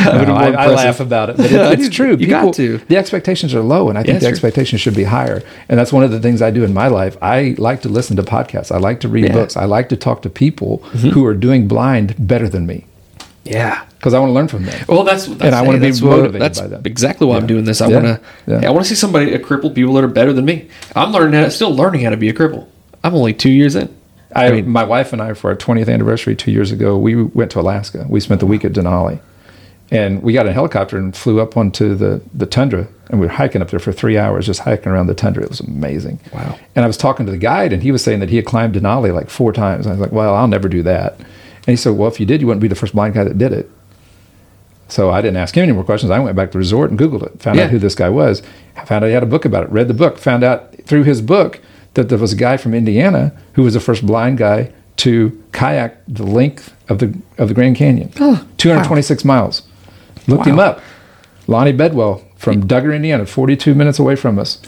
No, 0.06 0.34
I, 0.36 0.52
I 0.52 0.68
laugh 0.68 1.00
about 1.00 1.30
it, 1.32 1.38
but 1.38 1.52
it, 1.52 1.80
it's 1.80 1.96
true. 1.96 2.16
You 2.18 2.28
got 2.28 2.54
to. 2.56 2.78
The 2.78 2.98
expectations 2.98 3.54
are 3.56 3.62
low, 3.62 3.90
and 3.90 3.98
I 3.98 4.04
think 4.04 4.14
Yeah, 4.16 4.20
the 4.20 4.28
expectations 4.28 4.82
should 4.82 4.96
be 4.96 5.04
higher. 5.04 5.42
And 5.70 5.80
that's 5.80 5.92
one 5.94 6.04
of 6.04 6.12
the 6.12 6.20
things 6.20 6.42
I 6.42 6.52
do 6.52 6.64
in 6.64 6.74
my 6.74 6.88
life. 6.88 7.18
I 7.22 7.56
like 7.58 7.82
to 7.84 7.90
listen 7.90 8.16
to 8.18 8.24
podcasts. 8.24 8.72
I 8.74 8.78
like 8.78 9.00
to 9.02 9.08
read 9.08 9.24
Yeah. 9.26 9.30
Mm-hmm. 9.32 9.38
books. 9.40 9.58
I 9.58 9.66
like 9.66 9.90
to 9.90 9.98
talk 9.98 10.22
to 10.24 10.30
people 10.30 10.78
who 11.14 11.26
are 11.26 11.34
doing 11.34 11.68
blind 11.68 12.16
better 12.18 12.48
than 12.50 12.66
me 12.66 12.86
Yeah. 13.44 13.84
because 13.98 14.14
I 14.14 14.20
want 14.20 14.30
to 14.30 14.34
learn 14.34 14.48
from 14.48 14.66
them. 14.66 14.86
Well, 14.88 15.04
that's, 15.04 15.26
that's 15.28 15.42
And 15.42 15.56
I 15.56 15.62
wanna 15.62 15.80
be 15.80 15.88
that's 15.88 16.02
what- 16.02 16.12
motivated 16.18 16.42
That's 16.42 16.62
by 16.62 16.68
them. 16.68 16.82
exactly 16.86 17.28
why 17.28 17.38
I'm 17.38 17.48
doing 17.48 17.66
this. 17.66 17.82
I 17.82 17.88
Yeah. 17.88 17.94
want 17.96 18.06
to. 18.06 18.22
Yeah. 18.62 18.68
I 18.68 18.72
want 18.72 18.86
to 18.86 18.90
see 18.90 18.96
somebody, 18.96 19.34
a 19.34 19.40
crippled 19.40 19.76
people 19.76 19.94
that 19.96 20.04
are 20.04 20.08
better 20.08 20.34
than 20.34 20.46
me. 20.46 20.68
I'm 20.96 21.12
learning 21.12 21.40
how, 21.42 21.50
still 21.50 21.74
learning 21.76 22.02
how 22.02 22.12
to 22.12 22.18
be 22.18 22.30
a 22.30 22.34
cripple. 22.34 22.68
I'm 23.04 23.14
only 23.16 23.34
two 23.34 23.52
years 23.52 23.76
in. 23.76 23.94
I, 24.38 24.52
mean, 24.52 24.68
my 24.70 24.84
wife 24.84 25.14
and 25.14 25.22
I, 25.22 25.34
for 25.34 25.50
our 25.52 25.56
20th 25.56 25.88
anniversary 25.88 26.36
two 26.36 26.52
years 26.52 26.70
ago, 26.72 26.98
we 26.98 27.16
went 27.24 27.52
to 27.52 27.60
Alaska. 27.62 28.06
We 28.10 28.20
spent 28.20 28.42
the 28.42 28.46
week 28.46 28.66
at 28.66 28.74
Denali. 28.74 29.20
And 29.92 30.24
we 30.24 30.34
got 30.34 30.46
in 30.48 30.52
a 30.52 30.54
helicopter 30.54 30.98
and 30.98 31.16
flew 31.16 31.40
up 31.40 31.56
onto 31.58 31.94
the, 31.96 32.22
the 32.34 32.46
tundra. 32.48 32.88
And 33.10 33.20
we 33.20 33.28
were 33.28 33.32
hiking 33.34 33.62
up 33.62 33.70
there 33.70 33.80
for 33.80 33.92
three 33.92 34.18
hours, 34.18 34.48
just 34.48 34.62
hiking 34.62 34.92
around 34.92 35.06
the 35.08 35.14
tundra. 35.14 35.44
It 35.44 35.50
was 35.50 35.60
amazing. 35.60 36.20
Wow. 36.34 36.58
And 36.76 36.84
I 36.84 36.88
was 36.88 36.98
talking 36.98 37.26
to 37.28 37.32
the 37.32 37.38
guide, 37.38 37.72
and 37.72 37.84
he 37.84 37.92
was 37.92 38.04
saying 38.04 38.20
that 38.20 38.30
he 38.30 38.36
had 38.36 38.46
climbed 38.46 38.74
Denali 38.74 39.14
like 39.14 39.30
four 39.30 39.54
times. 39.54 39.86
And 39.86 39.94
I 39.94 39.96
was 39.98 40.02
like, 40.02 40.12
well, 40.12 40.34
I'll 40.34 40.48
never 40.48 40.68
do 40.68 40.82
that. 40.84 41.20
And 41.20 41.68
he 41.68 41.76
said, 41.76 41.92
well, 41.98 42.08
if 42.08 42.20
you 42.20 42.26
did, 42.26 42.42
you 42.42 42.48
wouldn't 42.48 42.62
be 42.62 42.68
the 42.68 42.76
first 42.76 42.94
blind 42.94 43.14
guy 43.14 43.24
that 43.26 43.38
did 43.38 43.54
it. 43.54 43.70
So 44.88 45.10
I 45.12 45.22
didn't 45.22 45.38
ask 45.38 45.56
him 45.56 45.64
any 45.64 45.72
more 45.72 45.84
questions. 45.84 46.12
I 46.12 46.20
went 46.20 46.36
back 46.36 46.50
to 46.50 46.54
the 46.54 46.60
resort 46.60 46.90
and 46.92 47.00
Googled 47.00 47.24
it, 47.24 47.40
found 47.42 47.58
Yeah. 47.58 47.66
out 47.66 47.70
who 47.72 47.80
this 47.80 47.96
guy 47.96 48.10
was, 48.10 48.42
found 48.86 49.04
out 49.04 49.08
he 49.08 49.14
had 49.14 49.24
a 49.24 49.28
book 49.28 49.46
about 49.46 49.64
it, 49.64 49.70
read 49.72 49.88
the 49.88 49.94
book, 49.96 50.18
found 50.18 50.44
out 50.44 50.76
through 50.86 51.04
his 51.04 51.22
book 51.22 51.60
that 51.96 52.10
there 52.10 52.18
was 52.20 52.34
a 52.34 52.36
guy 52.36 52.58
from 52.58 52.74
Indiana 52.74 53.32
who 53.54 53.64
was 53.64 53.74
the 53.74 53.80
first 53.80 54.06
blind 54.06 54.38
guy 54.38 54.72
to 54.98 55.42
kayak 55.54 55.98
the 56.08 56.24
length 56.24 56.74
of 56.90 57.00
the 57.00 57.16
of 57.38 57.48
the 57.50 57.54
Grand 57.54 57.76
Canyon, 57.76 58.10
226 58.58 59.26
miles. 59.26 59.64
Looked 60.28 60.46
him 60.48 60.60
up. 60.60 60.82
Lonnie 61.48 61.72
Bedwell 61.72 62.24
from 62.38 62.68
Dugger, 62.68 62.96
Indiana, 62.96 63.26
42 63.26 63.76
minutes 63.76 64.00
away 64.00 64.16
from 64.16 64.40
us. 64.40 64.60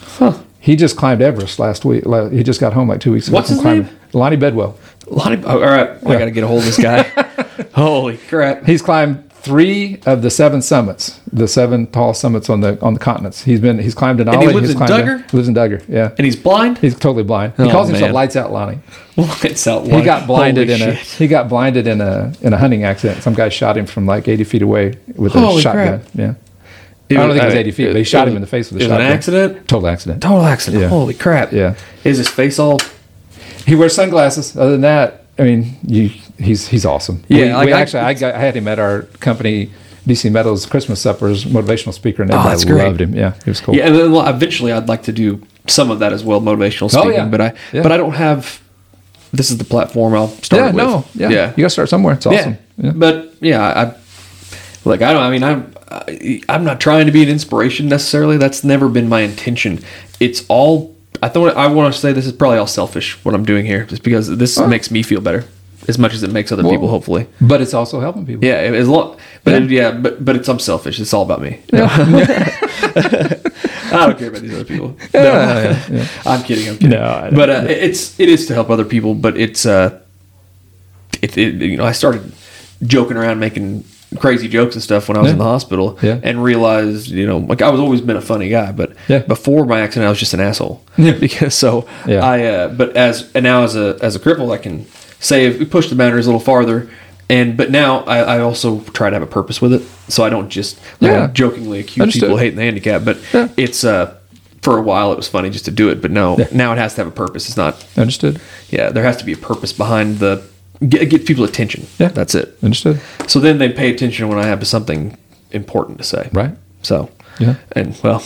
He 0.60 0.76
just 0.76 0.96
climbed 0.96 1.22
Everest 1.22 1.58
last 1.58 1.84
week. 1.84 2.04
He 2.32 2.42
just 2.42 2.60
got 2.60 2.72
home 2.72 2.88
like 2.88 3.00
two 3.00 3.12
weeks 3.12 3.28
ago. 3.28 3.36
What's 3.36 3.48
his 3.48 3.60
climbing. 3.60 3.84
name? 3.86 3.98
Lonnie 4.12 4.36
Bedwell. 4.36 4.76
Lonnie, 5.06 5.42
oh, 5.44 5.60
all 5.60 5.60
right, 5.60 5.90
I 5.90 6.18
got 6.18 6.26
to 6.26 6.30
get 6.30 6.44
a 6.44 6.46
hold 6.46 6.60
of 6.60 6.66
this 6.66 6.78
guy. 6.78 7.02
Holy 7.72 8.18
crap! 8.18 8.64
He's 8.66 8.82
climbed 8.82 9.27
three 9.40 10.00
of 10.06 10.22
the 10.22 10.30
seven 10.30 10.60
summits, 10.62 11.20
the 11.32 11.46
seven 11.48 11.86
tall 11.86 12.12
summits 12.14 12.50
on 12.50 12.60
the 12.60 12.80
on 12.82 12.94
the 12.94 13.00
continents. 13.00 13.44
He's 13.44 13.60
been 13.60 13.78
he's 13.78 13.94
climbed 13.94 14.20
Denali. 14.20 14.40
he 14.42 14.46
lives 14.48 14.68
he's 14.68 14.80
in 14.80 14.86
Dugger? 14.86 15.32
lives 15.32 15.48
in 15.48 15.54
Dugger. 15.54 15.84
Yeah, 15.88 16.10
And 16.16 16.24
he's 16.24 16.36
blind. 16.36 16.78
he's 16.78 16.94
totally 16.94 17.22
blind. 17.24 17.54
He 17.56 17.62
Oh, 17.64 17.70
calls 17.70 17.88
himself 17.88 18.08
man. 18.08 18.14
Lights 18.14 18.36
Out 18.36 18.52
Lonnie. 18.52 18.78
Lights 19.16 19.66
out. 19.66 19.84
He 19.86 20.02
got 20.02 20.26
blinded 20.26 20.68
Holy 20.68 20.82
in 20.82 20.88
a 20.90 20.92
he 20.94 21.26
got 21.28 21.48
blinded 21.48 21.86
in 21.86 22.00
a 22.00 22.32
in 22.40 22.52
a 22.52 22.58
hunting 22.58 22.84
accident. 22.84 23.22
Some 23.22 23.34
guy 23.34 23.48
shot 23.48 23.76
him 23.76 23.86
from 23.86 24.06
like 24.06 24.28
eighty 24.28 24.44
feet 24.44 24.62
away 24.62 24.94
with 25.16 25.34
a 25.34 25.40
Holy 25.40 25.62
shotgun. 25.62 26.00
crap. 26.00 26.08
Yeah, 26.14 26.34
It 27.08 27.16
I 27.18 27.26
don't 27.26 27.30
think 27.30 27.42
it 27.42 27.46
was 27.46 27.54
uh, 27.54 27.58
80 27.58 27.70
feet, 27.72 27.86
but 27.88 27.96
he 27.96 28.04
shot 28.04 28.28
him 28.28 28.34
in 28.36 28.40
the 28.42 28.46
face 28.46 28.70
with 28.70 28.80
a 28.80 28.84
It 28.84 28.88
was 28.88 28.92
an 28.92 28.98
shotgun. 28.98 29.12
accident. 29.16 29.68
total 29.68 29.88
accident. 29.88 30.22
Total 30.22 30.44
accident. 30.44 30.82
Yeah. 30.82 30.88
Holy 30.88 31.14
crap! 31.14 31.52
Yeah. 31.52 31.74
Is 32.04 32.18
his 32.18 32.28
face 32.28 32.58
all? 32.58 32.78
He 33.66 33.74
wears 33.74 33.94
sunglasses. 33.94 34.56
Other 34.56 34.72
than 34.72 34.80
that, 34.82 35.24
I 35.38 35.42
mean, 35.42 35.76
you, 35.86 36.10
he's 36.38 36.68
he's 36.68 36.84
awesome. 36.86 37.24
Yeah, 37.28 37.38
we, 37.38 37.52
like 37.52 37.66
we 37.66 37.72
I- 37.72 37.80
actually, 37.80 38.00
I, 38.00 38.14
got, 38.14 38.34
I 38.34 38.38
had 38.38 38.56
him 38.56 38.68
at 38.68 38.78
our 38.78 39.02
company, 39.20 39.70
DC 40.06 40.30
Metals 40.30 40.66
Christmas 40.66 41.00
suppers, 41.00 41.44
motivational 41.44 41.92
speaker, 41.92 42.22
and 42.22 42.32
Oh, 42.32 42.38
everybody 42.38 42.64
great. 42.66 42.84
loved 42.84 43.00
him. 43.00 43.14
Yeah, 43.14 43.34
he 43.44 43.50
was 43.50 43.60
cool. 43.60 43.74
Yeah, 43.74 43.86
and 43.86 43.94
then 43.94 44.12
well, 44.12 44.26
eventually 44.26 44.72
I'd 44.72 44.88
like 44.88 45.02
to 45.04 45.12
do 45.12 45.42
some 45.66 45.90
of 45.90 45.98
that 45.98 46.12
as 46.12 46.24
well, 46.24 46.40
motivational 46.40 46.84
Oh, 46.84 47.02
speaking. 47.02 47.12
yeah. 47.12 47.26
But 47.26 47.40
I, 47.40 47.52
Yeah. 47.72 47.82
but 47.82 47.92
I 47.92 47.96
don't 47.96 48.14
have. 48.14 48.60
This 49.30 49.50
is 49.50 49.58
the 49.58 49.64
platform 49.64 50.14
I'll 50.14 50.28
start 50.28 50.60
yeah, 50.60 50.66
with. 50.66 50.76
no, 50.76 51.04
yeah. 51.14 51.28
yeah, 51.28 51.50
You 51.50 51.56
got 51.62 51.66
to 51.66 51.70
start 51.70 51.90
somewhere. 51.90 52.14
It's 52.14 52.24
awesome. 52.24 52.56
Yeah. 52.78 52.86
Yeah. 52.86 52.92
But 52.94 53.34
yeah, 53.40 53.62
I 53.62 53.94
like 54.88 55.02
I 55.02 55.12
don't. 55.12 55.22
I 55.22 55.30
mean, 55.30 55.42
I'm 55.42 55.74
I, 55.90 56.40
I'm 56.48 56.64
not 56.64 56.80
trying 56.80 57.04
to 57.06 57.12
be 57.12 57.22
an 57.22 57.28
inspiration 57.28 57.88
necessarily. 57.88 58.38
That's 58.38 58.64
never 58.64 58.88
been 58.88 59.08
my 59.08 59.20
intention. 59.20 59.80
It's 60.18 60.44
all. 60.48 60.96
I 61.22 61.28
thought 61.28 61.56
I 61.56 61.66
want 61.66 61.92
to 61.92 62.00
say 62.00 62.12
this 62.12 62.26
is 62.26 62.32
probably 62.32 62.58
all 62.58 62.66
selfish 62.66 63.22
what 63.24 63.34
I'm 63.34 63.44
doing 63.44 63.66
here, 63.66 63.84
just 63.84 64.02
because 64.02 64.34
this 64.38 64.56
oh. 64.56 64.66
makes 64.66 64.90
me 64.90 65.02
feel 65.02 65.20
better 65.20 65.44
as 65.88 65.98
much 65.98 66.12
as 66.14 66.22
it 66.22 66.30
makes 66.30 66.52
other 66.52 66.62
Well, 66.62 66.72
people. 66.72 66.88
Hopefully, 66.88 67.26
But 67.40 67.60
it's 67.60 67.74
also 67.74 68.00
helping 68.00 68.26
people. 68.26 68.44
yeah. 68.44 68.56
As 68.82 68.88
long, 68.88 69.16
but 69.44 69.52
Yeah. 69.52 69.58
it- 69.64 69.70
yeah, 69.70 69.90
but 69.92 70.24
but 70.24 70.36
it's 70.36 70.48
I'm 70.48 70.58
selfish. 70.58 71.00
It's 71.00 71.12
all 71.14 71.22
about 71.22 71.40
me. 71.42 71.58
I 73.90 74.06
don't 74.06 74.18
care 74.18 74.28
about 74.28 74.42
these 74.42 74.54
other 74.54 74.64
people. 74.64 74.96
No. 75.14 75.22
yeah, 75.22 75.84
yeah. 75.90 76.06
I'm 76.26 76.42
kidding. 76.42 76.68
I'm 76.68 76.74
kidding. 76.76 76.90
No, 76.90 77.02
I 77.04 77.20
don't- 77.30 77.34
but 77.36 77.48
uh, 77.50 77.64
it's 77.68 78.18
it 78.20 78.28
is 78.28 78.46
to 78.46 78.54
help 78.54 78.70
other 78.70 78.84
people. 78.84 79.14
But 79.14 79.36
it's 79.36 79.64
uh, 79.66 79.98
it, 81.22 81.36
it 81.38 81.54
you 81.54 81.76
know 81.76 81.84
I 81.84 81.92
started 81.92 82.32
joking 82.82 83.16
around 83.16 83.38
making 83.40 83.84
crazy 84.18 84.48
jokes 84.48 84.74
and 84.74 84.82
stuff 84.82 85.08
when 85.08 85.16
I 85.16 85.20
was 85.20 85.28
Yeah. 85.28 85.32
in 85.32 85.38
the 85.38 85.44
hospital, 85.44 85.98
Yeah. 86.02 86.20
and 86.22 86.42
realized 86.42 87.08
you 87.08 87.26
know 87.26 87.38
like 87.38 87.62
I 87.62 87.70
was 87.70 87.80
always 87.80 88.00
been 88.00 88.16
a 88.16 88.20
funny 88.22 88.48
guy, 88.48 88.72
but 88.72 88.92
Yeah. 89.08 89.18
before 89.20 89.64
my 89.64 89.80
accident 89.80 90.06
I 90.06 90.10
was 90.10 90.18
just 90.18 90.34
an 90.34 90.40
asshole. 90.40 90.82
Yeah. 90.96 91.12
because 91.12 91.54
so 91.54 91.86
Yeah. 92.06 92.24
I 92.24 92.44
uh, 92.44 92.68
but 92.68 92.96
as 92.96 93.30
and 93.34 93.44
now 93.44 93.64
as 93.64 93.74
a 93.76 93.96
as 94.02 94.16
a 94.16 94.18
cripple 94.20 94.52
I 94.54 94.58
can 94.58 94.86
say 95.20 95.46
if 95.46 95.58
we 95.58 95.64
push 95.64 95.88
the 95.90 95.96
boundaries 95.96 96.26
a 96.26 96.30
little 96.30 96.40
farther. 96.44 96.88
And 97.30 97.58
but 97.58 97.70
now 97.70 98.00
I, 98.04 98.36
I 98.36 98.38
also 98.40 98.80
try 98.80 99.10
to 99.10 99.14
have 99.14 99.22
a 99.22 99.26
purpose 99.26 99.60
with 99.60 99.74
it, 99.74 99.82
so 100.08 100.24
I 100.24 100.30
don't 100.30 100.48
just 100.48 100.78
like, 101.00 101.10
Yeah. 101.10 101.26
Jokingly 101.26 101.80
accuse 101.80 102.00
Understood. 102.00 102.22
people 102.22 102.36
of 102.36 102.40
hating 102.40 102.56
the 102.56 102.62
handicap. 102.64 103.04
But 103.04 103.18
Yeah. 103.34 103.48
it's 103.58 103.84
uh 103.84 104.14
for 104.62 104.78
a 104.78 104.82
while 104.82 105.12
it 105.12 105.16
was 105.16 105.28
funny 105.28 105.50
just 105.50 105.66
to 105.66 105.70
do 105.70 105.90
it, 105.90 106.00
but 106.00 106.10
no, 106.10 106.36
Yeah. 106.38 106.46
now 106.52 106.72
it 106.72 106.78
has 106.78 106.94
to 106.94 107.02
have 107.02 107.06
a 107.08 107.10
purpose. 107.14 107.46
It's 107.48 107.56
not. 107.58 107.84
Understood. 107.98 108.40
Yeah, 108.70 108.88
there 108.88 109.04
has 109.04 109.18
to 109.18 109.24
be 109.26 109.32
a 109.34 109.36
purpose 109.36 109.74
behind 109.74 110.20
the 110.20 110.42
get, 110.88 111.10
get 111.10 111.26
people 111.26 111.44
attention. 111.44 111.86
Yeah. 111.98 112.08
that's 112.08 112.34
it. 112.34 112.56
Understood. 112.62 112.98
So 113.26 113.40
then 113.40 113.58
they 113.58 113.68
pay 113.68 113.90
attention 113.94 114.26
when 114.28 114.38
I 114.38 114.46
have 114.46 114.66
something 114.66 115.14
important 115.50 115.98
to 115.98 116.04
say. 116.04 116.30
Right. 116.32 116.54
So 116.82 117.10
Yeah. 117.38 117.56
and 117.72 117.94
well, 118.02 118.22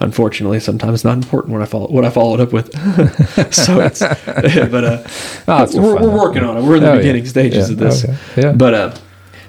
unfortunately, 0.00 0.60
sometimes 0.60 1.04
not 1.04 1.16
important 1.16 1.52
when 1.52 1.62
I 1.62 1.66
follow 1.66 1.88
what 1.88 2.04
I 2.04 2.10
followed 2.10 2.40
up 2.40 2.52
with. 2.52 2.72
so 3.54 3.80
it's 3.80 4.00
but 4.70 4.84
uh, 4.84 5.02
Oh, 5.48 5.62
it's 5.64 5.74
we're, 5.74 6.00
we're 6.00 6.16
working 6.16 6.44
on 6.44 6.56
it. 6.58 6.62
We're 6.62 6.76
in 6.76 6.82
the 6.82 6.90
Oh, 6.90 6.92
yeah. 6.94 6.98
beginning 6.98 7.26
stages 7.26 7.68
Yeah. 7.68 7.72
of 7.72 7.78
this. 7.78 8.04
Okay. 8.04 8.16
Yeah. 8.36 8.52
But 8.52 8.74
uh, 8.74 8.94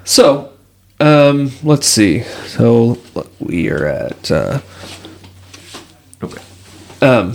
so 0.04 0.52
Um, 1.00 1.50
let's 1.62 1.86
see. 1.86 2.22
So 2.46 2.98
we 3.38 3.70
are 3.70 3.86
at. 3.86 4.30
Uh, 4.30 4.60
okay. 6.22 6.42
Um. 7.00 7.34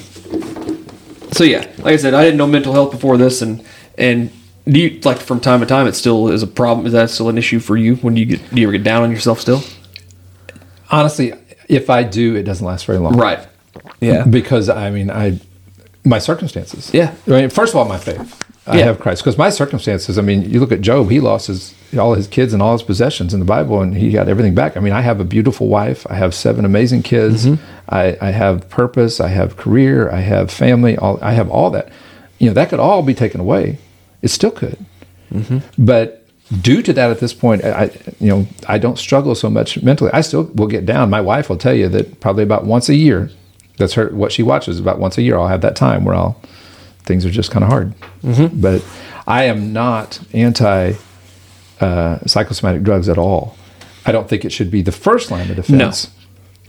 So 1.31 1.43
yeah, 1.43 1.61
like 1.79 1.93
I 1.93 1.97
said, 1.97 2.13
I 2.13 2.23
didn't 2.23 2.37
know 2.37 2.47
mental 2.47 2.73
health 2.73 2.91
before 2.91 3.17
this, 3.17 3.41
and 3.41 3.63
and 3.97 4.29
do 4.67 4.79
you 4.79 4.99
like 5.03 5.17
from 5.19 5.39
time 5.39 5.59
to 5.61 5.65
time 5.65 5.85
it 5.87 5.93
still 5.95 6.29
is 6.29 6.43
a 6.43 6.47
problem? 6.47 6.85
Is 6.87 6.93
that 6.93 7.09
still 7.09 7.27
an 7.29 7.37
issue 7.37 7.59
for 7.59 7.75
you 7.75 7.95
when 7.97 8.15
you 8.15 8.25
get? 8.25 8.49
Do 8.53 8.61
you 8.61 8.67
ever 8.67 8.71
get 8.77 8.83
down 8.83 9.03
on 9.03 9.11
yourself 9.11 9.39
still? 9.39 9.61
Honestly, 10.91 11.33
if 11.67 11.89
I 11.89 12.03
do, 12.03 12.35
it 12.35 12.43
doesn't 12.43 12.65
last 12.65 12.85
very 12.85 12.99
long. 12.99 13.17
Right. 13.17 13.39
Yeah. 13.99 14.25
Because 14.25 14.69
I 14.69 14.89
mean, 14.89 15.09
I 15.11 15.39
my 16.03 16.19
circumstances. 16.19 16.91
Yeah. 16.93 17.13
I 17.27 17.29
mean, 17.31 17.49
first 17.49 17.73
of 17.73 17.77
all, 17.77 17.85
my 17.85 17.97
faith. 17.97 18.41
I 18.67 18.77
Yeah. 18.79 18.85
have 18.85 18.99
Christ 18.99 19.21
because 19.23 19.37
my 19.37 19.49
circumstances. 19.51 20.17
I 20.17 20.21
mean, 20.23 20.49
you 20.49 20.59
look 20.59 20.71
at 20.71 20.81
Job; 20.81 21.09
he 21.11 21.19
lost 21.19 21.47
his 21.47 21.75
all 21.99 22.15
his 22.15 22.27
kids 22.27 22.51
and 22.51 22.61
all 22.63 22.73
his 22.73 22.81
possessions 22.83 23.33
in 23.33 23.39
the 23.39 23.45
Bible, 23.45 23.79
and 23.81 23.95
he 23.95 24.09
got 24.11 24.27
everything 24.27 24.55
back. 24.55 24.75
I 24.75 24.79
mean, 24.79 24.91
I 24.93 25.01
have 25.01 25.19
a 25.19 25.23
beautiful 25.23 25.67
wife. 25.67 26.05
I 26.09 26.15
have 26.15 26.33
seven 26.33 26.65
amazing 26.65 27.03
kids. 27.03 27.45
Mm-hmm. 27.45 27.63
I, 27.89 28.17
I 28.19 28.31
have 28.31 28.67
purpose. 28.69 29.19
I 29.19 29.27
have 29.27 29.55
career. 29.55 30.09
I 30.11 30.21
have 30.21 30.49
family. 30.51 30.97
All 30.97 31.19
I 31.21 31.33
have 31.33 31.49
all 31.49 31.69
that. 31.71 31.89
You 32.39 32.47
know, 32.47 32.53
that 32.53 32.69
could 32.69 32.79
all 32.79 33.01
be 33.03 33.13
taken 33.13 33.39
away. 33.39 33.77
It 34.23 34.29
still 34.29 34.51
could. 34.51 34.83
Mm-hmm. 35.31 35.59
But 35.77 36.24
due 36.61 36.81
to 36.81 36.93
that, 36.93 37.09
at 37.09 37.19
this 37.19 37.33
point, 37.33 37.63
I, 37.63 37.85
you 38.19 38.27
know, 38.27 38.47
I 38.67 38.77
don't 38.77 38.97
struggle 38.97 39.35
so 39.35 39.49
much 39.49 39.81
mentally. 39.81 40.11
I 40.13 40.21
still 40.21 40.43
will 40.53 40.67
get 40.67 40.85
down. 40.85 41.09
My 41.09 41.21
wife 41.21 41.49
will 41.49 41.57
tell 41.57 41.73
you 41.73 41.89
that 41.89 42.19
probably 42.19 42.43
about 42.43 42.65
once 42.65 42.89
a 42.89 42.95
year. 42.95 43.31
That's 43.77 43.93
her 43.93 44.09
what 44.09 44.31
she 44.31 44.43
watches. 44.43 44.79
About 44.79 44.99
once 44.99 45.17
a 45.17 45.21
year, 45.21 45.37
I'll 45.37 45.47
have 45.47 45.61
that 45.61 45.75
time 45.75 46.05
where 46.05 46.15
I'll 46.15 46.39
things 47.03 47.25
are 47.25 47.31
just 47.31 47.51
kind 47.51 47.63
of 47.63 47.69
hard. 47.69 47.93
But 48.61 48.83
I 49.27 49.43
am 49.45 49.73
not 49.73 50.19
anti 50.33 50.93
uh, 51.81 52.19
psychosomatic 52.25 52.83
drugs 52.83 53.09
at 53.09 53.17
all. 53.17 53.57
I 54.05 54.11
don't 54.11 54.29
think 54.29 54.45
it 54.45 54.51
should 54.51 54.71
be 54.71 54.81
the 54.81 54.91
first 54.91 55.31
line 55.31 55.49
of 55.49 55.55
defense 55.55 56.11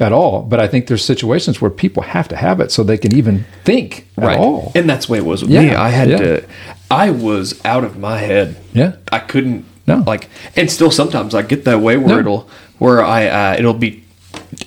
at 0.00 0.12
all. 0.12 0.42
But 0.42 0.60
I 0.60 0.68
think 0.68 0.86
there's 0.86 1.04
situations 1.04 1.60
where 1.60 1.70
people 1.70 2.02
have 2.02 2.28
to 2.28 2.36
have 2.36 2.60
it 2.60 2.70
so 2.70 2.82
they 2.82 2.98
can 2.98 3.14
even 3.14 3.44
think 3.64 4.06
at 4.16 4.38
all. 4.38 4.72
And 4.74 4.88
that's 4.88 5.06
the 5.06 5.12
way 5.12 5.18
it 5.18 5.24
was 5.24 5.42
with 5.42 5.50
me. 5.50 5.70
I 5.74 5.88
had 5.88 6.10
yeah. 6.10 6.16
to. 6.18 6.44
I 6.90 7.10
was 7.10 7.60
out 7.64 7.84
of 7.84 7.98
my 7.98 8.18
head. 8.18 8.56
Yeah. 8.72 8.96
I 9.10 9.18
couldn't. 9.18 9.64
No. 9.86 10.02
Like, 10.06 10.28
and 10.56 10.70
still 10.70 10.90
sometimes 10.90 11.34
I 11.34 11.42
get 11.42 11.64
that 11.64 11.80
way 11.80 11.96
where 11.96 12.08
No. 12.16 12.18
it'll 12.18 12.50
where 12.78 13.02
I 13.04 13.26
uh, 13.26 13.56
it'll 13.58 13.72
be 13.74 14.04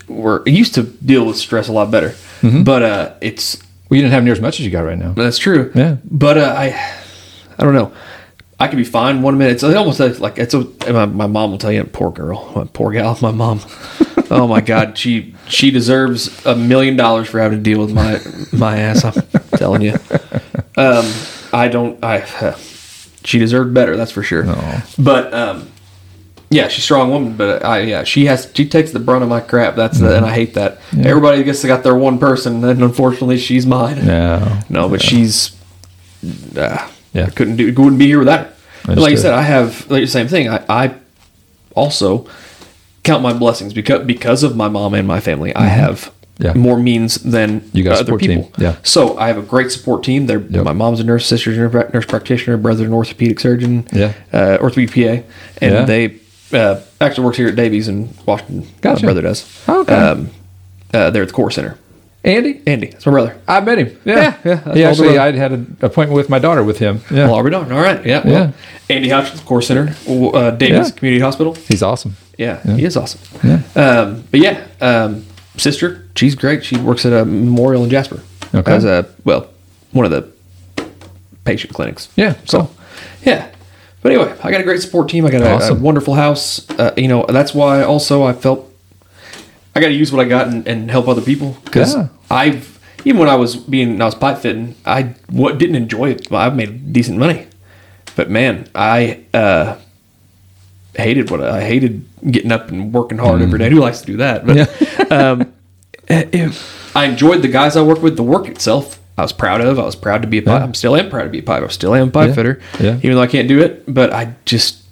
where 0.07 0.41
I 0.47 0.49
used 0.49 0.73
to 0.75 0.83
deal 0.83 1.25
with 1.25 1.37
stress 1.37 1.67
a 1.67 1.71
lot 1.73 1.91
better, 1.91 2.09
Mm-hmm. 2.41 2.63
but 2.63 2.83
uh, 2.83 3.13
it's 3.21 3.61
Well, 3.89 3.97
you 3.97 4.01
didn't 4.01 4.13
have 4.13 4.23
near 4.23 4.33
as 4.33 4.39
much 4.41 4.59
as 4.59 4.65
you 4.65 4.71
got 4.71 4.81
right 4.81 4.97
now. 4.97 5.11
that's 5.13 5.37
true. 5.37 5.71
Yeah. 5.75 5.97
But 6.09 6.37
uh, 6.37 6.55
I, 6.57 6.67
I 7.57 7.63
don't 7.63 7.73
know. 7.73 7.91
I 8.59 8.67
could 8.67 8.77
be 8.77 8.83
fine 8.83 9.21
one 9.21 9.37
minute. 9.37 9.53
It's 9.53 9.63
almost 9.63 9.99
like, 9.99 10.19
like 10.19 10.37
it's 10.37 10.53
a, 10.53 10.65
my, 10.91 11.05
my 11.05 11.27
mom 11.27 11.51
will 11.51 11.57
tell 11.57 11.71
you, 11.71 11.83
poor 11.85 12.11
girl, 12.11 12.51
my 12.55 12.65
poor 12.65 12.91
gal, 12.91 13.17
my 13.21 13.31
mom. 13.31 13.61
oh 14.31 14.47
my 14.47 14.61
God, 14.61 14.97
she 14.97 15.33
she 15.47 15.71
deserves 15.71 16.45
a 16.45 16.55
million 16.55 16.97
dollars 16.97 17.29
for 17.29 17.39
having 17.39 17.59
to 17.59 17.63
deal 17.63 17.79
with 17.79 17.93
my 17.93 18.19
my 18.51 18.77
ass. 18.77 19.05
I'm 19.05 19.13
telling 19.57 19.81
you. 19.81 19.97
Um, 20.75 21.09
I 21.53 21.69
don't. 21.69 22.03
I 22.03 22.21
she 23.23 23.39
deserved 23.39 23.73
better. 23.73 23.95
That's 23.95 24.11
for 24.11 24.23
sure. 24.23 24.43
No. 24.43 24.81
But 24.97 25.33
um, 25.33 25.71
yeah, 26.49 26.67
she's 26.67 26.79
a 26.79 26.81
strong 26.81 27.11
woman. 27.11 27.37
But 27.37 27.63
I 27.63 27.81
yeah, 27.81 28.03
she 28.03 28.25
has 28.25 28.51
she 28.53 28.67
takes 28.67 28.91
the 28.91 28.99
brunt 28.99 29.23
of 29.23 29.29
my 29.29 29.39
crap. 29.39 29.75
That's 29.75 29.99
the, 29.99 30.17
and 30.17 30.25
I 30.25 30.33
hate 30.33 30.55
that. 30.55 30.79
Everybody 30.97 31.43
gets 31.43 31.61
to 31.61 31.67
got 31.67 31.83
their 31.83 31.95
one 31.95 32.19
person, 32.19 32.63
and 32.63 32.83
unfortunately, 32.83 33.37
she's 33.37 33.65
mine. 33.65 34.05
No. 34.05 34.59
No, 34.69 34.89
but 34.89 35.01
she's. 35.01 35.55
Uh, 36.57 36.89
Yeah. 37.13 37.25
I 37.25 37.29
couldn't 37.29 37.55
do. 37.57 37.65
Wouldn't 37.73 37.99
be 37.99 38.07
here 38.07 38.19
without 38.19 38.39
her. 38.47 38.53
But 38.85 38.97
like 38.99 39.11
you 39.11 39.17
said, 39.17 39.33
I 39.33 39.41
have 39.41 39.89
like 39.89 40.01
the 40.03 40.07
same 40.07 40.27
thing. 40.27 40.47
I, 40.49 40.63
I 40.69 40.93
also 41.75 42.27
count 43.03 43.23
my 43.23 43.33
blessings 43.33 43.73
because 43.73 44.05
because 44.05 44.43
of 44.43 44.55
my 44.55 44.67
mom 44.67 44.93
and 44.93 45.07
my 45.07 45.19
family. 45.19 45.55
I 45.55 45.65
have 45.65 46.11
Mm-hmm. 46.39 46.45
Yeah. 46.45 46.53
more 46.53 46.79
means 46.79 47.15
than 47.15 47.69
You 47.73 47.83
got 47.83 47.95
other 47.95 48.05
support 48.05 48.21
team. 48.21 48.43
people. 48.45 48.63
Yeah. 48.63 48.77
So 48.81 49.17
I 49.17 49.27
have 49.27 49.37
a 49.37 49.41
great 49.41 49.71
support 49.73 50.03
team. 50.05 50.25
They're 50.25 50.39
Yep. 50.39 50.63
my 50.63 50.71
mom's 50.71 51.01
a 51.01 51.03
nurse, 51.03 51.25
sister's 51.25 51.57
a 51.57 51.67
nurse 51.93 52.05
practitioner, 52.05 52.55
brother 52.55 52.85
an 52.85 52.93
orthopedic 52.93 53.41
surgeon. 53.41 53.85
Yeah. 53.91 54.13
Uh, 54.31 54.57
orthopedic 54.61 54.95
PA, 54.95 55.27
and 55.61 55.73
Yeah. 55.73 55.83
they 55.83 56.15
uh, 56.53 56.79
actually 57.01 57.25
works 57.25 57.35
here 57.35 57.49
at 57.49 57.55
Daviess 57.55 57.89
in 57.89 58.13
Washington. 58.25 58.65
Gotcha. 58.79 59.01
My 59.01 59.07
brother 59.07 59.21
does. 59.23 59.45
Okay. 59.67 59.93
Um, 59.93 60.29
uh, 60.93 61.09
they're 61.09 61.23
at 61.23 61.27
the 61.27 61.33
core 61.33 61.51
center. 61.51 61.77
Andy? 62.23 62.61
Andy, 62.67 62.87
that's 62.87 63.05
my 63.05 63.11
brother. 63.13 63.39
I 63.47 63.61
met 63.61 63.77
him. 63.77 63.97
Yeah. 64.03 64.37
Yeah, 64.43 64.61
yeah, 64.65 64.73
He 64.73 64.83
actually, 64.83 65.17
I 65.17 65.31
had 65.31 65.51
an 65.53 65.77
appointment 65.81 66.17
with 66.17 66.29
my 66.29 66.37
daughter 66.39 66.63
with 66.63 66.77
him. 66.77 67.01
Yeah. 67.09 67.25
Well, 67.27 67.35
are 67.35 67.43
we 67.43 67.49
done? 67.49 67.71
All 67.71 67.81
right. 67.81 68.05
Yeah. 68.05 68.21
Well, 68.25 68.33
Yeah. 68.33 68.51
Andy 68.95 69.07
Houchins, 69.09 69.45
Core 69.45 69.61
Center, 69.61 69.83
uh, 70.05 70.51
Daviess 70.57 70.89
Yeah. 70.89 70.89
Community 70.91 71.21
Hospital. 71.21 71.53
He's 71.55 71.81
awesome. 71.81 72.17
Yeah, 72.37 72.61
he 72.75 72.83
is 72.85 72.95
awesome. 72.97 73.19
Yeah. 73.43 73.61
Um, 73.75 74.23
but 74.31 74.39
yeah, 74.39 74.65
um, 74.81 75.25
sister, 75.57 76.05
she's 76.15 76.35
great. 76.35 76.63
She 76.65 76.77
works 76.77 77.05
at 77.05 77.13
a 77.13 77.23
memorial 77.25 77.83
in 77.83 77.89
Jasper. 77.89 78.21
Okay. 78.53 78.71
As 78.73 78.83
a 78.85 79.05
well, 79.25 79.47
one 79.91 80.05
of 80.05 80.11
the 80.11 80.27
patient 81.45 81.73
clinics. 81.73 82.09
Yeah, 82.15 82.35
So, 82.45 82.59
cool. 82.59 82.71
yeah. 83.23 83.47
But 84.01 84.13
anyway, 84.13 84.33
I 84.43 84.51
got 84.51 84.61
a 84.61 84.63
great 84.63 84.81
support 84.81 85.09
team. 85.09 85.25
I 85.25 85.31
got 85.31 85.41
a, 85.41 85.51
a 85.51 85.55
Awesome. 85.55 85.81
wonderful 85.81 86.13
house. 86.13 86.69
Uh, 86.71 86.93
you 86.95 87.07
know, 87.09 87.25
that's 87.27 87.53
why 87.53 87.83
also 87.83 88.23
I 88.23 88.31
felt 88.33 88.68
I 89.75 89.79
got 89.81 89.87
to 89.89 89.93
use 89.93 90.11
what 90.11 90.25
I 90.25 90.27
got 90.29 90.47
and, 90.47 90.67
and 90.67 90.89
help 90.91 91.07
other 91.07 91.21
people 91.21 91.57
because 91.65 91.95
Yeah. 91.95 92.07
I've 92.29 92.79
even 93.05 93.19
when 93.19 93.29
I 93.29 93.35
was 93.35 93.55
being 93.55 94.01
I 94.01 94.05
was 94.05 94.15
pipe 94.15 94.39
fitting, 94.39 94.75
I 94.85 95.15
what 95.29 95.57
didn't 95.57 95.75
enjoy 95.75 96.09
it. 96.11 96.31
I 96.33 96.49
made 96.49 96.91
decent 96.91 97.17
money, 97.17 97.47
but 98.15 98.29
man, 98.29 98.67
I 98.75 99.21
uh, 99.33 99.77
hated 100.95 101.29
what 101.31 101.41
I 101.41 101.61
hated 101.61 102.05
getting 102.29 102.51
up 102.51 102.69
and 102.69 102.93
working 102.93 103.17
hard 103.17 103.41
every 103.41 103.59
day. 103.59 103.69
Who 103.69 103.77
likes 103.79 104.01
to 104.01 104.05
do 104.05 104.17
that? 104.17 104.45
But 104.45 105.11
um, 105.11 105.53
it- 106.07 106.61
I 106.95 107.05
enjoyed 107.05 107.41
the 107.43 107.47
guys 107.47 107.77
I 107.77 107.83
worked 107.83 108.01
with. 108.01 108.17
The 108.17 108.23
work 108.23 108.47
itself, 108.47 108.99
I 109.17 109.21
was 109.21 109.31
proud 109.31 109.61
of. 109.61 109.77
I 109.79 109.83
was 109.85 109.95
proud 109.95 110.23
to 110.23 110.27
be 110.27 110.39
a 110.39 110.41
pipe. 110.41 110.59
Yeah. 110.59 110.63
I'm 110.63 110.73
still 110.73 110.95
am 110.95 111.09
proud 111.09 111.23
to 111.25 111.29
be 111.29 111.39
a 111.39 111.43
pipe. 111.43 111.61
I 111.63 111.67
still 111.67 111.93
am 111.93 112.07
a 112.07 112.11
pipe 112.11 112.29
Yeah. 112.29 112.33
fitter, 112.35 112.61
Yeah. 112.79 112.97
even 112.97 113.11
though 113.13 113.21
I 113.21 113.27
can't 113.27 113.47
do 113.47 113.61
it. 113.61 113.83
But 113.87 114.11
I 114.11 114.33
just 114.45 114.83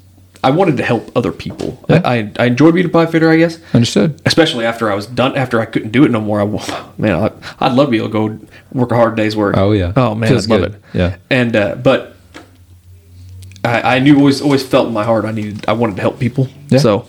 I 0.44 0.52
wanted 0.52 0.78
to 0.78 0.84
help 0.84 1.12
other 1.16 1.32
people. 1.32 1.84
Yeah. 1.90 2.02
I, 2.06 2.18
I 2.18 2.32
I 2.40 2.46
enjoyed 2.46 2.74
being 2.76 2.86
a 2.86 2.90
pipe 2.90 3.10
fitter. 3.12 3.30
I 3.30 3.38
guess 3.38 3.60
Understood. 3.74 4.22
especially 4.26 4.66
after 4.66 4.92
I 4.92 4.96
was 4.96 5.08
done, 5.08 5.36
after 5.36 5.60
I 5.60 5.66
couldn't 5.66 5.92
do 5.92 6.04
it 6.04 6.12
no 6.12 6.22
more. 6.22 6.40
I, 6.42 6.46
man, 6.98 7.16
I, 7.16 7.32
I'd 7.66 7.74
love 7.74 7.88
to 7.88 7.92
be 7.92 7.98
able 7.98 8.10
to 8.10 8.14
go 8.40 8.48
work 8.72 8.92
a 8.92 8.96
hard 8.96 9.16
day's 9.16 9.36
work. 9.36 9.58
Oh, 9.58 9.72
yeah. 9.72 9.94
Oh 9.96 10.14
man, 10.16 10.30
Feels 10.30 10.46
I'd 10.46 10.50
love 10.52 10.62
good. 10.62 10.74
it. 10.76 10.82
Yeah. 10.94 11.18
And 11.30 11.56
uh, 11.56 11.76
but 11.76 12.16
I, 13.64 13.96
I 13.98 14.00
knew 14.00 14.18
always 14.18 14.42
always 14.42 14.66
felt 14.66 14.88
in 14.88 14.94
my 14.94 15.04
heart 15.04 15.26
I 15.26 15.32
needed 15.32 15.66
I 15.68 15.74
wanted 15.74 15.96
to 15.96 16.02
help 16.02 16.20
people. 16.20 16.48
Yeah. 16.70 16.80
So 16.80 17.08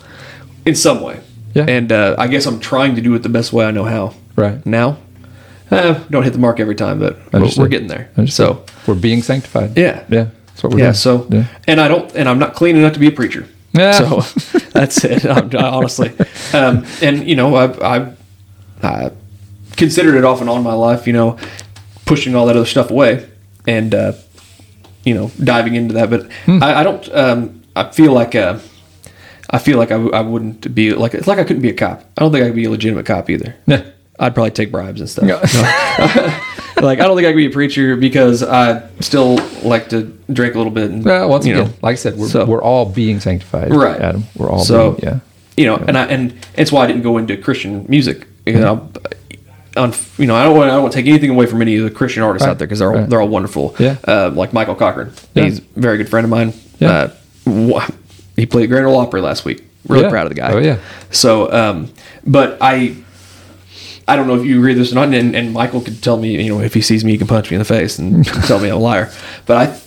in 0.65 0.75
some 0.75 1.01
way. 1.01 1.19
Yeah. 1.53 1.65
And 1.67 1.91
uh, 1.91 2.15
I 2.17 2.27
guess 2.27 2.45
I'm 2.45 2.59
trying 2.59 2.95
to 2.95 3.01
do 3.01 3.15
it 3.15 3.23
the 3.23 3.29
best 3.29 3.51
way 3.53 3.65
I 3.65 3.71
know 3.71 3.83
how. 3.85 4.13
Right. 4.35 4.63
Now, 4.67 4.97
uh, 5.71 5.95
don't 6.11 6.23
hit 6.23 6.33
the 6.33 6.39
mark 6.39 6.59
every 6.59 6.75
time, 6.75 6.99
but 6.99 7.17
Understood. 7.33 7.61
we're 7.61 7.67
getting 7.69 7.87
there. 7.87 8.09
Understood. 8.17 8.55
So 8.57 8.65
we're 8.87 8.99
being 8.99 9.21
sanctified. 9.23 9.75
Yeah. 9.77 10.03
Yeah. 10.09 10.27
That's 10.59 10.63
what 10.65 10.73
we're 10.73 10.79
yeah. 10.79 10.85
doing. 10.87 10.93
So 10.95 11.27
Yeah. 11.29 11.45
and 11.67 11.79
I 11.79 11.87
don't 11.87 12.13
and 12.15 12.27
I'm 12.27 12.37
not 12.37 12.53
clean 12.53 12.75
enough 12.75 12.93
to 12.93 12.99
be 12.99 13.07
a 13.07 13.11
preacher. 13.11 13.47
Yeah. 13.71 13.91
So 13.93 14.59
that's 14.73 15.03
it. 15.05 15.25
I'm, 15.25 15.49
honestly, 15.55 16.11
um, 16.53 16.85
and 17.01 17.25
you 17.25 17.35
know, 17.35 17.55
I, 17.55 17.97
I, 17.97 18.13
I 18.83 19.11
considered 19.77 20.15
it 20.15 20.25
off 20.25 20.41
and 20.41 20.49
on 20.49 20.57
in 20.57 20.63
my 20.63 20.73
life. 20.73 21.07
You 21.07 21.13
know, 21.13 21.37
pushing 22.05 22.35
all 22.35 22.45
that 22.47 22.57
other 22.57 22.65
stuff 22.65 22.91
away 22.91 23.29
and 23.67 23.95
uh, 23.95 24.13
you 25.05 25.13
know 25.13 25.31
diving 25.41 25.75
into 25.75 25.93
that. 25.93 26.09
But 26.09 26.29
Hmm. 26.45 26.61
I, 26.61 26.79
I 26.79 26.83
don't. 26.83 27.09
Um, 27.15 27.63
I 27.75 27.89
feel 27.91 28.11
like. 28.11 28.35
Uh, 28.35 28.59
I 29.51 29.57
feel 29.57 29.79
like 29.79 29.91
I, 29.91 29.95
I 29.95 30.21
wouldn't 30.21 30.75
be 30.75 30.91
like 30.93 31.15
it's 31.15 31.25
like 31.25 31.39
I 31.39 31.43
couldn't 31.43 31.63
be 31.63 31.69
a 31.69 31.73
cop. 31.73 32.01
I 32.17 32.21
don't 32.21 32.31
think 32.31 32.43
I 32.43 32.47
could 32.49 32.55
be 32.55 32.65
a 32.65 32.69
legitimate 32.69 33.05
cop 33.07 33.29
either. 33.31 33.55
Yeah. 33.65 33.83
I'd 34.19 34.35
probably 34.35 34.51
take 34.51 34.69
bribes 34.71 34.99
and 35.01 35.09
stuff. 35.09 35.25
like 36.81 36.99
I 36.99 37.05
don't 37.05 37.15
think 37.15 37.27
I 37.27 37.31
could 37.31 37.37
be 37.37 37.45
a 37.47 37.49
preacher 37.51 37.95
because 37.95 38.43
I 38.43 38.87
still 38.99 39.37
like 39.63 39.89
to 39.89 40.03
drink 40.31 40.55
a 40.55 40.57
little 40.57 40.71
bit. 40.73 40.91
And, 40.91 41.03
Well, 41.05 41.29
once 41.29 41.45
again, 41.45 41.57
know, 41.65 41.73
like 41.81 41.93
I 41.93 41.95
said, 41.95 42.17
we're, 42.17 42.27
so- 42.27 42.45
we're 42.45 42.61
all 42.61 42.85
being 42.85 43.19
sanctified. 43.19 43.73
right 43.73 43.99
Adam. 43.99 44.23
We're 44.35 44.49
all 44.49 44.63
so 44.63 44.91
being, 44.91 45.03
yeah. 45.13 45.19
you 45.57 45.65
know 45.65 45.75
and 45.77 45.97
i 45.97 46.05
and 46.05 46.33
it's 46.55 46.71
why 46.71 46.83
i 46.83 46.87
didn't 46.87 47.01
go 47.03 47.17
into 47.17 47.35
christian 47.37 47.85
music 47.89 48.27
you 48.45 48.53
know 48.53 48.89
on 49.75 49.93
you 50.17 50.25
know 50.25 50.35
i 50.35 50.43
don't 50.45 50.55
want 50.57 50.69
i 50.71 50.75
don't 50.75 50.91
take 50.93 51.05
anything 51.05 51.29
away 51.29 51.45
from 51.45 51.61
any 51.61 51.75
of 51.77 51.83
the 51.83 51.91
christian 51.91 52.23
artists 52.23 52.45
Right, 52.45 52.51
out 52.51 52.57
there 52.59 52.67
because 52.67 52.79
they're 52.79 52.91
all, 52.91 52.99
right. 52.99 53.09
they're 53.09 53.21
all 53.21 53.27
wonderful 53.27 53.75
Yeah. 53.77 53.97
uh, 54.07 54.31
like 54.33 54.53
michael 54.53 54.75
cochran 54.75 55.11
Yeah. 55.35 55.43
he's 55.43 55.59
a 55.59 55.61
very 55.75 55.97
good 55.97 56.07
friend 56.09 56.23
of 56.25 56.31
mine 56.31 56.53
Yeah. 56.79 57.11
uh, 57.45 57.87
he 58.35 58.45
played 58.45 58.69
grand 58.69 58.85
ole 58.85 58.97
opry 58.97 59.21
last 59.21 59.43
week 59.45 59.63
really 59.87 60.03
Yeah. 60.03 60.09
proud 60.09 60.23
of 60.27 60.29
the 60.29 60.35
guy 60.35 60.53
Oh, 60.53 60.59
yeah. 60.59 60.77
so 61.11 61.51
um 61.51 61.89
but 62.25 62.57
i 62.61 62.95
I 64.09 64.15
don't 64.15 64.27
know 64.27 64.35
if 64.35 64.45
you 64.45 64.57
agree 64.57 64.71
with 64.71 64.79
this 64.79 64.91
or 64.91 64.95
not, 64.95 65.13
and, 65.13 65.35
and 65.35 65.53
Michael 65.53 65.81
could 65.81 66.01
tell 66.03 66.17
me, 66.17 66.41
you 66.43 66.49
know, 66.53 66.61
if 66.61 66.73
he 66.73 66.81
sees 66.81 67.03
me, 67.05 67.11
he 67.13 67.17
can 67.17 67.27
punch 67.27 67.49
me 67.51 67.55
in 67.55 67.59
the 67.59 67.65
face 67.65 67.97
and 67.99 68.25
tell 68.47 68.59
me 68.59 68.69
I'm 68.69 68.75
a 68.77 68.79
liar. 68.79 69.11
But 69.45 69.57
I, 69.57 69.79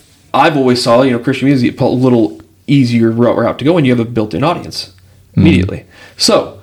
I've 0.45 0.57
always 0.57 0.81
saw, 0.81 1.01
you 1.03 1.11
know, 1.11 1.19
Christian 1.19 1.47
music 1.47 1.79
a 1.79 1.85
little 1.85 2.39
easier 2.65 3.11
route 3.11 3.37
route 3.37 3.59
to 3.59 3.65
go 3.65 3.73
when 3.73 3.85
you 3.85 3.91
have 3.95 3.99
a 3.99 4.09
built-in 4.09 4.43
audience 4.43 4.93
immediately. 5.35 5.85
So 6.17 6.59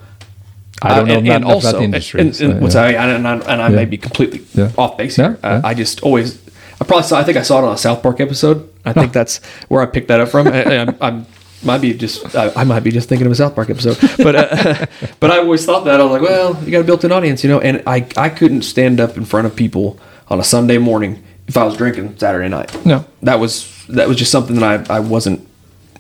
Mm. 0.81 0.91
I 0.91 0.97
don't 0.97 1.09
know 1.09 1.15
and, 1.19 1.29
and 1.29 1.45
also, 1.45 1.69
about 1.69 1.79
the 1.79 1.85
industry. 1.85 2.21
And, 2.23 2.35
so, 2.35 2.51
and, 2.51 2.61
what's 2.63 2.75
yeah. 2.75 2.81
I, 2.83 2.91
and, 2.93 3.29
I, 3.29 3.37
and 3.37 3.63
I 3.63 3.69
may 3.69 3.85
be 3.85 3.99
completely 3.99 4.47
Yeah. 4.55 4.73
off 4.79 4.97
base 4.97 5.17
here. 5.17 5.39
Yeah. 5.45 5.61
I 5.63 5.75
just 5.75 6.03
always, 6.03 6.41
I 6.81 6.85
probably 6.87 7.03
saw, 7.03 7.19
I 7.19 7.25
think 7.25 7.37
I 7.37 7.43
saw 7.43 7.59
it 7.59 7.65
on 7.67 7.75
a 7.75 7.77
South 7.77 8.03
Park 8.03 8.19
episode. 8.21 8.67
I 8.87 8.95
think 8.95 9.13
that's 9.13 9.45
where 9.69 9.83
I 9.83 9.87
picked 9.87 10.09
that 10.09 10.21
up 10.21 10.31
from. 10.31 10.49
I, 10.49 10.65
I'm, 10.79 10.97
I'm 11.03 11.27
might 11.63 11.81
be 11.81 11.93
just 11.95 12.35
I, 12.35 12.51
I 12.57 12.65
might 12.65 12.81
be 12.81 12.91
just 12.91 13.09
thinking 13.09 13.27
of 13.27 13.33
a 13.33 13.37
South 13.37 13.55
Park 13.55 13.71
episode, 13.71 13.99
but 14.17 14.35
uh, 14.37 14.87
but 15.21 15.31
I 15.31 15.39
always 15.39 15.65
thought 15.67 15.85
that 15.85 16.01
I 16.01 16.05
was 16.05 16.13
like, 16.13 16.23
well, 16.23 16.63
you 16.65 16.71
got 16.71 16.81
a 16.81 16.85
built-in 16.85 17.13
audience, 17.13 17.43
you 17.45 17.51
know, 17.51 17.61
and 17.61 17.83
I 17.87 18.07
I 18.17 18.29
couldn't 18.29 18.63
stand 18.63 19.01
up 19.01 19.17
in 19.17 19.25
front 19.25 19.47
of 19.47 19.55
people 19.57 19.99
on 20.29 20.41
a 20.41 20.45
Sunday 20.45 20.79
morning 20.79 21.23
if 21.49 21.57
I 21.57 21.65
was 21.65 21.77
drinking 21.77 22.17
Saturday 22.19 22.49
night. 22.49 22.87
No. 22.87 23.05
that 23.23 23.41
was 23.41 23.85
that 23.89 24.09
was 24.09 24.17
just 24.17 24.31
something 24.31 24.57
that 24.57 24.91
I 24.91 24.97
I 24.97 25.01
wasn't 25.01 25.47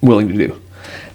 willing 0.00 0.28
to 0.28 0.34
do, 0.34 0.60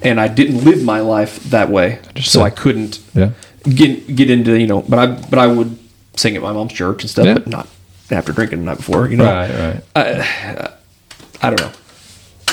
and 0.03 0.19
I 0.19 0.27
didn't 0.27 0.63
live 0.63 0.83
my 0.83 0.99
life 0.99 1.39
that 1.49 1.69
way, 1.69 1.99
so 2.21 2.41
I 2.41 2.49
couldn't 2.49 2.99
Yeah. 3.15 3.31
get 3.63 4.15
get 4.15 4.29
into 4.29 4.59
you 4.59 4.67
know, 4.67 4.81
but 4.81 4.99
I 4.99 5.05
but 5.07 5.39
I 5.39 5.47
would 5.47 5.77
sing 6.15 6.35
at 6.35 6.41
my 6.41 6.51
mom's 6.53 6.73
church 6.73 7.01
and 7.03 7.09
stuff, 7.09 7.25
Yeah. 7.25 7.33
but 7.35 7.47
not 7.47 7.67
after 8.11 8.31
drinking 8.31 8.59
the 8.59 8.65
night 8.65 8.77
before, 8.77 9.07
you 9.09 9.17
know. 9.17 9.25
Right, 9.25 9.81
right. 9.95 10.71
I 11.41 11.49
don't 11.49 11.59
know. 11.59 11.71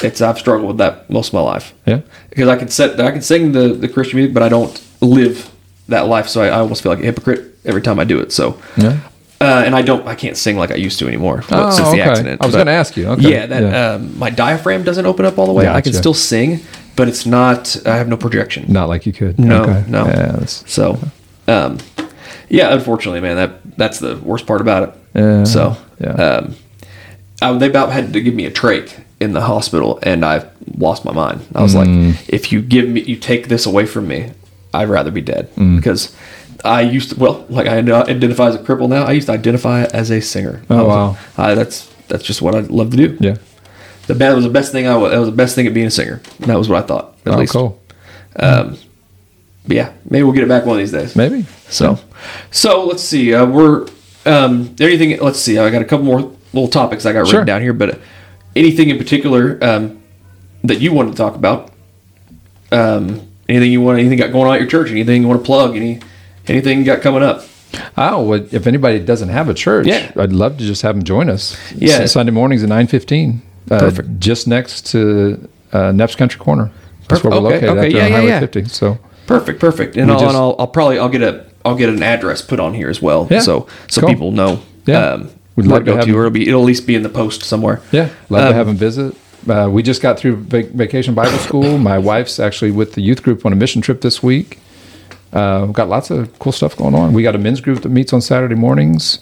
It's 0.05 0.21
I've 0.21 0.39
struggled 0.39 0.69
with 0.69 0.79
that 0.79 1.09
most 1.11 1.29
of 1.29 1.35
my 1.35 1.41
life. 1.41 1.75
Yeah. 1.87 2.01
Because 2.31 2.49
I 2.49 2.57
can 2.57 2.69
set 2.69 2.99
I 3.01 3.11
can 3.11 3.23
sing 3.23 3.53
the, 3.53 3.69
the 3.75 3.89
Christian 3.89 4.19
music, 4.19 4.35
but 4.35 4.43
I 4.43 4.49
don't 4.49 4.83
live 5.01 5.51
that 5.89 6.07
life, 6.07 6.29
so 6.29 6.43
I, 6.43 6.47
I 6.49 6.59
almost 6.61 6.83
feel 6.83 6.93
like 6.93 7.01
a 7.03 7.07
hypocrite 7.07 7.57
every 7.65 7.83
time 7.83 7.99
I 7.99 8.05
do 8.05 8.21
it. 8.21 8.33
So 8.33 8.57
Yeah. 8.77 8.99
uh, 9.41 9.63
and 9.67 9.75
I 9.75 9.83
don't 9.83 10.07
I 10.07 10.15
can't 10.15 10.37
sing 10.37 10.57
like 10.57 10.71
I 10.71 10.77
used 10.77 10.99
to 11.01 11.07
anymore 11.09 11.43
Oh, 11.51 11.71
since 11.71 11.91
the 11.91 12.01
accident. 12.01 12.41
I 12.43 12.47
was 12.47 12.55
gonna 12.57 12.71
ask 12.71 12.97
you. 12.97 13.09
Okay. 13.09 13.31
Yeah, 13.33 13.47
that 13.47 13.63
Yeah. 13.63 13.95
Um, 13.95 14.19
my 14.19 14.31
diaphragm 14.31 14.83
doesn't 14.85 15.07
open 15.07 15.25
up 15.27 15.39
all 15.39 15.47
the 15.47 15.53
way. 15.53 15.67
I 15.69 15.81
can 15.81 15.93
still 15.93 16.15
sing, 16.15 16.61
but 16.97 17.09
it's 17.09 17.27
not 17.27 17.77
I 17.87 17.97
have 17.97 18.09
no 18.09 18.17
projection. 18.17 18.67
Not 18.73 18.89
like 18.89 19.05
you 19.07 19.13
could. 19.13 19.39
No, 19.39 19.63
Okay. 19.63 19.85
no. 19.89 20.07
Yeah, 20.07 20.45
So 20.47 20.99
um 21.49 21.79
yeah, 22.49 22.73
unfortunately, 22.75 23.21
man, 23.21 23.37
that 23.37 23.77
that's 23.77 23.99
the 23.99 24.17
worst 24.19 24.47
part 24.47 24.61
about 24.61 24.83
it. 24.89 24.95
Yeah, 25.15 25.45
So 25.45 25.77
yeah. 26.01 26.13
um 26.13 26.55
I, 27.43 27.53
they 27.59 27.67
about 27.69 27.93
had 27.93 28.13
to 28.13 28.21
give 28.21 28.35
me 28.35 28.47
a 28.47 28.51
trach 28.51 29.03
in 29.21 29.33
the 29.33 29.41
hospital, 29.43 29.99
and 30.03 30.25
I 30.25 30.47
lost 30.79 31.05
my 31.05 31.13
mind. 31.13 31.41
I 31.55 31.63
was 31.63 31.75
Mm. 31.75 32.11
like, 32.17 32.29
if 32.29 32.53
you 32.53 32.61
give 32.63 32.89
me, 32.89 33.03
you 33.03 33.17
take 33.17 33.49
this 33.49 33.67
away 33.67 33.87
from 33.87 34.09
me, 34.09 34.31
I'd 34.75 34.89
rather 34.89 35.11
be 35.11 35.21
dead 35.21 35.49
Mm. 35.57 35.77
because 35.77 36.15
I 36.65 36.81
used 36.83 37.11
to. 37.11 37.19
Well, 37.19 37.45
like 37.49 37.67
I 37.67 37.79
identify 37.79 38.49
as 38.49 38.55
a 38.55 38.59
cripple 38.59 38.89
now. 38.89 39.05
I 39.05 39.13
used 39.13 39.27
to 39.27 39.33
identify 39.35 39.85
as 39.85 40.11
a 40.11 40.21
singer. 40.21 40.63
Oh, 40.71 40.85
wow. 40.87 41.17
I, 41.37 41.55
that's 41.55 41.89
that's 42.09 42.25
just 42.25 42.41
what 42.43 42.55
I 42.55 42.61
love 42.61 42.91
to 42.93 42.97
do. 42.97 43.17
yeah. 43.21 43.37
The 44.09 44.15
band 44.17 44.35
was 44.35 44.45
the 44.45 44.51
best 44.51 44.73
thing 44.73 44.87
I 44.89 44.97
was. 44.97 45.13
That 45.13 45.19
was 45.19 45.29
the 45.29 45.37
best 45.37 45.55
thing 45.55 45.67
at 45.67 45.75
being 45.75 45.87
a 45.87 45.91
singer. 45.91 46.21
And 46.41 46.47
that 46.51 46.59
was 46.59 46.69
what 46.69 46.83
I 46.83 46.87
thought. 46.87 47.15
At 47.25 47.35
Oh, 47.35 47.39
least. 47.39 47.53
cool. 47.53 47.79
But 49.67 49.77
yeah, 49.77 49.93
maybe 50.11 50.25
we'll 50.25 50.33
get 50.33 50.43
it 50.43 50.49
back 50.49 50.67
one 50.67 50.77
of 50.77 50.81
these 50.81 50.91
days. 50.93 51.15
Maybe. 51.15 51.47
So, 51.69 51.99
so 52.51 52.85
let's 52.85 53.03
see. 53.03 53.33
Uh, 53.33 53.47
we're 53.47 53.87
um, 54.27 54.75
anything. 54.81 55.19
Let's 55.21 55.39
see. 55.39 55.57
I 55.59 55.71
got 55.71 55.83
a 55.83 55.85
couple 55.85 56.05
more 56.07 56.33
little 56.53 56.69
topics 56.69 57.07
I 57.07 57.13
got 57.13 57.27
Sure. 57.27 57.41
written 57.41 57.47
down 57.47 57.63
here, 57.63 57.73
but 57.73 57.91
uh, 57.91 57.99
anything 58.57 58.91
in 58.91 58.99
particular 58.99 59.59
um, 59.63 60.03
that 60.65 60.81
you 60.81 60.93
wanted 60.93 61.13
to 61.13 61.17
talk 61.17 61.35
about? 61.35 61.71
Um, 62.71 63.29
anything 63.49 63.73
you 63.73 63.81
want? 63.81 63.99
Anything 63.99 64.19
got 64.19 64.33
going 64.33 64.49
on 64.49 64.55
at 64.55 64.61
your 64.61 64.69
church? 64.71 64.91
Anything 64.91 65.23
you 65.23 65.29
want 65.29 65.41
to 65.41 65.45
plug? 65.47 65.77
Any 65.77 66.01
anything 66.49 66.79
you 66.79 66.85
got 66.85 67.03
coming 67.03 67.23
up? 67.23 67.45
Oh, 67.97 68.23
well, 68.23 68.47
if 68.51 68.67
anybody 68.67 68.99
doesn't 68.99 69.31
have 69.31 69.49
a 69.49 69.55
church, 69.55 69.87
Yeah. 69.87 70.13
I'd 70.17 70.33
love 70.33 70.59
to 70.59 70.65
just 70.65 70.83
have 70.83 70.95
them 70.95 71.05
join 71.05 71.31
us. 71.31 71.57
Yeah. 71.75 71.95
S- 72.01 72.13
Sunday 72.13 72.33
mornings 72.33 72.63
at 72.63 72.69
nine 72.69 72.87
fifteen. 72.87 73.43
Uh, 73.71 73.91
Just 74.19 74.47
next 74.49 74.87
to 74.91 75.49
uh, 75.73 75.79
Neps 75.93 76.17
Country 76.17 76.39
Corner. 76.41 76.71
That's 77.09 77.23
Perfect. 77.23 77.25
where 77.33 77.41
we're 77.43 77.49
Okay, 77.57 77.67
located. 77.67 77.69
okay, 77.71 77.87
after 77.87 77.97
yeah, 77.99 78.07
yeah, 78.07 78.15
Highway 78.17 78.29
yeah. 78.29 78.41
fifty. 78.41 78.65
So 78.67 78.99
Perfect, 79.27 79.61
perfect. 79.61 79.97
And, 79.97 80.11
I'll, 80.11 80.19
just- 80.19 80.29
and 80.29 80.37
I'll, 80.37 80.57
I'll 80.59 80.67
probably 80.67 80.99
I'll 80.99 81.09
get 81.09 81.23
a 81.23 81.47
I'll 81.65 81.77
get 81.77 81.89
an 81.89 82.03
address 82.03 82.43
put 82.43 82.59
on 82.61 82.75
here 82.75 82.89
as 82.91 83.01
well, 83.01 83.29
so 83.41 83.67
so 83.89 84.01
cool. 84.01 84.09
people 84.11 84.33
know. 84.33 84.61
Yeah. 84.87 84.99
Um, 85.13 85.31
We'd 85.57 85.67
love 85.67 85.85
to 85.85 85.97
have 85.97 86.05
to, 86.05 86.11
you. 86.11 86.17
or 86.17 86.21
it'll 86.23 86.31
be 86.31 86.49
it'll 86.49 86.63
at 86.63 86.67
least 86.67 86.87
be 86.87 86.95
in 86.95 87.03
the 87.03 87.09
post 87.09 87.43
somewhere. 87.43 87.81
yeah, 87.93 88.09
love 88.31 88.43
Um, 88.45 88.49
to 88.51 88.55
have 88.55 88.67
them 88.67 88.77
visit. 88.77 89.15
Uh, 89.49 89.69
we 89.71 89.83
just 89.83 90.01
got 90.01 90.19
through 90.19 90.37
vac- 90.37 90.71
Vacation 90.71 91.15
Bible 91.15 91.37
School. 91.39 91.77
My 91.79 91.99
wife's 91.99 92.39
actually 92.39 92.71
with 92.71 92.93
the 92.95 93.01
youth 93.03 93.23
group 93.23 93.45
on 93.45 93.53
a 93.53 93.57
mission 93.57 93.83
trip 93.83 94.01
this 94.01 94.23
week. 94.23 94.59
Uh, 95.33 95.63
we've 95.67 95.75
got 95.75 95.89
lots 95.89 96.11
of 96.11 96.39
cool 96.39 96.53
stuff 96.53 96.77
going 96.77 96.95
on. 96.95 97.13
We 97.13 97.23
got 97.23 97.35
a 97.35 97.39
men's 97.39 97.61
group 97.61 97.83
that 97.83 97.89
meets 97.89 98.13
on 98.13 98.21
Saturday 98.21 98.55
mornings. 98.55 99.19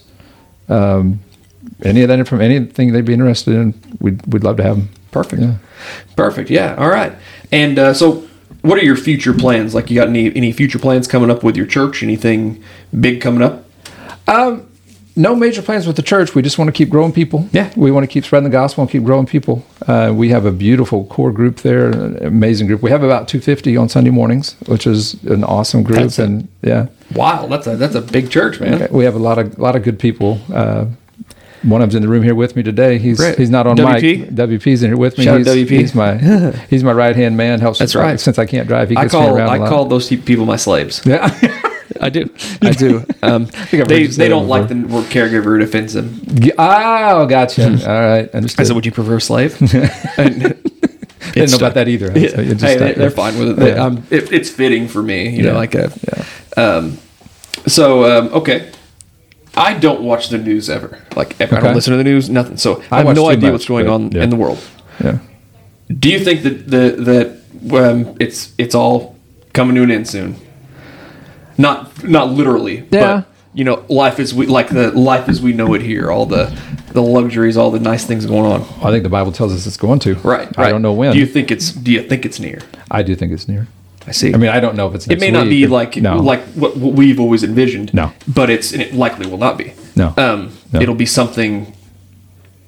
Um, 0.69 1.21
any 1.83 2.01
of 2.03 2.07
that 2.09 2.27
from 2.27 2.39
anything 2.41 2.91
they'd 2.93 3.03
be 3.05 3.13
interested 3.13 3.55
in, 3.55 3.73
we'd, 3.99 4.21
we'd 4.31 4.43
love 4.43 4.57
to 4.57 4.63
have 4.63 4.77
them. 4.77 4.89
Perfect. 5.11 5.41
Yeah. 5.41 5.55
Perfect. 6.15 6.49
Yeah. 6.49 6.75
All 6.75 6.89
right. 6.89 7.13
And 7.51 7.79
uh, 7.79 7.93
so, 7.93 8.23
what 8.61 8.77
are 8.77 8.83
your 8.83 8.95
future 8.95 9.33
plans? 9.33 9.73
Like, 9.73 9.89
you 9.89 9.95
got 9.95 10.07
any 10.07 10.33
any 10.35 10.51
future 10.51 10.79
plans 10.79 11.07
coming 11.07 11.31
up 11.31 11.43
with 11.43 11.57
your 11.57 11.65
church? 11.65 12.03
Anything 12.03 12.63
big 12.99 13.19
coming 13.21 13.41
up? 13.41 13.65
No 15.15 15.35
major 15.35 15.61
plans 15.61 15.85
with 15.87 15.95
the 15.97 16.01
church. 16.01 16.33
We 16.35 16.41
just 16.41 16.57
want 16.57 16.69
to 16.69 16.71
keep 16.71 16.89
growing 16.89 17.11
people. 17.11 17.49
Yeah. 17.51 17.71
We 17.75 17.91
want 17.91 18.03
to 18.03 18.07
keep 18.07 18.23
spreading 18.23 18.45
the 18.49 18.49
gospel 18.51 18.83
and 18.83 18.89
keep 18.91 19.03
growing 19.03 19.25
people. 19.25 19.65
Uh, 19.85 20.13
we 20.15 20.29
have 20.29 20.45
a 20.45 20.51
beautiful 20.51 21.05
core 21.05 21.31
group 21.33 21.57
there, 21.57 21.89
an 21.89 22.23
amazing 22.23 22.67
group. 22.67 22.81
We 22.81 22.91
have 22.91 23.03
about 23.03 23.27
250 23.27 23.75
on 23.75 23.89
Sunday 23.89 24.09
mornings, 24.11 24.55
which 24.67 24.87
is 24.87 25.21
an 25.25 25.43
awesome 25.43 25.83
group. 25.83 25.99
That's 25.99 26.19
a- 26.19 26.23
and 26.23 26.47
yeah, 26.61 26.87
Wow, 27.13 27.47
that's 27.47 27.67
a 27.67 27.75
that's 27.75 27.95
a 27.95 28.01
big 28.01 28.29
church, 28.31 28.59
man. 28.61 28.87
we 28.91 29.03
have 29.03 29.15
a 29.15 29.19
lot 29.19 29.37
of 29.37 29.59
lot 29.59 29.75
of 29.75 29.83
good 29.83 29.99
people. 29.99 30.39
Uh, 30.53 30.85
one 31.63 31.81
of 31.81 31.87
them's 31.89 31.95
in 31.95 32.01
the 32.01 32.07
room 32.07 32.23
here 32.23 32.33
with 32.33 32.55
me 32.55 32.63
today. 32.63 32.97
He's 32.97 33.19
he's 33.35 33.49
not 33.49 33.67
on 33.67 33.75
WP? 33.77 34.19
mic. 34.19 34.29
WP's 34.29 34.81
in 34.81 34.89
here 34.91 34.97
with 34.97 35.17
me. 35.17 35.25
Shout 35.25 35.41
out 35.41 35.45
he's, 35.45 35.67
WP. 35.69 35.69
He's 35.69 35.93
my 35.93 36.17
he's 36.69 36.83
my 36.83 36.93
right 36.93 37.15
hand 37.15 37.35
man. 37.37 37.59
Helps 37.59 37.79
That's 37.79 37.95
right. 37.95 38.19
Since 38.19 38.39
I 38.39 38.45
can't 38.45 38.67
drive, 38.67 38.89
he 38.89 38.95
I 38.95 39.03
gets 39.03 39.11
call 39.13 39.27
me 39.35 39.39
around 39.41 39.59
a 39.59 39.63
I 39.63 39.69
call 39.69 39.85
those 39.85 40.07
people 40.07 40.45
my 40.45 40.55
slaves. 40.55 41.01
Yeah. 41.05 41.27
I 42.01 42.09
do. 42.09 42.29
I 42.61 42.71
do. 42.71 43.05
Um, 43.23 43.47
I've 43.53 43.87
they 43.87 44.07
they 44.07 44.27
don't 44.27 44.47
like 44.47 44.67
the 44.67 44.73
word 44.75 45.05
caregiver. 45.05 45.55
It 45.55 45.63
offends 45.63 45.93
them. 45.93 46.21
oh, 46.57 47.27
gotcha. 47.27 47.69
All 47.69 48.01
right, 48.01 48.27
I 48.33 48.37
understood. 48.37 48.65
said, 48.65 48.75
"Would 48.75 48.85
you 48.85 48.91
prefer 48.91 49.19
slave?" 49.19 49.61
And 50.17 50.41
Didn't 51.33 51.51
know 51.51 51.57
about 51.57 51.75
that 51.75 51.87
either. 51.87 52.07
Yeah. 52.17 52.29
So 52.29 52.43
hey, 52.43 52.77
stuck 52.77 52.95
they're 52.95 53.11
fine 53.11 53.37
with 53.37 53.49
it. 53.49 53.55
They- 53.57 53.75
Yeah. 53.75 53.85
um, 53.85 54.03
it. 54.09 54.33
It's 54.33 54.49
fitting 54.49 54.87
for 54.87 55.03
me, 55.03 55.29
you 55.29 55.43
know. 55.43 55.53
Like 55.53 55.75
a, 55.75 55.91
Yeah. 56.57 56.63
um, 56.63 56.97
so 57.67 58.05
um, 58.05 58.33
okay. 58.33 58.71
I 59.55 59.75
don't 59.75 60.01
watch 60.01 60.29
the 60.29 60.39
news 60.39 60.67
ever. 60.69 60.97
Like 61.15 61.39
ever. 61.39 61.57
I 61.57 61.59
don't 61.59 61.75
listen 61.75 61.91
to 61.91 61.97
the 61.97 62.03
news. 62.03 62.29
Nothing. 62.29 62.57
So 62.57 62.81
I, 62.89 63.01
I 63.01 63.03
have 63.03 63.15
no 63.15 63.29
idea 63.29 63.49
much, 63.49 63.53
what's 63.53 63.67
going 63.67 63.85
but, 63.85 63.93
on 63.93 64.11
yeah. 64.11 64.23
in 64.23 64.29
the 64.31 64.35
world. 64.35 64.59
Yeah. 65.03 65.19
Do 65.87 66.09
you 66.09 66.19
think 66.19 66.41
that 66.43 66.67
the 66.69 67.37
that 67.69 67.91
um, 67.91 68.17
it's 68.19 68.53
it's 68.57 68.73
all 68.73 69.15
coming 69.53 69.75
to 69.75 69.83
an 69.83 69.91
end 69.91 70.07
soon? 70.07 70.35
Not 71.61 72.03
not 72.03 72.29
literally, 72.31 72.77
Yeah. 72.91 73.15
but 73.17 73.25
you 73.53 73.63
know, 73.63 73.83
life 73.89 74.19
as 74.19 74.33
we 74.33 74.45
like 74.47 74.69
the 74.69 74.91
life 74.91 75.27
as 75.29 75.41
we 75.41 75.51
know 75.53 75.73
it 75.73 75.81
here. 75.81 76.09
All 76.11 76.25
the 76.25 76.51
the 76.93 77.01
luxuries, 77.01 77.57
all 77.57 77.71
the 77.71 77.79
nice 77.79 78.05
things 78.05 78.25
going 78.25 78.45
on. 78.51 78.61
I 78.83 78.91
think 78.91 79.03
the 79.03 79.09
Bible 79.09 79.31
tells 79.31 79.53
us 79.53 79.65
it's 79.67 79.77
going 79.77 79.99
to. 79.99 80.15
Right. 80.15 80.47
I 80.57 80.69
don't 80.69 80.81
know 80.81 80.93
when. 80.93 81.13
Do 81.13 81.19
you 81.19 81.25
think 81.25 81.51
it's 81.51 81.71
Do 81.71 81.91
you 81.91 82.01
think 82.03 82.25
it's 82.25 82.39
near? 82.39 82.59
I 82.89 83.03
do 83.03 83.15
think 83.15 83.31
it's 83.33 83.47
near. 83.47 83.67
I 84.07 84.11
see. 84.13 84.33
I 84.33 84.37
mean, 84.37 84.49
I 84.49 84.59
don't 84.59 84.75
know 84.75 84.87
if 84.87 84.95
it's. 84.95 85.07
it 85.07 85.19
may 85.19 85.29
not 85.31 85.43
week, 85.43 85.49
be 85.51 85.65
but- 85.65 85.73
like 85.73 85.97
no, 85.97 86.17
like 86.17 86.41
what, 86.55 86.75
what 86.77 86.93
we've 86.95 87.19
always 87.19 87.43
envisioned. 87.43 87.93
No. 87.93 88.11
but 88.27 88.49
it's 88.49 88.71
and 88.73 88.81
it 88.81 88.93
likely 88.93 89.27
will 89.29 89.37
not 89.37 89.57
be. 89.57 89.73
no, 89.95 90.13
Um, 90.17 90.51
No. 90.73 90.79
it'll 90.81 90.95
be 90.95 91.05
something 91.05 91.73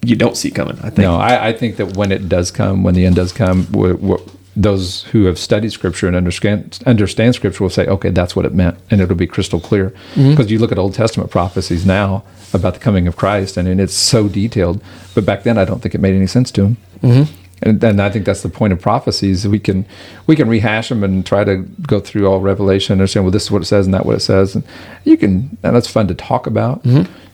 you 0.06 0.16
don't 0.16 0.36
see 0.38 0.52
coming. 0.52 0.78
I 0.80 0.90
think. 0.90 1.00
no. 1.00 1.16
I, 1.16 1.48
I 1.50 1.54
think 1.54 1.78
that 1.78 1.96
when 1.98 2.12
it 2.12 2.28
does 2.30 2.52
come, 2.52 2.84
when 2.84 2.94
the 2.94 3.06
end 3.06 3.16
does 3.16 3.32
come, 3.32 3.68
we 3.72 3.94
we 3.94 4.18
those 4.56 5.04
who 5.06 5.26
have 5.26 5.40
studied 5.40 5.72
Scripture 5.72 6.08
and 6.08 6.16
understand 6.16 6.80
understand 6.86 7.36
Scripture 7.36 7.64
will 7.64 7.72
say, 7.72 7.88
"Okay, 7.88 8.10
that's 8.10 8.36
what 8.36 8.46
it 8.46 8.54
meant," 8.54 8.78
and 8.92 9.02
it'll 9.02 9.16
be 9.16 9.28
crystal 9.28 9.60
clear. 9.60 9.90
Mm-hmm. 10.14 10.32
Because 10.32 10.52
you 10.52 10.60
look 10.60 10.72
at 10.72 10.78
Old 10.78 10.94
Testament 10.94 11.32
prophecies 11.32 11.86
now 11.86 12.24
about 12.54 12.76
the 12.76 12.80
coming 12.80 13.08
of 13.08 13.16
Christ, 13.16 13.58
and, 13.58 13.68
and 13.68 13.82
it's 13.82 13.96
so 13.96 14.28
detailed. 14.28 14.82
But 15.16 15.26
back 15.26 15.44
then, 15.44 15.58
I 15.58 15.66
don't 15.66 15.82
think 15.82 15.96
it 15.96 16.02
made 16.02 16.16
any 16.16 16.28
sense 16.28 16.52
to 16.52 16.62
them. 16.62 16.78
Mm-hmm. 17.02 17.34
And, 17.64 17.84
and 17.84 18.02
I 18.02 18.10
think 18.10 18.26
that's 18.26 18.44
the 18.44 18.50
point 18.50 18.74
of 18.74 18.82
prophecies. 18.82 19.48
We 19.48 19.60
can 19.60 19.86
we 20.28 20.36
can 20.36 20.48
rehash 20.48 20.90
them 20.90 21.04
and 21.04 21.26
try 21.26 21.44
to 21.44 21.58
go 21.88 22.00
through 22.00 22.28
all 22.28 22.40
Revelation, 22.40 22.94
and 22.94 23.02
understand 23.02 23.26
well, 23.26 23.32
this 23.32 23.44
is 23.44 23.52
what 23.52 23.62
it 23.62 23.66
says 23.66 23.88
and 23.88 23.94
that 23.94 24.06
what 24.06 24.16
it 24.16 24.22
says, 24.22 24.56
and 24.56 24.64
you 25.04 25.18
can. 25.18 25.58
And 25.64 25.76
that's 25.76 25.88
fun 25.88 26.08
to 26.10 26.16
talk 26.16 26.46
about. 26.46 26.86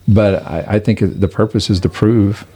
But 0.08 0.46
I, 0.48 0.66
I 0.68 0.80
think 0.80 1.00
the 1.02 1.28
purpose 1.28 1.70
is 1.70 1.80
to 1.82 1.90
prove 1.90 2.48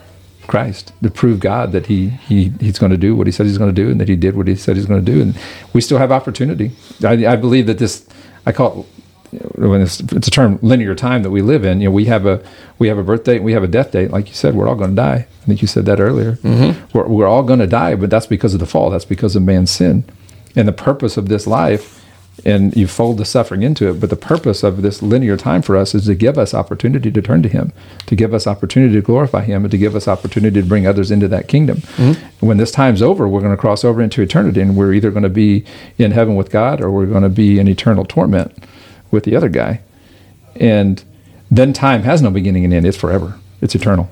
Christ, 0.47 0.93
to 1.01 1.09
prove 1.09 1.39
God 1.39 1.71
that 1.71 1.87
he, 1.87 2.09
he 2.09 2.49
he's 2.59 2.77
going 2.77 2.91
to 2.91 2.97
do 2.97 3.15
what 3.15 3.27
he 3.27 3.31
said 3.31 3.45
he's 3.45 3.57
going 3.57 3.73
to 3.73 3.81
do, 3.81 3.89
and 3.89 3.99
that 3.99 4.09
he 4.09 4.15
did 4.15 4.35
what 4.35 4.47
he 4.47 4.55
said 4.55 4.75
he's 4.75 4.85
going 4.85 5.03
to 5.03 5.11
do, 5.11 5.21
and 5.21 5.37
we 5.73 5.81
still 5.81 5.97
have 5.97 6.11
opportunity. 6.11 6.71
I, 7.03 7.25
I 7.25 7.35
believe 7.35 7.67
that 7.67 7.79
this, 7.79 8.05
I 8.45 8.51
call 8.51 8.81
it, 8.81 8.85
when 9.57 9.81
it's, 9.81 9.99
it's 9.99 10.27
a 10.27 10.31
term 10.31 10.59
linear 10.61 10.95
time 10.95 11.23
that 11.23 11.31
we 11.31 11.41
live 11.41 11.65
in. 11.65 11.81
You 11.81 11.89
know, 11.89 11.93
we 11.93 12.05
have 12.05 12.25
a 12.25 12.43
we 12.77 12.87
have 12.87 12.97
a 12.97 13.03
birth 13.03 13.23
date, 13.23 13.37
and 13.37 13.45
we 13.45 13.53
have 13.53 13.63
a 13.63 13.67
death 13.67 13.91
date. 13.91 14.11
Like 14.11 14.27
you 14.27 14.35
said, 14.35 14.55
we're 14.55 14.67
all 14.67 14.75
going 14.75 14.91
to 14.91 14.95
die. 14.95 15.27
I 15.41 15.45
think 15.45 15.61
you 15.61 15.67
said 15.67 15.85
that 15.85 15.99
earlier. 15.99 16.33
Mm-hmm. 16.33 16.97
We're, 16.97 17.07
we're 17.07 17.27
all 17.27 17.43
going 17.43 17.59
to 17.59 17.67
die, 17.67 17.95
but 17.95 18.09
that's 18.09 18.27
because 18.27 18.53
of 18.53 18.59
the 18.59 18.65
fall. 18.65 18.89
That's 18.89 19.05
because 19.05 19.35
of 19.35 19.43
man's 19.43 19.71
sin, 19.71 20.05
and 20.55 20.67
the 20.67 20.73
purpose 20.73 21.17
of 21.17 21.29
this 21.29 21.47
life 21.47 22.02
and 22.45 22.75
you 22.75 22.87
fold 22.87 23.17
the 23.17 23.25
suffering 23.25 23.61
into 23.61 23.89
it. 23.89 23.99
But 23.99 24.09
the 24.09 24.15
purpose 24.15 24.63
of 24.63 24.81
this 24.81 25.01
linear 25.01 25.37
time 25.37 25.61
for 25.61 25.77
us 25.77 25.93
is 25.93 26.05
to 26.05 26.15
give 26.15 26.37
us 26.37 26.53
opportunity 26.53 27.11
to 27.11 27.21
turn 27.21 27.43
to 27.43 27.49
Him, 27.49 27.71
to 28.07 28.15
give 28.15 28.33
us 28.33 28.47
opportunity 28.47 28.95
to 28.95 29.01
glorify 29.01 29.43
Him, 29.43 29.63
and 29.63 29.71
to 29.71 29.77
give 29.77 29.95
us 29.95 30.07
opportunity 30.07 30.61
to 30.61 30.67
bring 30.67 30.87
others 30.87 31.11
into 31.11 31.27
that 31.27 31.47
kingdom. 31.47 31.81
When 32.39 32.57
this 32.57 32.71
time's 32.71 33.01
over, 33.01 33.27
we're 33.27 33.41
going 33.41 33.51
to 33.55 33.57
cross 33.57 33.83
over 33.83 34.01
into 34.01 34.21
eternity, 34.21 34.61
and 34.61 34.75
we're 34.75 34.93
either 34.93 35.11
going 35.11 35.23
to 35.23 35.29
be 35.29 35.63
in 35.97 36.11
heaven 36.11 36.35
with 36.35 36.49
God 36.49 36.81
or 36.81 36.91
we're 36.91 37.05
going 37.05 37.23
to 37.23 37.29
be 37.29 37.59
in 37.59 37.67
eternal 37.67 38.03
torment 38.05 38.51
with 39.11 39.23
the 39.25 39.35
other 39.35 39.49
guy. 39.49 39.81
And 40.55 41.03
then 41.51 41.71
time 41.71 42.03
has 42.03 42.21
no 42.21 42.31
beginning 42.31 42.65
and 42.65 42.73
end; 42.73 42.85
it's 42.87 42.97
forever. 42.97 43.39
It's 43.61 43.75
eternal. 43.75 44.09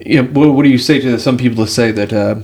Yeah. 0.00 0.22
What, 0.22 0.52
what 0.52 0.62
do 0.64 0.68
you 0.68 0.78
say 0.78 1.00
to 1.00 1.18
some 1.18 1.36
people 1.38 1.64
that 1.64 1.70
say 1.70 1.90
that 1.92 2.12
uh, 2.12 2.40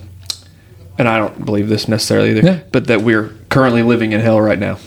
and 0.99 1.09
I 1.09 1.19
don't 1.19 1.45
believe 1.45 1.69
this 1.69 1.89
necessarily 1.89 2.31
either, 2.31 2.43
Yeah. 2.43 2.61
but 2.73 2.87
that 2.87 3.03
we're 3.03 3.35
currently 3.55 3.83
living 3.83 4.13
in 4.13 4.21
hell 4.21 4.41
right 4.41 4.59
now. 4.59 4.79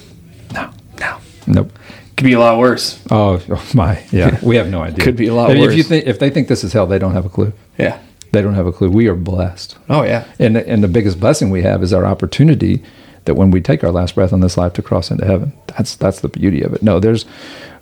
No. 0.53 0.71
No, 0.99 1.19
Nope. 1.45 1.71
could 2.15 2.25
be 2.25 2.33
a 2.33 2.39
lot 2.39 2.57
worse. 2.57 3.01
Oh, 3.09 3.41
oh 3.49 3.69
my, 3.73 4.03
yeah. 4.11 4.39
We 4.43 4.57
have 4.57 4.69
no 4.69 4.81
idea. 4.81 5.03
Could 5.03 5.15
be 5.15 5.27
a 5.27 5.33
lot 5.33 5.51
if, 5.51 5.57
If 5.57 5.61
you 5.61 5.77
worse. 5.79 5.87
think 5.87 6.07
if 6.07 6.19
they 6.19 6.29
think 6.29 6.47
this 6.47 6.63
is 6.63 6.73
hell, 6.73 6.85
they 6.87 6.99
don't 6.99 7.13
have 7.13 7.25
a 7.25 7.29
clue. 7.29 7.53
Yeah. 7.77 7.99
They 8.33 8.41
don't 8.41 8.55
have 8.55 8.67
a 8.67 8.73
clue. 8.73 8.89
We 8.89 9.07
are 9.07 9.15
blessed. 9.15 9.77
Oh 9.89 10.03
yeah. 10.03 10.25
And 10.37 10.57
and 10.57 10.83
the 10.83 10.87
biggest 10.87 11.19
blessing 11.19 11.49
we 11.49 11.61
have 11.63 11.81
is 11.81 11.93
our 11.93 12.05
opportunity 12.05 12.83
that 13.23 13.35
when 13.35 13.51
we 13.51 13.61
take 13.61 13.83
our 13.83 13.91
last 13.91 14.15
breath 14.15 14.33
on 14.33 14.41
this 14.41 14.57
life 14.57 14.73
to 14.73 14.81
cross 14.81 15.11
into 15.11 15.25
heaven. 15.25 15.53
That's 15.67 15.95
that's 15.95 16.19
the 16.19 16.27
beauty 16.27 16.61
of 16.61 16.73
it. 16.73 16.83
No, 16.83 16.99
there's 16.99 17.25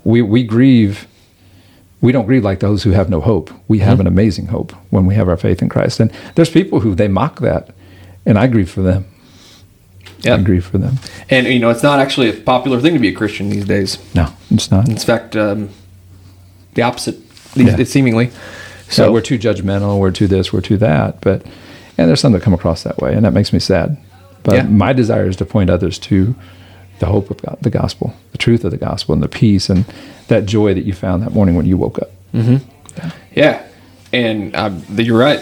we 0.03 0.21
we 0.21 0.43
grieve 0.43 1.07
we 2.01 2.11
don't 2.11 2.27
grieve 2.27 2.43
like 2.43 2.59
those 2.59 2.83
who 2.83 2.91
have 2.91 3.09
no 3.09 3.21
hope. 3.21 3.51
We 3.67 3.79
have 3.79 3.93
mm-hmm. 3.93 4.01
an 4.01 4.07
amazing 4.07 4.47
hope 4.47 4.71
when 4.91 5.07
we 5.07 5.15
have 5.15 5.27
our 5.27 5.38
faith 5.38 5.61
in 5.63 5.69
Christ. 5.69 5.99
And 5.99 6.11
there's 6.36 6.51
people 6.51 6.81
who 6.81 6.93
they 6.93 7.07
mock 7.07 7.39
that 7.39 7.73
and 8.25 8.38
I 8.38 8.45
grieve 8.47 8.69
for 8.69 8.81
them. 8.81 9.05
Yeah. 10.26 10.36
I 10.36 10.41
grieve 10.41 10.65
for 10.65 10.78
them. 10.78 10.97
And 11.30 11.47
you 11.47 11.59
know, 11.59 11.69
it's 11.69 11.84
not 11.84 11.99
actually 11.99 12.30
a 12.30 12.34
popular 12.34 12.80
thing 12.82 12.93
to 12.93 12.99
be 12.99 13.09
a 13.09 13.13
Christian 13.13 13.49
these 13.49 13.65
days. 13.65 13.97
No, 14.15 14.28
it's 14.51 14.71
not. 14.71 14.89
In 14.89 14.97
fact, 14.97 15.36
um, 15.36 15.69
the 16.73 16.82
opposite, 16.82 17.17
Yeah. 17.55 17.78
yeah. 17.78 17.84
seemingly. 17.86 18.30
So 18.89 19.05
So 19.07 19.11
we're 19.11 19.21
too 19.21 19.38
judgmental, 19.39 19.99
we're 19.99 20.11
too 20.11 20.28
this, 20.28 20.51
we're 20.53 20.61
too 20.61 20.78
that. 20.78 21.21
But 21.21 21.43
and 21.97 22.09
there's 22.09 22.19
some 22.19 22.32
that 22.34 22.41
come 22.41 22.53
across 22.53 22.84
that 22.84 22.97
way, 22.97 23.13
and 23.13 23.23
that 23.26 23.34
makes 23.34 23.53
me 23.53 23.59
sad. 23.59 23.97
But 24.43 24.55
Yeah. 24.55 24.63
my 24.63 24.93
desire 24.93 25.28
is 25.28 25.36
to 25.38 25.45
point 25.45 25.69
others 25.69 25.97
to 25.99 26.36
the 26.99 27.05
hope 27.07 27.30
of 27.30 27.41
God, 27.41 27.57
the 27.61 27.69
gospel, 27.69 28.13
the 28.32 28.38
truth 28.38 28.63
of 28.63 28.71
the 28.71 28.78
gospel, 28.78 29.13
and 29.13 29.21
the 29.23 29.28
peace 29.28 29.69
and 29.69 29.86
that 30.28 30.45
joy 30.45 30.73
that 30.73 30.86
you 30.86 30.93
found 30.93 31.21
that 31.23 31.34
morning 31.34 31.55
when 31.55 31.65
you 31.65 31.78
woke 31.78 31.99
up. 31.99 32.11
Yeah, 33.34 33.61
and 34.13 34.55
um, 34.55 34.84
you're 34.95 35.17
right. 35.17 35.39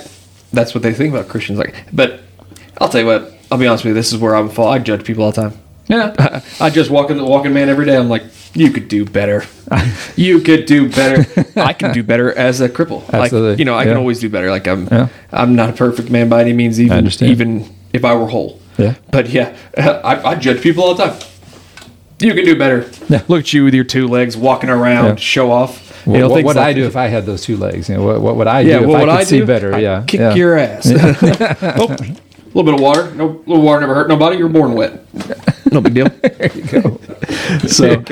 That's 0.52 0.74
what 0.76 0.84
they 0.84 0.94
think 0.94 1.14
about 1.14 1.28
Christians. 1.30 1.58
Like, 1.60 1.74
but 1.92 2.20
I'll 2.80 2.90
tell 2.90 3.02
you 3.02 3.08
what. 3.08 3.33
I'll 3.54 3.60
be 3.60 3.68
honest 3.68 3.84
with 3.84 3.92
you. 3.92 3.94
This 3.94 4.12
is 4.12 4.18
where 4.18 4.36
I'm 4.36 4.50
fall. 4.50 4.68
I 4.68 4.80
judge 4.80 5.06
people 5.06 5.24
all 5.26 5.32
the 5.32 5.44
time. 5.44 5.60
Yeah. 5.88 6.42
I 6.60 6.72
just 6.72 6.90
walk 6.90 7.12
in 7.12 7.18
the 7.18 7.24
walking 7.24 7.54
man 7.54 7.70
every 7.70 7.86
day. 7.86 7.96
I'm 7.96 8.10
like, 8.10 8.24
you 8.56 8.72
could 8.72 8.88
do 8.88 9.06
better. 9.06 9.44
you 10.16 10.40
could 10.40 10.66
do 10.66 10.90
better. 10.90 11.24
I 11.56 11.74
can 11.74 11.94
do 11.94 12.02
better 12.02 12.34
as 12.34 12.62
a 12.62 12.68
cripple. 12.70 13.08
Absolutely. 13.14 13.50
Like, 13.52 13.60
you 13.60 13.66
know, 13.66 13.76
I 13.76 13.84
Yeah. 13.84 13.90
can 13.90 13.98
always 13.98 14.20
do 14.20 14.28
better. 14.28 14.50
Like 14.50 14.68
I'm, 14.68 14.88
Yeah. 14.88 15.10
I'm 15.32 15.56
not 15.56 15.70
a 15.70 15.74
perfect 15.74 16.10
man 16.10 16.30
by 16.30 16.42
any 16.42 16.54
means. 16.54 16.82
Even, 16.82 17.06
even 17.22 17.72
if 17.94 18.04
I 18.04 18.16
were 18.16 18.26
whole. 18.28 18.60
Yeah. 18.80 18.96
But 19.12 19.30
yeah, 19.30 19.56
I, 19.78 20.32
I 20.32 20.36
judge 20.36 20.60
people 20.64 20.84
all 20.84 20.96
the 20.96 21.06
time. 21.06 21.20
You 22.20 22.34
can 22.34 22.46
do 22.46 22.58
better. 22.58 22.90
Yeah. 23.08 23.22
Look 23.28 23.42
at 23.42 23.54
you 23.54 23.66
with 23.66 23.76
your 23.76 23.84
two 23.84 24.08
legs 24.08 24.36
walking 24.36 24.72
around, 24.72 25.06
Yeah. 25.06 25.16
show 25.18 25.52
off. 25.52 25.92
What, 26.08 26.16
you 26.16 26.20
know, 26.22 26.30
what 26.30 26.44
would 26.44 26.56
like 26.56 26.66
I 26.70 26.74
do 26.74 26.86
if 26.88 26.96
I 26.96 27.06
had 27.06 27.28
those 27.28 27.44
two 27.44 27.56
legs? 27.56 27.88
You 27.88 27.98
know, 27.98 28.04
what, 28.04 28.20
what 28.22 28.36
would 28.38 28.48
I 28.48 28.64
do 28.64 28.70
Yeah, 28.70 28.82
if 28.82 28.88
what 28.88 28.96
I 28.96 29.00
would 29.02 29.10
could 29.12 29.20
I 29.20 29.24
see 29.26 29.40
do? 29.42 29.46
better? 29.46 29.76
I'd 29.76 29.84
yeah. 29.84 30.04
kick 30.08 30.36
your 30.36 30.58
ass. 30.58 30.88
oh, 31.62 31.96
a 32.54 32.58
little 32.58 32.64
bit 32.72 32.74
of 32.76 32.80
water. 32.82 33.14
No, 33.16 33.42
little 33.46 33.62
water 33.64 33.82
never 33.82 33.96
hurt 33.96 34.08
nobody. 34.08 34.38
You're 34.38 34.50
born 34.50 34.74
wet. 34.74 35.02
No 35.72 35.82
big 35.82 35.94
deal. 35.94 36.08
There 36.22 36.52
you 36.56 36.64
go. 36.64 37.00
So, 37.68 38.04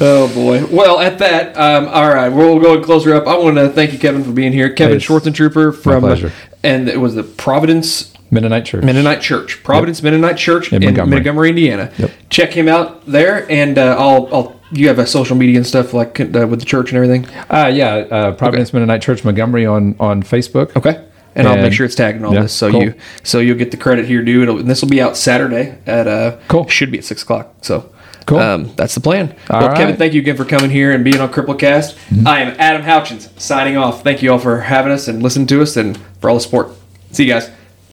oh 0.00 0.32
boy. 0.34 0.64
Well, 0.66 1.00
at 1.00 1.18
that, 1.18 1.56
um, 1.56 1.88
all 1.88 2.08
right, 2.08 2.28
we'll 2.28 2.58
go 2.60 2.74
and 2.74 2.84
close 2.84 3.04
her 3.04 3.14
up. 3.14 3.26
I 3.26 3.36
want 3.36 3.56
to 3.56 3.68
thank 3.68 3.92
you, 3.92 3.98
Kevin, 3.98 4.22
for 4.24 4.32
being 4.32 4.52
here. 4.52 4.72
Kevin 4.72 4.98
Hey, 4.98 5.04
Schwartzentruber 5.06 5.76
from, 5.76 6.00
pleasure. 6.02 6.32
and 6.62 6.88
it 6.88 6.98
was 7.00 7.14
the 7.14 7.22
Providence 7.22 8.12
Mennonite 8.30 8.64
Church. 8.64 8.84
Mennonite 8.84 9.20
Church, 9.20 9.62
Providence 9.62 10.02
Mennonite 10.02 10.36
Church 10.36 10.72
in, 10.72 10.82
In 10.82 10.88
Montgomery. 10.88 11.16
Montgomery. 11.16 11.48
Indiana. 11.50 11.92
Yep. 11.98 12.10
Check 12.30 12.52
him 12.52 12.68
out 12.68 13.04
there, 13.06 13.50
and 13.50 13.76
uh, 13.78 13.96
I'll, 13.98 14.28
I'll. 14.34 14.60
You 14.72 14.86
have 14.88 15.00
a 15.00 15.06
social 15.06 15.36
media 15.36 15.56
and 15.56 15.66
stuff 15.66 15.92
like 15.92 16.20
uh, 16.20 16.24
with 16.48 16.60
the 16.60 16.66
church 16.66 16.92
and 16.92 16.96
everything. 17.04 17.26
Uh, 17.50 17.66
yeah, 17.72 17.94
uh, 17.96 18.32
Providence 18.32 18.72
Mennonite 18.72 19.02
Church 19.02 19.24
Montgomery 19.24 19.66
on 19.66 19.96
on 19.98 20.22
Facebook. 20.22 20.74
Okay. 20.76 21.04
And, 21.34 21.46
I'll 21.46 21.56
make 21.56 21.72
sure 21.72 21.86
it's 21.86 21.94
tagged 21.94 22.18
in 22.18 22.24
all 22.24 22.34
yeah, 22.34 22.42
this, 22.42 22.52
so 22.52 22.70
cool. 22.70 22.82
you 22.82 22.94
so 23.22 23.38
you'll 23.38 23.56
get 23.56 23.70
the 23.70 23.76
credit 23.76 24.04
here, 24.04 24.22
dude. 24.22 24.42
It'll, 24.42 24.58
and 24.58 24.68
this 24.68 24.82
will 24.82 24.88
be 24.88 25.00
out 25.00 25.16
Saturday 25.16 25.78
at 25.86 26.08
uh, 26.08 26.38
Cool. 26.48 26.66
Should 26.66 26.90
be 26.90 26.98
at 26.98 27.04
six 27.04 27.22
o'clock. 27.22 27.54
So, 27.62 27.92
Cool. 28.26 28.38
Um, 28.38 28.72
that's 28.76 28.94
the 28.94 29.00
plan. 29.00 29.34
All 29.48 29.60
well, 29.60 29.68
Kevin, 29.70 29.84
right. 29.84 29.88
Mm-hmm. 29.90 29.98
thank 29.98 30.14
you 30.14 30.20
again 30.20 30.36
for 30.36 30.44
coming 30.44 30.70
here 30.70 30.92
and 30.92 31.02
being 31.02 31.20
on 31.20 31.32
Cripplecast. 31.32 31.96
I 32.26 32.40
am 32.40 32.54
Adam 32.58 32.82
Houchins 32.82 33.28
signing 33.40 33.76
off. 33.76 34.04
Thank 34.04 34.22
you 34.22 34.30
all 34.32 34.38
for 34.38 34.60
having 34.60 34.92
us 34.92 35.08
and 35.08 35.22
listening 35.22 35.48
to 35.48 35.62
us 35.62 35.76
and 35.76 35.98
for 36.20 36.30
all 36.30 36.36
the 36.36 36.40
support. 36.40 36.70
See 37.10 37.24
you 37.24 37.32
guys. 37.32 37.50